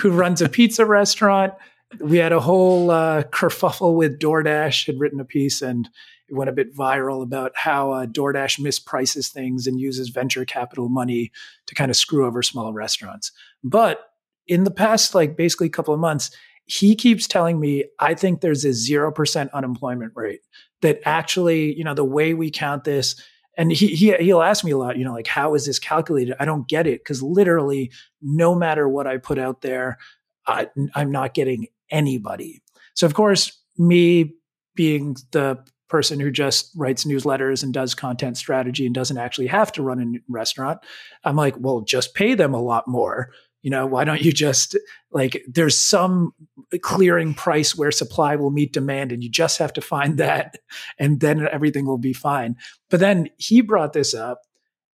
who 0.00 0.10
runs 0.10 0.40
a 0.40 0.48
pizza 0.48 0.84
restaurant. 0.84 1.54
We 1.98 2.18
had 2.18 2.32
a 2.32 2.40
whole 2.40 2.90
uh, 2.90 3.22
kerfuffle 3.24 3.96
with 3.96 4.20
DoorDash. 4.20 4.86
Had 4.86 5.00
written 5.00 5.18
a 5.20 5.24
piece 5.24 5.62
and 5.62 5.88
it 6.30 6.36
went 6.36 6.50
a 6.50 6.52
bit 6.52 6.74
viral 6.74 7.22
about 7.22 7.52
how 7.56 7.90
uh, 7.90 8.06
DoorDash 8.06 8.60
misprices 8.60 9.30
things 9.30 9.66
and 9.66 9.80
uses 9.80 10.10
venture 10.10 10.44
capital 10.44 10.88
money 10.88 11.32
to 11.66 11.74
kind 11.74 11.90
of 11.90 11.96
screw 11.96 12.24
over 12.24 12.42
small 12.42 12.72
restaurants. 12.72 13.32
But 13.64 14.10
in 14.46 14.64
the 14.64 14.70
past, 14.70 15.14
like 15.14 15.36
basically 15.36 15.66
a 15.66 15.70
couple 15.70 15.92
of 15.92 16.00
months, 16.00 16.30
he 16.66 16.94
keeps 16.94 17.26
telling 17.26 17.58
me, 17.58 17.84
I 17.98 18.14
think 18.14 18.40
there's 18.40 18.64
a 18.64 18.68
0% 18.68 19.52
unemployment 19.52 20.12
rate. 20.14 20.40
That 20.82 21.00
actually, 21.04 21.74
you 21.76 21.84
know, 21.84 21.94
the 21.94 22.04
way 22.04 22.32
we 22.32 22.50
count 22.50 22.84
this, 22.84 23.20
and 23.58 23.70
he, 23.72 23.88
he 23.88 24.14
he'll 24.14 24.40
ask 24.40 24.64
me 24.64 24.70
a 24.70 24.78
lot, 24.78 24.96
you 24.96 25.04
know, 25.04 25.12
like 25.12 25.26
how 25.26 25.54
is 25.54 25.66
this 25.66 25.78
calculated? 25.78 26.36
I 26.40 26.46
don't 26.46 26.66
get 26.66 26.86
it 26.86 27.00
because 27.00 27.22
literally, 27.22 27.90
no 28.22 28.54
matter 28.54 28.88
what 28.88 29.06
I 29.06 29.18
put 29.18 29.38
out 29.38 29.60
there, 29.60 29.98
I, 30.46 30.68
I'm 30.94 31.10
not 31.10 31.34
getting 31.34 31.66
anybody. 31.90 32.62
So 32.94 33.04
of 33.04 33.12
course, 33.14 33.52
me 33.76 34.36
being 34.74 35.16
the 35.32 35.62
person 35.90 36.20
who 36.20 36.30
just 36.30 36.70
writes 36.76 37.04
newsletters 37.04 37.62
and 37.62 37.74
does 37.74 37.94
content 37.94 38.38
strategy 38.38 38.86
and 38.86 38.94
doesn't 38.94 39.18
actually 39.18 39.48
have 39.48 39.72
to 39.72 39.82
run 39.82 40.00
a 40.00 40.32
restaurant, 40.32 40.78
I'm 41.24 41.36
like, 41.36 41.56
well, 41.58 41.82
just 41.82 42.14
pay 42.14 42.34
them 42.34 42.54
a 42.54 42.62
lot 42.62 42.88
more. 42.88 43.30
You 43.62 43.70
know 43.70 43.84
why 43.84 44.04
don't 44.04 44.22
you 44.22 44.32
just 44.32 44.74
like 45.12 45.44
there's 45.46 45.78
some 45.78 46.32
clearing 46.80 47.34
price 47.34 47.76
where 47.76 47.90
supply 47.90 48.36
will 48.36 48.50
meet 48.50 48.72
demand 48.72 49.12
and 49.12 49.22
you 49.22 49.28
just 49.28 49.58
have 49.58 49.74
to 49.74 49.82
find 49.82 50.16
that 50.16 50.56
and 50.98 51.20
then 51.20 51.46
everything 51.46 51.84
will 51.84 51.98
be 51.98 52.14
fine. 52.14 52.56
But 52.88 53.00
then 53.00 53.28
he 53.36 53.60
brought 53.60 53.92
this 53.92 54.14
up 54.14 54.40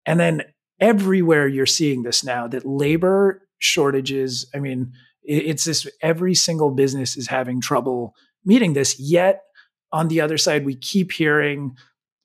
and 0.05 0.19
then 0.19 0.43
everywhere 0.79 1.47
you're 1.47 1.65
seeing 1.65 2.03
this 2.03 2.23
now 2.23 2.47
that 2.47 2.65
labor 2.65 3.47
shortages 3.59 4.49
i 4.55 4.59
mean 4.59 4.91
it's 5.23 5.65
this 5.65 5.87
every 6.01 6.33
single 6.33 6.71
business 6.71 7.15
is 7.15 7.27
having 7.27 7.61
trouble 7.61 8.15
meeting 8.43 8.73
this 8.73 8.99
yet 8.99 9.43
on 9.91 10.07
the 10.07 10.21
other 10.21 10.37
side 10.37 10.65
we 10.65 10.75
keep 10.75 11.11
hearing 11.11 11.75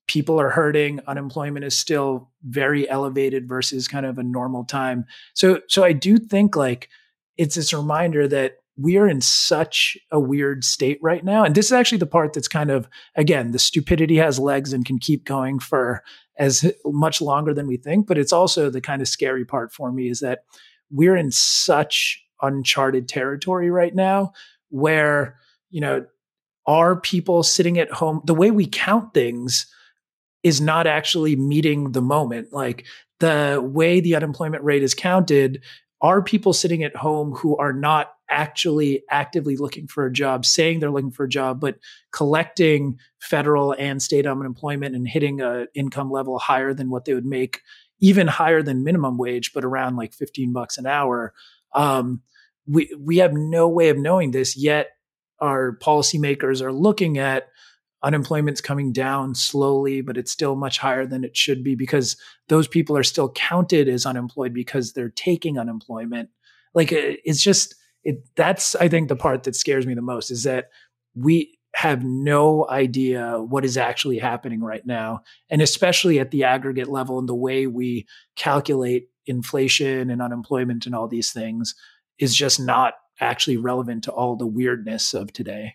people 0.06 0.40
are 0.40 0.50
hurting 0.50 1.00
unemployment 1.06 1.64
is 1.64 1.78
still 1.78 2.30
very 2.44 2.88
elevated 2.88 3.48
versus 3.48 3.88
kind 3.88 4.06
of 4.06 4.18
a 4.18 4.22
normal 4.22 4.64
time. 4.64 5.04
So 5.34 5.60
so 5.68 5.84
i 5.84 5.92
do 5.92 6.18
think 6.18 6.56
like 6.56 6.88
it's 7.36 7.54
this 7.54 7.72
reminder 7.72 8.26
that 8.28 8.58
we 8.78 8.98
are 8.98 9.08
in 9.08 9.20
such 9.20 9.96
a 10.10 10.20
weird 10.20 10.62
state 10.62 10.98
right 11.00 11.24
now. 11.24 11.44
And 11.44 11.54
this 11.54 11.66
is 11.66 11.72
actually 11.72 11.98
the 11.98 12.06
part 12.06 12.34
that's 12.34 12.48
kind 12.48 12.70
of 12.70 12.88
again 13.14 13.52
the 13.52 13.58
stupidity 13.58 14.16
has 14.16 14.38
legs 14.38 14.72
and 14.72 14.84
can 14.84 14.98
keep 14.98 15.24
going 15.24 15.58
for 15.58 16.02
as 16.38 16.70
much 16.84 17.22
longer 17.22 17.54
than 17.54 17.66
we 17.66 17.76
think. 17.78 18.06
But 18.06 18.18
it's 18.18 18.32
also 18.32 18.68
the 18.70 18.80
kind 18.80 19.00
of 19.00 19.08
scary 19.08 19.44
part 19.44 19.72
for 19.72 19.90
me 19.92 20.08
is 20.08 20.20
that 20.20 20.40
we're 20.90 21.16
in 21.16 21.32
such 21.32 22.22
uncharted 22.42 23.08
territory 23.08 23.70
right 23.70 23.94
now 23.94 24.32
where 24.68 25.36
you 25.70 25.80
know 25.80 26.04
are 26.66 27.00
people 27.00 27.42
sitting 27.42 27.78
at 27.78 27.90
home 27.90 28.20
the 28.24 28.34
way 28.34 28.50
we 28.50 28.66
count 28.66 29.14
things 29.14 29.66
is 30.42 30.60
not 30.60 30.86
actually 30.86 31.36
meeting 31.36 31.92
the 31.92 32.02
moment. 32.02 32.52
Like 32.52 32.86
the 33.20 33.60
way 33.62 34.00
the 34.00 34.14
unemployment 34.14 34.62
rate 34.62 34.82
is 34.82 34.94
counted, 34.94 35.62
are 36.00 36.22
people 36.22 36.52
sitting 36.52 36.84
at 36.84 36.94
home 36.94 37.32
who 37.32 37.56
are 37.56 37.72
not 37.72 38.12
actually 38.28 39.02
actively 39.10 39.56
looking 39.56 39.86
for 39.86 40.04
a 40.04 40.12
job, 40.12 40.44
saying 40.44 40.80
they're 40.80 40.90
looking 40.90 41.10
for 41.10 41.24
a 41.24 41.28
job, 41.28 41.60
but 41.60 41.78
collecting 42.12 42.98
federal 43.18 43.74
and 43.78 44.02
state 44.02 44.26
unemployment 44.26 44.94
and 44.94 45.08
hitting 45.08 45.40
a 45.40 45.66
income 45.74 46.10
level 46.10 46.38
higher 46.38 46.74
than 46.74 46.90
what 46.90 47.04
they 47.04 47.14
would 47.14 47.26
make, 47.26 47.62
even 48.00 48.26
higher 48.26 48.62
than 48.62 48.84
minimum 48.84 49.16
wage, 49.16 49.52
but 49.52 49.64
around 49.64 49.96
like 49.96 50.12
15 50.12 50.52
bucks 50.52 50.76
an 50.76 50.86
hour. 50.86 51.32
Um, 51.72 52.22
we, 52.66 52.94
we 52.98 53.18
have 53.18 53.32
no 53.32 53.68
way 53.68 53.88
of 53.88 53.98
knowing 53.98 54.32
this 54.32 54.56
yet. 54.56 54.95
Our 55.40 55.76
policymakers 55.78 56.60
are 56.60 56.72
looking 56.72 57.18
at 57.18 57.48
unemployment's 58.02 58.60
coming 58.60 58.92
down 58.92 59.34
slowly, 59.34 60.00
but 60.00 60.16
it's 60.16 60.30
still 60.30 60.54
much 60.54 60.78
higher 60.78 61.06
than 61.06 61.24
it 61.24 61.36
should 61.36 61.64
be 61.64 61.74
because 61.74 62.16
those 62.48 62.68
people 62.68 62.96
are 62.96 63.02
still 63.02 63.30
counted 63.32 63.88
as 63.88 64.06
unemployed 64.06 64.52
because 64.52 64.92
they're 64.92 65.10
taking 65.10 65.58
unemployment. 65.58 66.28
Like 66.74 66.92
it's 66.92 67.42
just 67.42 67.74
it 68.04 68.24
that's 68.36 68.76
I 68.76 68.88
think 68.88 69.08
the 69.08 69.16
part 69.16 69.42
that 69.42 69.56
scares 69.56 69.86
me 69.86 69.94
the 69.94 70.02
most 70.02 70.30
is 70.30 70.44
that 70.44 70.70
we 71.14 71.58
have 71.74 72.04
no 72.04 72.66
idea 72.70 73.38
what 73.42 73.64
is 73.64 73.76
actually 73.76 74.18
happening 74.18 74.62
right 74.62 74.86
now 74.86 75.20
and 75.50 75.60
especially 75.60 76.18
at 76.18 76.30
the 76.30 76.44
aggregate 76.44 76.88
level 76.88 77.18
and 77.18 77.28
the 77.28 77.34
way 77.34 77.66
we 77.66 78.06
calculate 78.34 79.08
inflation 79.26 80.08
and 80.08 80.22
unemployment 80.22 80.86
and 80.86 80.94
all 80.94 81.06
these 81.06 81.32
things 81.32 81.74
is 82.18 82.34
just 82.34 82.58
not 82.58 82.94
actually 83.20 83.56
relevant 83.56 84.04
to 84.04 84.12
all 84.12 84.36
the 84.36 84.46
weirdness 84.46 85.14
of 85.14 85.32
today. 85.32 85.74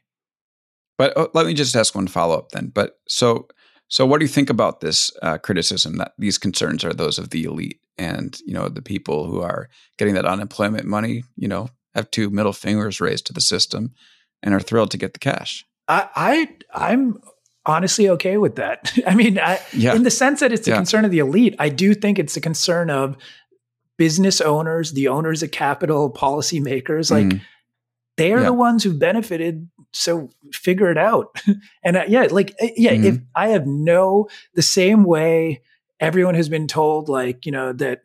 But 0.98 1.16
uh, 1.18 1.28
let 1.34 1.46
me 1.46 1.54
just 1.54 1.76
ask 1.76 1.96
one 1.96 2.08
follow 2.08 2.38
up 2.38 2.52
then. 2.52 2.72
But 2.74 3.00
so 3.08 3.48
so 3.88 4.06
what 4.06 4.20
do 4.20 4.26
you 4.26 4.30
think 4.30 4.50
about 4.50 4.80
this 4.80 5.12
uh, 5.22 5.38
criticism 5.38 5.98
that 5.98 6.14
these 6.18 6.38
concerns 6.38 6.86
are 6.86 6.94
those 6.94 7.20
of 7.20 7.32
the 7.32 7.44
elite 7.44 7.80
and 7.98 8.40
you 8.46 8.54
know 8.54 8.70
the 8.70 8.82
people 8.82 9.26
who 9.26 9.42
are 9.42 9.70
getting 9.98 10.14
that 10.14 10.26
unemployment 10.26 10.86
money, 10.86 11.24
you 11.36 11.48
know, 11.48 11.70
have 11.94 12.10
two 12.12 12.30
middle 12.30 12.54
fingers 12.54 13.02
raised 13.02 13.26
to 13.28 13.34
the 13.34 13.42
system 13.42 13.94
and 14.44 14.54
are 14.54 14.60
thrilled 14.60 14.92
to 14.92 14.98
get 14.98 15.14
the 15.14 15.20
cash? 15.20 15.66
I, 15.88 16.08
I 16.16 16.50
I'm 16.74 17.20
honestly 17.66 18.10
okay 18.10 18.38
with 18.38 18.56
that. 18.56 18.94
I 19.08 19.16
mean, 19.16 19.40
I, 19.40 19.60
yeah. 19.74 19.96
in 19.96 20.04
the 20.04 20.12
sense 20.12 20.40
that 20.40 20.52
it's 20.52 20.68
a 20.68 20.72
yeah. 20.72 20.78
concern 20.78 21.06
of 21.06 21.12
the 21.12 21.20
elite, 21.20 21.56
I 21.60 21.70
do 21.70 21.94
think 21.94 22.18
it's 22.18 22.38
a 22.38 22.42
concern 22.42 22.90
of 22.90 23.18
business 24.02 24.42
owners, 24.42 24.94
the 24.94 25.08
owners 25.10 25.44
of 25.44 25.52
capital, 25.52 26.12
policymakers. 26.12 27.12
Like 27.12 27.28
mm. 27.28 27.42
they 28.18 28.34
are 28.34 28.40
yeah. 28.40 28.46
the 28.46 28.54
ones 28.54 28.84
who 28.84 28.98
benefited. 28.98 29.70
So 29.94 30.32
figure 30.52 30.90
it 30.90 30.98
out. 30.98 31.40
and 31.84 31.98
uh, 31.98 32.06
yeah, 32.08 32.28
like 32.32 32.56
uh, 32.60 32.70
yeah, 32.76 32.94
mm-hmm. 32.94 33.06
if 33.06 33.20
I 33.36 33.50
have 33.50 33.68
no 33.68 34.28
the 34.56 34.64
same 34.64 35.04
way 35.04 35.62
everyone 36.00 36.34
has 36.34 36.50
been 36.50 36.68
told, 36.68 37.10
like 37.10 37.46
you 37.46 37.52
know 37.52 37.74
that. 37.74 38.02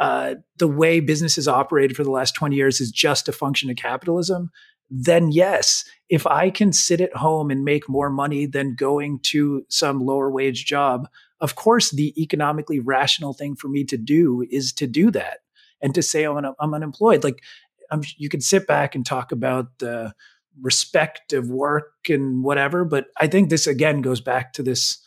Uh, 0.00 0.36
the 0.56 0.66
way 0.66 0.98
business 0.98 1.34
businesses 1.34 1.46
operated 1.46 1.94
for 1.94 2.02
the 2.04 2.10
last 2.10 2.34
20 2.34 2.56
years 2.56 2.80
is 2.80 2.90
just 2.90 3.28
a 3.28 3.32
function 3.32 3.68
of 3.68 3.76
capitalism 3.76 4.50
then 4.90 5.30
yes, 5.30 5.84
if 6.08 6.26
I 6.26 6.48
can 6.48 6.72
sit 6.72 7.00
at 7.00 7.14
home 7.14 7.50
and 7.50 7.64
make 7.64 7.86
more 7.86 8.08
money 8.08 8.46
than 8.46 8.74
going 8.74 9.20
to 9.24 9.64
some 9.68 10.00
lower 10.00 10.30
wage 10.30 10.64
job, 10.64 11.06
of 11.40 11.54
course, 11.54 11.90
the 11.90 12.14
economically 12.20 12.80
rational 12.80 13.32
thing 13.32 13.56
for 13.56 13.68
me 13.68 13.84
to 13.84 13.96
do 13.96 14.46
is 14.50 14.72
to 14.74 14.86
do 14.86 15.10
that 15.10 15.38
and 15.80 15.94
to 15.94 16.02
say 16.02 16.24
I'm, 16.24 16.44
I'm 16.58 16.74
unemployed. 16.74 17.24
Like 17.24 17.42
I'm, 17.90 18.02
you 18.16 18.28
can 18.28 18.40
sit 18.40 18.66
back 18.66 18.94
and 18.94 19.04
talk 19.04 19.32
about 19.32 19.78
the 19.78 20.14
respect 20.60 21.32
of 21.32 21.48
work 21.48 21.92
and 22.08 22.44
whatever, 22.44 22.84
but 22.84 23.06
I 23.16 23.26
think 23.26 23.48
this 23.48 23.66
again 23.66 24.02
goes 24.02 24.20
back 24.20 24.52
to 24.54 24.62
this 24.62 24.98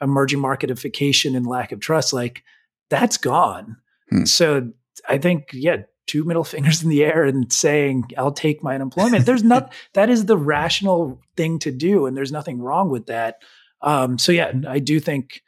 emerging 0.00 0.40
marketification 0.40 1.36
and 1.36 1.46
lack 1.46 1.72
of 1.72 1.80
trust. 1.80 2.12
Like 2.12 2.44
that's 2.88 3.16
gone. 3.16 3.76
Hmm. 4.08 4.24
So 4.24 4.72
I 5.08 5.18
think, 5.18 5.50
yeah, 5.52 5.82
two 6.06 6.24
middle 6.24 6.44
fingers 6.54 6.82
in 6.82 6.88
the 6.88 7.04
air 7.04 7.24
and 7.24 7.52
saying, 7.52 8.04
I'll 8.16 8.32
take 8.32 8.62
my 8.62 8.74
unemployment. 8.74 9.26
There's 9.26 9.44
not, 9.44 9.72
that 9.94 10.10
is 10.10 10.26
the 10.26 10.36
rational 10.36 11.20
thing 11.36 11.58
to 11.60 11.70
do. 11.70 12.06
And 12.06 12.16
there's 12.16 12.32
nothing 12.32 12.60
wrong 12.60 12.90
with 12.90 13.06
that. 13.06 13.42
Um, 13.82 14.18
so 14.18 14.30
yeah, 14.30 14.52
I 14.68 14.78
do 14.78 15.00
think 15.00 15.42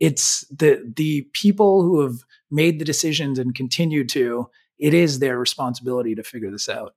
it's 0.00 0.46
the, 0.48 0.82
the 0.96 1.28
people 1.32 1.82
who 1.82 2.00
have 2.00 2.18
made 2.50 2.78
the 2.78 2.84
decisions 2.84 3.38
and 3.38 3.54
continue 3.54 4.04
to, 4.06 4.48
it 4.78 4.94
is 4.94 5.18
their 5.18 5.38
responsibility 5.38 6.14
to 6.14 6.22
figure 6.22 6.50
this 6.50 6.68
out. 6.68 6.94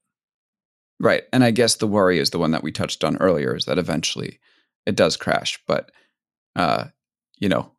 Right. 0.99 1.23
And 1.33 1.43
I 1.43 1.51
guess 1.51 1.75
the 1.75 1.87
worry 1.87 2.19
is 2.19 2.29
the 2.29 2.37
one 2.37 2.51
that 2.51 2.63
we 2.63 2.71
touched 2.71 3.03
on 3.03 3.17
earlier 3.17 3.55
is 3.55 3.65
that 3.65 3.79
eventually 3.79 4.39
it 4.85 4.95
does 4.95 5.17
crash. 5.17 5.59
But, 5.67 5.91
uh, 6.55 6.85
you 7.39 7.49
know, 7.49 7.71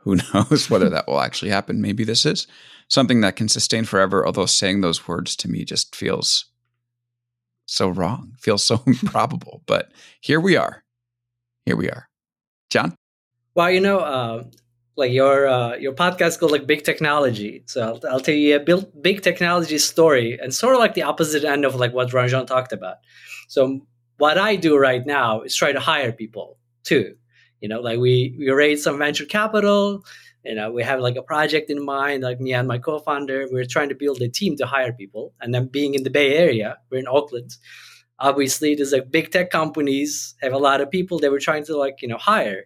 who 0.00 0.16
knows 0.34 0.70
whether 0.70 0.88
that 0.88 1.06
will 1.06 1.20
actually 1.20 1.50
happen? 1.50 1.82
Maybe 1.82 2.02
this 2.02 2.24
is 2.24 2.46
something 2.88 3.20
that 3.20 3.36
can 3.36 3.48
sustain 3.48 3.84
forever. 3.84 4.26
Although 4.26 4.46
saying 4.46 4.80
those 4.80 5.06
words 5.06 5.36
to 5.36 5.50
me 5.50 5.64
just 5.64 5.94
feels 5.94 6.46
so 7.66 7.88
wrong, 7.88 8.32
feels 8.38 8.64
so 8.64 8.82
improbable. 8.86 9.62
But 9.66 9.92
here 10.20 10.40
we 10.40 10.56
are. 10.56 10.82
Here 11.66 11.76
we 11.76 11.90
are. 11.90 12.08
John? 12.70 12.96
Well, 13.54 13.70
you 13.70 13.80
know, 13.80 13.98
uh, 13.98 14.44
like 14.96 15.12
your 15.12 15.46
uh, 15.48 15.76
your 15.76 15.92
podcast 15.92 16.38
called 16.38 16.52
like 16.52 16.66
Big 16.66 16.84
Technology. 16.84 17.62
So 17.66 17.82
I'll, 17.82 18.00
I'll 18.10 18.20
tell 18.20 18.34
you 18.34 18.56
a 18.56 18.60
big, 18.60 18.84
big 19.00 19.22
technology 19.22 19.78
story 19.78 20.38
and 20.40 20.54
sort 20.54 20.74
of 20.74 20.80
like 20.80 20.94
the 20.94 21.02
opposite 21.02 21.44
end 21.44 21.64
of 21.64 21.74
like 21.74 21.92
what 21.92 22.10
Ranjan 22.10 22.46
talked 22.46 22.72
about. 22.72 22.96
So 23.48 23.80
what 24.18 24.38
I 24.38 24.56
do 24.56 24.76
right 24.76 25.04
now 25.04 25.42
is 25.42 25.56
try 25.56 25.72
to 25.72 25.80
hire 25.80 26.12
people 26.12 26.58
too. 26.84 27.16
You 27.60 27.68
know, 27.68 27.80
like 27.80 27.98
we 27.98 28.34
we 28.38 28.50
raise 28.50 28.82
some 28.82 28.98
venture 28.98 29.24
capital. 29.24 30.04
You 30.44 30.56
know, 30.56 30.72
we 30.72 30.82
have 30.82 31.00
like 31.00 31.16
a 31.16 31.22
project 31.22 31.70
in 31.70 31.84
mind, 31.84 32.24
like 32.24 32.40
me 32.40 32.52
and 32.52 32.66
my 32.66 32.78
co-founder. 32.78 33.46
We're 33.50 33.64
trying 33.64 33.90
to 33.90 33.94
build 33.94 34.20
a 34.20 34.28
team 34.28 34.56
to 34.56 34.66
hire 34.66 34.92
people. 34.92 35.32
And 35.40 35.54
then 35.54 35.68
being 35.68 35.94
in 35.94 36.02
the 36.02 36.10
Bay 36.10 36.36
Area, 36.36 36.78
we're 36.90 36.98
in 36.98 37.06
Oakland. 37.06 37.56
Obviously, 38.18 38.74
there's 38.74 38.92
like 38.92 39.10
big 39.10 39.30
tech 39.30 39.50
companies 39.50 40.34
have 40.42 40.52
a 40.52 40.58
lot 40.58 40.80
of 40.80 40.90
people 40.90 41.18
they 41.18 41.28
were 41.28 41.38
trying 41.38 41.64
to 41.66 41.76
like 41.76 42.02
you 42.02 42.08
know 42.08 42.18
hire. 42.18 42.64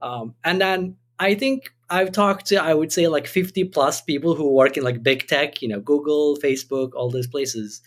Um, 0.00 0.34
and 0.44 0.60
then 0.60 0.96
I 1.18 1.34
think 1.34 1.72
I've 1.88 2.12
talked 2.12 2.46
to 2.46 2.56
I 2.56 2.74
would 2.74 2.92
say 2.92 3.08
like 3.08 3.26
50 3.26 3.64
plus 3.64 4.00
people 4.00 4.34
who 4.34 4.52
work 4.52 4.76
in 4.76 4.84
like 4.84 5.02
big 5.02 5.26
tech, 5.26 5.62
you 5.62 5.68
know, 5.68 5.80
Google, 5.80 6.36
Facebook, 6.36 6.90
all 6.94 7.10
those 7.10 7.26
places 7.26 7.80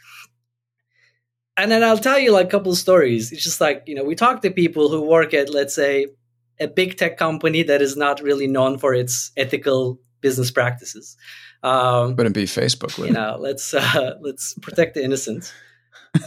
and 1.59 1.69
then 1.69 1.83
I'll 1.83 1.97
tell 1.97 2.17
you 2.17 2.31
like 2.31 2.47
a 2.47 2.49
couple 2.49 2.73
stories. 2.73 3.33
It's 3.33 3.43
just 3.43 3.59
like, 3.59 3.83
you 3.85 3.93
know, 3.93 4.05
we 4.05 4.15
talk 4.15 4.41
to 4.43 4.49
people 4.49 4.87
who 4.87 5.01
work 5.01 5.33
at, 5.33 5.49
let's 5.49 5.75
say, 5.75 6.07
a 6.57 6.69
big 6.69 6.97
tech 6.97 7.17
company 7.17 7.63
that 7.63 7.81
is 7.81 7.97
not 7.97 8.21
really 8.21 8.47
known 8.47 8.77
for 8.77 8.93
its 8.93 9.31
ethical 9.35 9.99
business 10.21 10.51
practices. 10.51 11.17
Um, 11.61 12.15
Wouldn't 12.15 12.35
be 12.35 12.45
Facebook, 12.45 12.97
would 12.97 13.07
you 13.09 13.13
know? 13.13 13.35
Let's 13.37 13.73
uh, 13.73 14.15
let's 14.21 14.53
protect 14.61 14.93
the 14.93 15.03
innocent. 15.03 15.53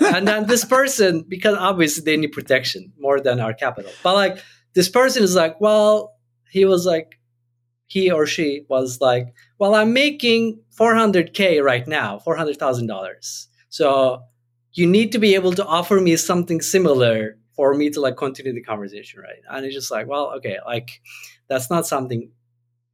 and 0.00 0.28
then 0.28 0.46
this 0.48 0.66
person, 0.66 1.24
because 1.26 1.56
obviously 1.56 2.04
they 2.04 2.18
need 2.18 2.32
protection 2.32 2.92
more 2.98 3.18
than 3.18 3.40
our 3.40 3.54
capital. 3.54 3.90
But 4.02 4.14
like 4.14 4.44
this 4.74 4.90
person 4.90 5.22
is 5.22 5.34
like, 5.34 5.58
well, 5.62 6.14
he 6.52 6.64
was 6.66 6.86
like, 6.86 7.18
he 7.86 8.10
or 8.10 8.26
she 8.26 8.64
was 8.68 9.00
like, 9.00 9.34
well, 9.58 9.74
I'm 9.74 9.92
making 9.92 10.60
400k 10.70 11.60
right 11.60 11.86
now, 11.86 12.18
four 12.18 12.36
hundred 12.36 12.58
thousand 12.58 12.86
dollars. 12.86 13.48
So 13.68 14.22
you 14.72 14.86
need 14.86 15.12
to 15.12 15.18
be 15.18 15.34
able 15.34 15.52
to 15.54 15.66
offer 15.66 16.00
me 16.00 16.16
something 16.16 16.60
similar 16.62 17.38
for 17.54 17.74
me 17.74 17.90
to 17.90 18.00
like 18.00 18.16
continue 18.16 18.52
the 18.54 18.62
conversation, 18.62 19.20
right? 19.20 19.42
And 19.50 19.66
it's 19.66 19.74
just 19.74 19.90
like, 19.90 20.06
well, 20.06 20.32
okay, 20.38 20.58
like 20.66 21.02
that's 21.48 21.70
not 21.70 21.86
something 21.86 22.30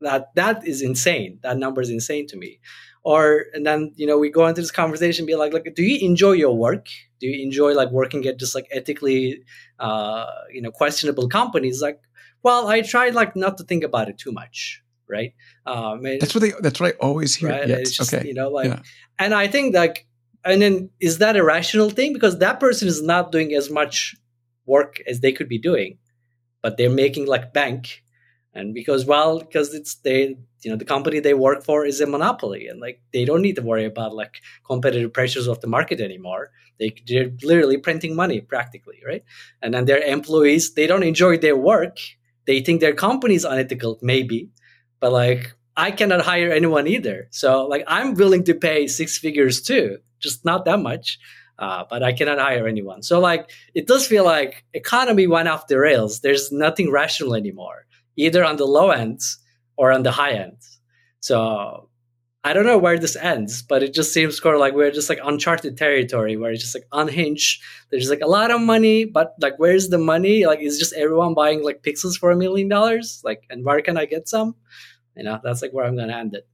that 0.00 0.34
that 0.34 0.66
is 0.66 0.82
insane. 0.82 1.38
That 1.42 1.58
number 1.58 1.80
is 1.80 1.90
insane 1.90 2.26
to 2.28 2.36
me. 2.36 2.60
Or 3.04 3.46
and 3.54 3.64
then 3.66 3.92
you 3.96 4.06
know 4.06 4.18
we 4.18 4.30
go 4.30 4.46
into 4.46 4.60
this 4.60 4.70
conversation, 4.70 5.26
be 5.26 5.36
like, 5.36 5.52
like, 5.52 5.72
do 5.74 5.82
you 5.82 6.06
enjoy 6.06 6.32
your 6.32 6.56
work? 6.56 6.86
Do 7.20 7.26
you 7.26 7.42
enjoy 7.44 7.74
like 7.74 7.90
working 7.90 8.26
at 8.26 8.38
just 8.38 8.54
like 8.54 8.66
ethically, 8.72 9.42
uh, 9.78 10.26
you 10.52 10.60
know, 10.62 10.70
questionable 10.70 11.28
companies? 11.28 11.80
Like, 11.82 12.00
well, 12.42 12.68
I 12.68 12.82
try 12.82 13.10
like 13.10 13.36
not 13.36 13.58
to 13.58 13.64
think 13.64 13.84
about 13.84 14.08
it 14.08 14.18
too 14.18 14.32
much, 14.32 14.82
right? 15.08 15.34
Um, 15.66 16.02
that's 16.02 16.34
what 16.34 16.40
they. 16.40 16.52
That's 16.60 16.80
what 16.80 16.94
I 16.94 16.98
always 16.98 17.34
hear. 17.34 17.50
Right? 17.50 17.68
Yes. 17.68 17.90
Just, 17.92 18.12
okay. 18.14 18.26
You 18.26 18.34
know, 18.34 18.48
like, 18.48 18.66
yeah. 18.66 18.82
and 19.18 19.34
I 19.34 19.48
think 19.48 19.74
like, 19.74 20.06
and 20.44 20.62
then 20.62 20.90
is 21.00 21.18
that 21.18 21.36
a 21.36 21.44
rational 21.44 21.90
thing? 21.90 22.12
Because 22.12 22.38
that 22.38 22.60
person 22.60 22.88
is 22.88 23.02
not 23.02 23.32
doing 23.32 23.54
as 23.54 23.70
much 23.70 24.14
work 24.66 25.00
as 25.06 25.20
they 25.20 25.32
could 25.32 25.48
be 25.48 25.58
doing, 25.58 25.98
but 26.62 26.76
they're 26.76 26.90
making 26.90 27.26
like 27.26 27.52
bank. 27.52 28.04
And 28.54 28.74
because 28.74 29.04
well, 29.04 29.38
because 29.40 29.74
it's 29.74 29.96
they, 29.96 30.36
you 30.62 30.70
know, 30.70 30.76
the 30.76 30.84
company 30.84 31.20
they 31.20 31.34
work 31.34 31.64
for 31.64 31.84
is 31.84 32.00
a 32.00 32.06
monopoly, 32.06 32.66
and 32.66 32.80
like 32.80 33.00
they 33.12 33.24
don't 33.24 33.42
need 33.42 33.56
to 33.56 33.62
worry 33.62 33.84
about 33.84 34.14
like 34.14 34.40
competitive 34.66 35.12
pressures 35.12 35.46
of 35.46 35.60
the 35.60 35.66
market 35.66 36.00
anymore. 36.00 36.50
They, 36.78 36.94
they're 37.06 37.30
literally 37.42 37.76
printing 37.76 38.14
money 38.14 38.40
practically, 38.40 39.00
right? 39.06 39.24
And 39.60 39.74
then 39.74 39.84
their 39.84 39.98
employees, 39.98 40.74
they 40.74 40.86
don't 40.86 41.02
enjoy 41.02 41.36
their 41.38 41.56
work. 41.56 41.98
They 42.48 42.60
think 42.60 42.80
their 42.80 42.94
company 42.94 43.36
is 43.36 43.44
unethical, 43.44 44.00
maybe, 44.02 44.50
but 44.98 45.12
like 45.12 45.54
I 45.76 45.92
cannot 45.92 46.22
hire 46.22 46.50
anyone 46.50 46.88
either. 46.88 47.28
So 47.30 47.68
like 47.68 47.84
I'm 47.86 48.14
willing 48.14 48.42
to 48.44 48.54
pay 48.54 48.88
six 48.88 49.18
figures 49.18 49.62
too, 49.62 49.98
just 50.18 50.44
not 50.44 50.64
that 50.64 50.80
much 50.80 51.20
uh, 51.58 51.84
but 51.90 52.02
I 52.02 52.12
cannot 52.12 52.38
hire 52.38 52.66
anyone. 52.66 53.02
So 53.02 53.18
like 53.18 53.50
it 53.74 53.86
does 53.86 54.06
feel 54.06 54.24
like 54.24 54.64
economy 54.74 55.26
went 55.26 55.48
off 55.48 55.66
the 55.66 55.78
rails. 55.78 56.20
There's 56.20 56.52
nothing 56.52 56.90
rational 56.90 57.34
anymore, 57.34 57.86
either 58.16 58.44
on 58.44 58.56
the 58.56 58.66
low 58.66 58.90
end 58.90 59.20
or 59.76 59.92
on 59.92 60.02
the 60.02 60.12
high 60.12 60.32
end. 60.32 60.58
So 61.20 61.87
I 62.48 62.54
don't 62.54 62.64
know 62.64 62.78
where 62.78 62.98
this 62.98 63.14
ends, 63.14 63.60
but 63.60 63.82
it 63.82 63.92
just 63.92 64.10
seems 64.10 64.40
sort 64.40 64.54
of 64.54 64.60
like 64.60 64.72
we're 64.72 64.90
just 64.90 65.10
like 65.10 65.18
uncharted 65.22 65.76
territory 65.76 66.38
where 66.38 66.50
it's 66.50 66.62
just 66.62 66.74
like 66.74 66.86
unhinged. 66.92 67.62
There's 67.90 68.08
like 68.08 68.22
a 68.22 68.26
lot 68.26 68.50
of 68.50 68.62
money, 68.62 69.04
but 69.04 69.34
like 69.38 69.58
where's 69.58 69.90
the 69.90 69.98
money? 69.98 70.46
Like 70.46 70.60
is 70.60 70.78
just 70.78 70.94
everyone 70.94 71.34
buying 71.34 71.62
like 71.62 71.82
pixels 71.82 72.16
for 72.18 72.30
a 72.30 72.36
million 72.36 72.66
dollars? 72.66 73.20
Like 73.22 73.42
and 73.50 73.66
where 73.66 73.82
can 73.82 73.98
I 73.98 74.06
get 74.06 74.30
some? 74.30 74.56
You 75.14 75.24
know, 75.24 75.38
that's 75.44 75.60
like 75.60 75.72
where 75.72 75.84
I'm 75.84 75.94
gonna 75.94 76.16
end 76.16 76.36
it. 76.36 76.48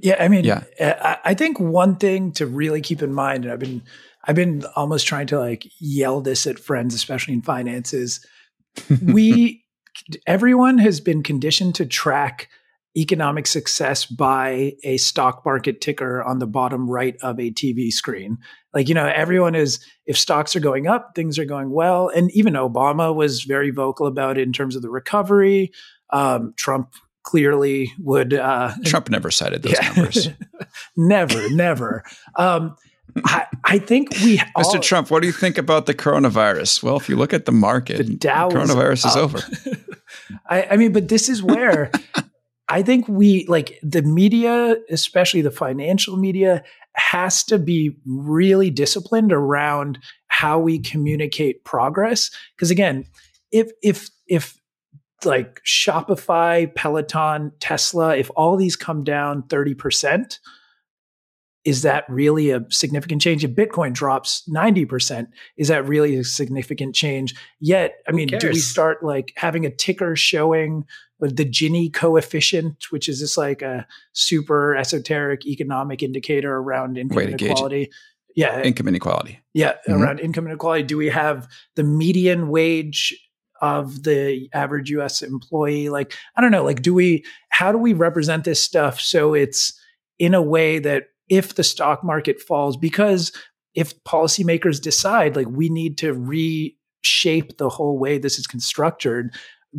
Yeah, 0.00 0.16
I 0.18 0.26
mean, 0.26 0.44
yeah. 0.44 0.64
Eh, 0.78 1.16
I 1.24 1.34
think 1.34 1.60
one 1.60 1.94
thing 1.94 2.32
to 2.32 2.46
really 2.46 2.80
keep 2.80 3.00
in 3.00 3.14
mind, 3.14 3.44
and 3.44 3.52
I've 3.52 3.60
been 3.60 3.84
I've 4.24 4.34
been 4.34 4.64
almost 4.74 5.06
trying 5.06 5.28
to 5.28 5.38
like 5.38 5.64
yell 5.78 6.20
this 6.22 6.48
at 6.48 6.58
friends, 6.58 6.92
especially 6.92 7.34
in 7.34 7.42
finances. 7.42 8.26
we, 9.00 9.64
everyone 10.26 10.78
has 10.78 11.00
been 11.00 11.22
conditioned 11.22 11.76
to 11.76 11.86
track 11.86 12.48
economic 12.96 13.46
success 13.46 14.06
by 14.06 14.72
a 14.82 14.96
stock 14.96 15.44
market 15.44 15.80
ticker 15.80 16.22
on 16.22 16.38
the 16.38 16.46
bottom 16.46 16.88
right 16.88 17.16
of 17.22 17.38
a 17.38 17.50
TV 17.50 17.90
screen. 17.90 18.38
Like, 18.72 18.88
you 18.88 18.94
know, 18.94 19.06
everyone 19.06 19.54
is, 19.54 19.84
if 20.06 20.18
stocks 20.18 20.56
are 20.56 20.60
going 20.60 20.86
up, 20.86 21.12
things 21.14 21.38
are 21.38 21.44
going 21.44 21.70
well. 21.70 22.08
And 22.08 22.30
even 22.32 22.54
Obama 22.54 23.14
was 23.14 23.42
very 23.42 23.70
vocal 23.70 24.06
about 24.06 24.38
it 24.38 24.42
in 24.42 24.52
terms 24.52 24.76
of 24.76 24.82
the 24.82 24.90
recovery. 24.90 25.72
Um, 26.10 26.54
Trump 26.56 26.94
clearly 27.22 27.92
would. 27.98 28.32
Uh, 28.32 28.72
Trump 28.84 29.10
never 29.10 29.30
cited 29.30 29.62
those 29.62 29.74
yeah. 29.74 29.92
numbers. 29.92 30.28
never, 30.96 31.50
never. 31.50 32.04
Um, 32.36 32.76
I, 33.24 33.46
I, 33.64 33.78
think 33.78 34.10
we. 34.22 34.38
Mr. 34.56 34.74
All, 34.74 34.78
Trump, 34.80 35.10
what 35.10 35.20
do 35.20 35.26
you 35.26 35.32
think 35.32 35.58
about 35.58 35.86
the 35.86 35.94
coronavirus? 35.94 36.82
Well, 36.82 36.96
if 36.96 37.08
you 37.08 37.16
look 37.16 37.34
at 37.34 37.44
the 37.44 37.52
market, 37.52 37.98
the 37.98 38.14
Dow 38.14 38.48
coronavirus 38.48 38.92
is, 38.92 39.04
is 39.04 39.16
over. 39.16 39.40
I, 40.48 40.68
I 40.72 40.76
mean, 40.76 40.92
but 40.92 41.08
this 41.08 41.28
is 41.28 41.42
where 41.42 41.90
I 42.68 42.82
think 42.82 43.06
we 43.08 43.46
like 43.46 43.78
the 43.82 44.02
media, 44.02 44.76
especially 44.90 45.40
the 45.40 45.50
financial 45.50 46.16
media, 46.16 46.64
has 46.94 47.44
to 47.44 47.58
be 47.58 47.96
really 48.04 48.70
disciplined 48.70 49.32
around 49.32 49.98
how 50.28 50.58
we 50.58 50.78
communicate 50.78 51.64
progress. 51.64 52.30
Because 52.56 52.70
again, 52.70 53.04
if 53.52 53.70
if 53.82 54.10
if 54.26 54.58
like 55.24 55.60
Shopify, 55.64 56.72
Peloton, 56.74 57.52
Tesla, 57.60 58.16
if 58.16 58.30
all 58.36 58.56
these 58.56 58.76
come 58.76 59.02
down 59.02 59.42
30%, 59.44 60.38
is 61.64 61.82
that 61.82 62.04
really 62.08 62.50
a 62.50 62.64
significant 62.70 63.22
change? 63.22 63.42
If 63.42 63.52
Bitcoin 63.52 63.92
drops 63.92 64.48
90%, 64.48 65.26
is 65.56 65.68
that 65.68 65.88
really 65.88 66.16
a 66.16 66.24
significant 66.24 66.94
change? 66.94 67.34
Yet, 67.60 67.94
I 68.08 68.12
mean, 68.12 68.28
do 68.28 68.48
we 68.48 68.58
start 68.58 69.02
like 69.02 69.32
having 69.36 69.66
a 69.66 69.70
ticker 69.70 70.14
showing 70.14 70.84
the 71.20 71.44
Gini 71.44 71.92
coefficient, 71.92 72.90
which 72.90 73.08
is 73.08 73.20
this 73.20 73.36
like 73.36 73.62
a 73.62 73.86
super 74.12 74.76
esoteric 74.76 75.46
economic 75.46 76.02
indicator 76.02 76.54
around 76.54 76.98
income 76.98 77.18
inequality? 77.20 77.90
Yeah. 78.34 78.62
Income 78.62 78.88
inequality. 78.88 79.40
Yeah. 79.54 79.74
Mm-hmm. 79.88 80.02
Around 80.02 80.20
income 80.20 80.46
inequality. 80.46 80.82
Do 80.82 80.98
we 80.98 81.08
have 81.08 81.48
the 81.74 81.82
median 81.82 82.48
wage 82.48 83.18
of 83.62 84.02
the 84.02 84.48
average 84.52 84.90
US 84.90 85.22
employee? 85.22 85.88
Like, 85.88 86.14
I 86.36 86.42
don't 86.42 86.50
know, 86.50 86.64
like, 86.64 86.82
do 86.82 86.92
we, 86.92 87.24
how 87.48 87.72
do 87.72 87.78
we 87.78 87.94
represent 87.94 88.44
this 88.44 88.62
stuff 88.62 89.00
so 89.00 89.32
it's 89.32 89.72
in 90.18 90.34
a 90.34 90.42
way 90.42 90.78
that 90.78 91.04
if 91.28 91.54
the 91.54 91.64
stock 91.64 92.04
market 92.04 92.40
falls, 92.40 92.76
because 92.76 93.32
if 93.74 94.02
policymakers 94.04 94.80
decide 94.80 95.36
like 95.36 95.48
we 95.48 95.68
need 95.68 95.98
to 95.98 96.12
reshape 96.12 97.58
the 97.58 97.68
whole 97.68 97.98
way 97.98 98.18
this 98.18 98.38
is 98.38 98.46
constructed, 98.46 99.34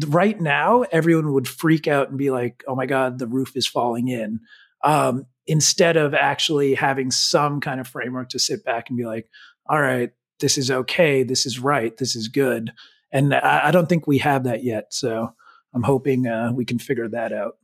right 0.08 0.40
now 0.40 0.84
everyone 0.92 1.34
would 1.34 1.48
freak 1.48 1.88
out 1.88 2.10
and 2.10 2.18
be 2.18 2.32
like, 2.32 2.64
"Oh 2.68 2.76
my 2.76 2.86
god, 2.86 3.20
the 3.20 3.28
roof 3.28 3.56
is 3.56 3.68
falling 3.68 4.08
in." 4.08 4.40
Um, 4.84 5.26
instead 5.46 5.98
of 5.98 6.14
actually 6.14 6.76
having 6.76 7.12
some 7.12 7.60
kind 7.62 7.80
of 7.80 7.88
framework 7.88 8.30
to 8.30 8.40
sit 8.40 8.64
back 8.64 8.90
and 8.90 8.98
be 8.98 9.06
like, 9.06 9.30
"All 9.68 9.82
right, 9.82 10.12
this 10.40 10.58
is 10.58 10.70
okay, 10.70 11.24
this 11.24 11.46
is 11.46 11.60
right, 11.60 11.96
this 11.98 12.16
is 12.16 12.28
good," 12.28 12.72
and 13.12 13.34
I, 13.34 13.68
I 13.68 13.72
don't 13.72 13.90
think 13.90 14.08
we 14.08 14.20
have 14.20 14.44
that 14.44 14.64
yet. 14.64 14.94
So 14.94 15.34
I'm 15.74 15.84
hoping 15.84 16.28
uh, 16.28 16.52
we 16.54 16.66
can 16.66 16.80
figure 16.80 17.08
that 17.10 17.34
out. 17.34 17.58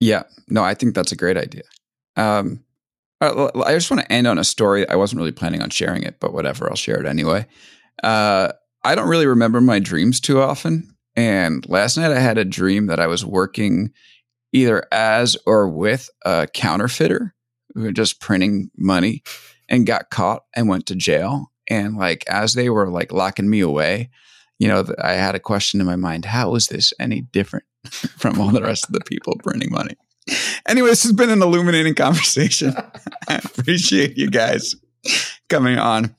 Yeah, 0.00 0.24
no, 0.48 0.64
I 0.64 0.74
think 0.74 0.94
that's 0.94 1.12
a 1.12 1.16
great 1.16 1.36
idea. 1.36 1.62
Um, 2.16 2.64
uh, 3.20 3.50
I 3.64 3.72
just 3.72 3.90
want 3.90 4.02
to 4.02 4.12
end 4.12 4.26
on 4.26 4.36
a 4.36 4.44
story. 4.44 4.88
I 4.88 4.96
wasn't 4.96 5.20
really 5.20 5.32
planning 5.32 5.62
on 5.62 5.70
sharing 5.70 6.02
it, 6.02 6.16
but 6.18 6.32
whatever, 6.32 6.68
I'll 6.68 6.76
share 6.76 7.00
it 7.00 7.06
anyway. 7.06 7.46
Uh, 8.02 8.52
I 8.82 8.94
don't 8.94 9.08
really 9.08 9.26
remember 9.26 9.60
my 9.60 9.78
dreams 9.78 10.20
too 10.20 10.40
often. 10.40 10.91
And 11.16 11.68
last 11.68 11.96
night 11.96 12.12
I 12.12 12.20
had 12.20 12.38
a 12.38 12.44
dream 12.44 12.86
that 12.86 13.00
I 13.00 13.06
was 13.06 13.24
working 13.24 13.92
either 14.52 14.86
as 14.92 15.36
or 15.46 15.68
with 15.68 16.10
a 16.24 16.46
counterfeiter 16.52 17.34
who 17.74 17.82
were 17.82 17.92
just 17.92 18.20
printing 18.20 18.70
money 18.76 19.22
and 19.68 19.86
got 19.86 20.10
caught 20.10 20.44
and 20.54 20.68
went 20.68 20.86
to 20.86 20.94
jail. 20.94 21.50
And 21.68 21.96
like 21.96 22.24
as 22.28 22.54
they 22.54 22.68
were 22.70 22.88
like 22.88 23.12
locking 23.12 23.48
me 23.48 23.60
away, 23.60 24.10
you 24.58 24.68
know, 24.68 24.84
I 25.02 25.12
had 25.12 25.34
a 25.34 25.40
question 25.40 25.80
in 25.80 25.86
my 25.86 25.96
mind: 25.96 26.26
How 26.26 26.54
is 26.54 26.66
this 26.66 26.92
any 27.00 27.22
different 27.22 27.64
from 27.90 28.40
all 28.40 28.50
the 28.50 28.62
rest 28.62 28.86
of 28.86 28.92
the 28.92 29.00
people 29.00 29.36
printing 29.42 29.72
money? 29.72 29.96
anyway, 30.68 30.90
this 30.90 31.02
has 31.02 31.12
been 31.12 31.30
an 31.30 31.42
illuminating 31.42 31.94
conversation. 31.94 32.74
I 33.28 33.40
appreciate 33.44 34.16
you 34.16 34.30
guys 34.30 34.76
coming 35.48 35.78
on. 35.78 36.14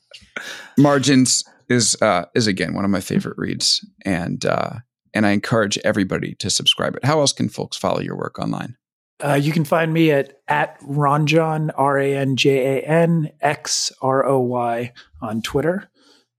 Margins 0.78 1.44
is 1.74 2.02
uh, 2.02 2.26
is 2.34 2.48
again 2.48 2.74
one 2.74 2.86
of 2.86 2.92
my 2.92 3.02
favorite 3.02 3.38
reads, 3.38 3.86
and 4.06 4.46
uh, 4.46 4.80
and 5.14 5.26
I 5.26 5.32
encourage 5.32 5.78
everybody 5.80 6.36
to 6.36 6.50
subscribe 6.50 6.96
it. 6.96 7.06
How 7.06 7.20
else 7.20 7.34
can 7.34 7.50
folks 7.50 7.78
follow 7.78 8.00
your 8.00 8.18
work 8.18 8.40
online? 8.40 8.78
Uh, 9.24 9.36
you 9.36 9.52
can 9.52 9.64
find 9.64 9.94
me 9.94 10.12
at 10.12 10.42
at 10.48 10.80
Ranjan 10.82 11.72
R 11.76 12.00
A 12.00 12.16
N 12.16 12.36
J 12.36 12.80
A 12.80 12.82
N 12.82 13.32
X 13.42 13.92
R 14.02 14.26
O 14.26 14.40
Y 14.40 14.92
on 15.22 15.42
Twitter, 15.42 15.90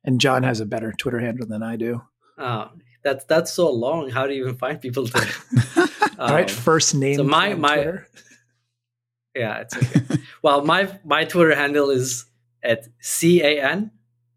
and 0.05 0.21
John 0.21 0.43
has 0.43 0.61
a 0.61 0.67
better 0.67 0.93
Twitter 0.93 1.21
handle 1.21 1.47
than 1.47 1.63
I 1.63 1.77
do. 1.77 2.03
Oh, 2.39 2.71
that's 3.03 3.25
that's 3.25 3.53
so 3.53 3.71
long. 3.71 4.11
How 4.11 4.27
do 4.27 4.35
you 4.35 4.43
even 4.43 4.57
find 4.57 4.81
people 4.81 5.07
to? 5.07 5.19
um, 6.19 6.33
right, 6.33 6.51
first 6.51 6.95
name. 6.95 7.17
So 7.17 7.25
my 7.25 7.55
my. 7.55 7.75
Twitter. 7.75 8.09
Yeah, 9.35 9.59
it's 9.61 9.77
okay. 9.77 10.23
well, 10.43 10.65
my 10.65 10.89
my 11.05 11.25
Twitter 11.25 11.55
handle 11.55 11.91
is 11.91 12.27
at 12.63 12.87
C 13.01 13.43
A 13.43 13.63
N, 13.63 13.91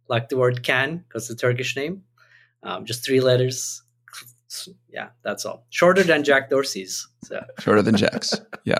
like 0.09 0.29
the 0.29 0.37
word 0.37 0.63
can, 0.63 0.97
because 0.97 1.29
a 1.29 1.35
Turkish 1.35 1.75
name. 1.75 2.03
Um, 2.63 2.85
just 2.85 3.05
three 3.05 3.21
letters. 3.21 3.81
Yeah, 4.89 5.09
that's 5.23 5.45
all. 5.45 5.65
Shorter 5.69 6.03
than 6.03 6.23
Jack 6.23 6.49
Dorsey's. 6.49 7.07
So. 7.23 7.43
Shorter 7.59 7.81
than 7.81 7.95
Jack's. 7.95 8.33
Yeah. 8.63 8.79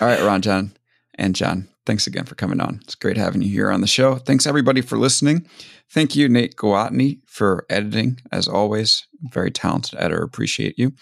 All 0.00 0.08
right, 0.08 0.20
Ranjan 0.20 0.74
and 1.16 1.34
John 1.34 1.68
thanks 1.86 2.06
again 2.06 2.24
for 2.24 2.34
coming 2.34 2.60
on. 2.60 2.80
It's 2.82 2.94
great 2.94 3.16
having 3.16 3.42
you 3.42 3.50
here 3.50 3.70
on 3.70 3.80
the 3.80 3.86
show. 3.86 4.16
Thanks 4.16 4.46
everybody 4.46 4.80
for 4.80 4.96
listening. 4.96 5.46
Thank 5.90 6.16
you, 6.16 6.28
Nate 6.28 6.56
Gwattney, 6.56 7.20
for 7.26 7.66
editing, 7.68 8.18
as 8.30 8.48
always. 8.48 9.06
Very 9.30 9.50
talented 9.50 9.98
editor. 9.98 10.22
Appreciate 10.22 10.78
you. 10.78 10.92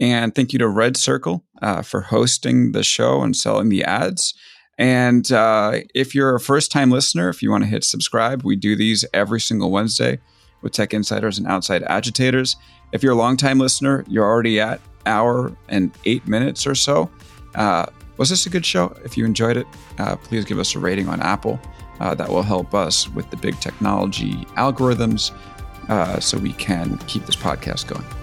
And 0.00 0.34
thank 0.34 0.52
you 0.52 0.58
to 0.58 0.64
RedCircle 0.66 1.42
uh, 1.60 1.82
for 1.82 2.00
hosting 2.02 2.72
the 2.72 2.82
show 2.82 3.22
and 3.22 3.36
selling 3.36 3.68
the 3.68 3.84
ads. 3.84 4.34
And 4.78 5.30
uh, 5.30 5.80
if 5.94 6.14
you're 6.14 6.34
a 6.34 6.40
first 6.40 6.72
time 6.72 6.90
listener, 6.90 7.28
if 7.28 7.42
you 7.42 7.50
want 7.50 7.64
to 7.64 7.70
hit 7.70 7.84
subscribe, 7.84 8.42
we 8.42 8.56
do 8.56 8.74
these 8.74 9.04
every 9.12 9.40
single 9.40 9.70
Wednesday 9.70 10.18
with 10.62 10.72
tech 10.72 10.94
insiders 10.94 11.38
and 11.38 11.46
outside 11.46 11.82
agitators. 11.84 12.56
If 12.92 13.02
you're 13.02 13.12
a 13.12 13.16
long 13.16 13.36
time 13.36 13.58
listener, 13.58 14.04
you're 14.08 14.24
already 14.24 14.60
at 14.60 14.80
hour 15.06 15.56
and 15.68 15.92
eight 16.04 16.26
minutes 16.26 16.66
or 16.66 16.74
so. 16.74 17.10
Uh, 17.54 17.86
was 18.16 18.30
this 18.30 18.46
a 18.46 18.50
good 18.50 18.64
show? 18.64 18.96
If 19.04 19.16
you 19.16 19.24
enjoyed 19.24 19.56
it, 19.56 19.66
uh, 19.98 20.16
please 20.16 20.44
give 20.44 20.58
us 20.58 20.74
a 20.74 20.78
rating 20.78 21.08
on 21.08 21.20
Apple. 21.20 21.60
Uh, 22.00 22.14
that 22.14 22.28
will 22.28 22.42
help 22.42 22.74
us 22.74 23.08
with 23.10 23.30
the 23.30 23.36
big 23.36 23.58
technology 23.60 24.34
algorithms 24.56 25.30
uh, 25.88 26.18
so 26.18 26.36
we 26.36 26.52
can 26.54 26.98
keep 27.06 27.24
this 27.26 27.36
podcast 27.36 27.86
going. 27.86 28.21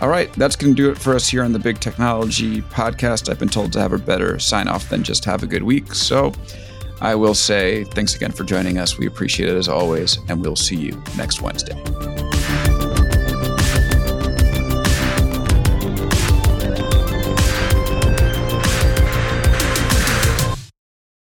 All 0.00 0.08
right, 0.08 0.32
that's 0.34 0.56
going 0.56 0.74
to 0.74 0.82
do 0.82 0.90
it 0.90 0.98
for 0.98 1.14
us 1.14 1.28
here 1.28 1.42
on 1.42 1.52
the 1.52 1.58
Big 1.58 1.80
Technology 1.80 2.60
Podcast. 2.62 3.30
I've 3.30 3.38
been 3.38 3.48
told 3.48 3.72
to 3.72 3.80
have 3.80 3.92
a 3.92 3.98
better 3.98 4.38
sign 4.38 4.68
off 4.68 4.88
than 4.88 5.02
just 5.02 5.24
have 5.24 5.42
a 5.42 5.46
good 5.46 5.62
week. 5.62 5.94
So 5.94 6.32
I 7.00 7.14
will 7.14 7.34
say 7.34 7.84
thanks 7.84 8.14
again 8.14 8.32
for 8.32 8.44
joining 8.44 8.78
us. 8.78 8.98
We 8.98 9.06
appreciate 9.06 9.48
it 9.48 9.56
as 9.56 9.68
always, 9.68 10.18
and 10.28 10.40
we'll 10.40 10.56
see 10.56 10.76
you 10.76 11.02
next 11.16 11.40
Wednesday. 11.40 11.74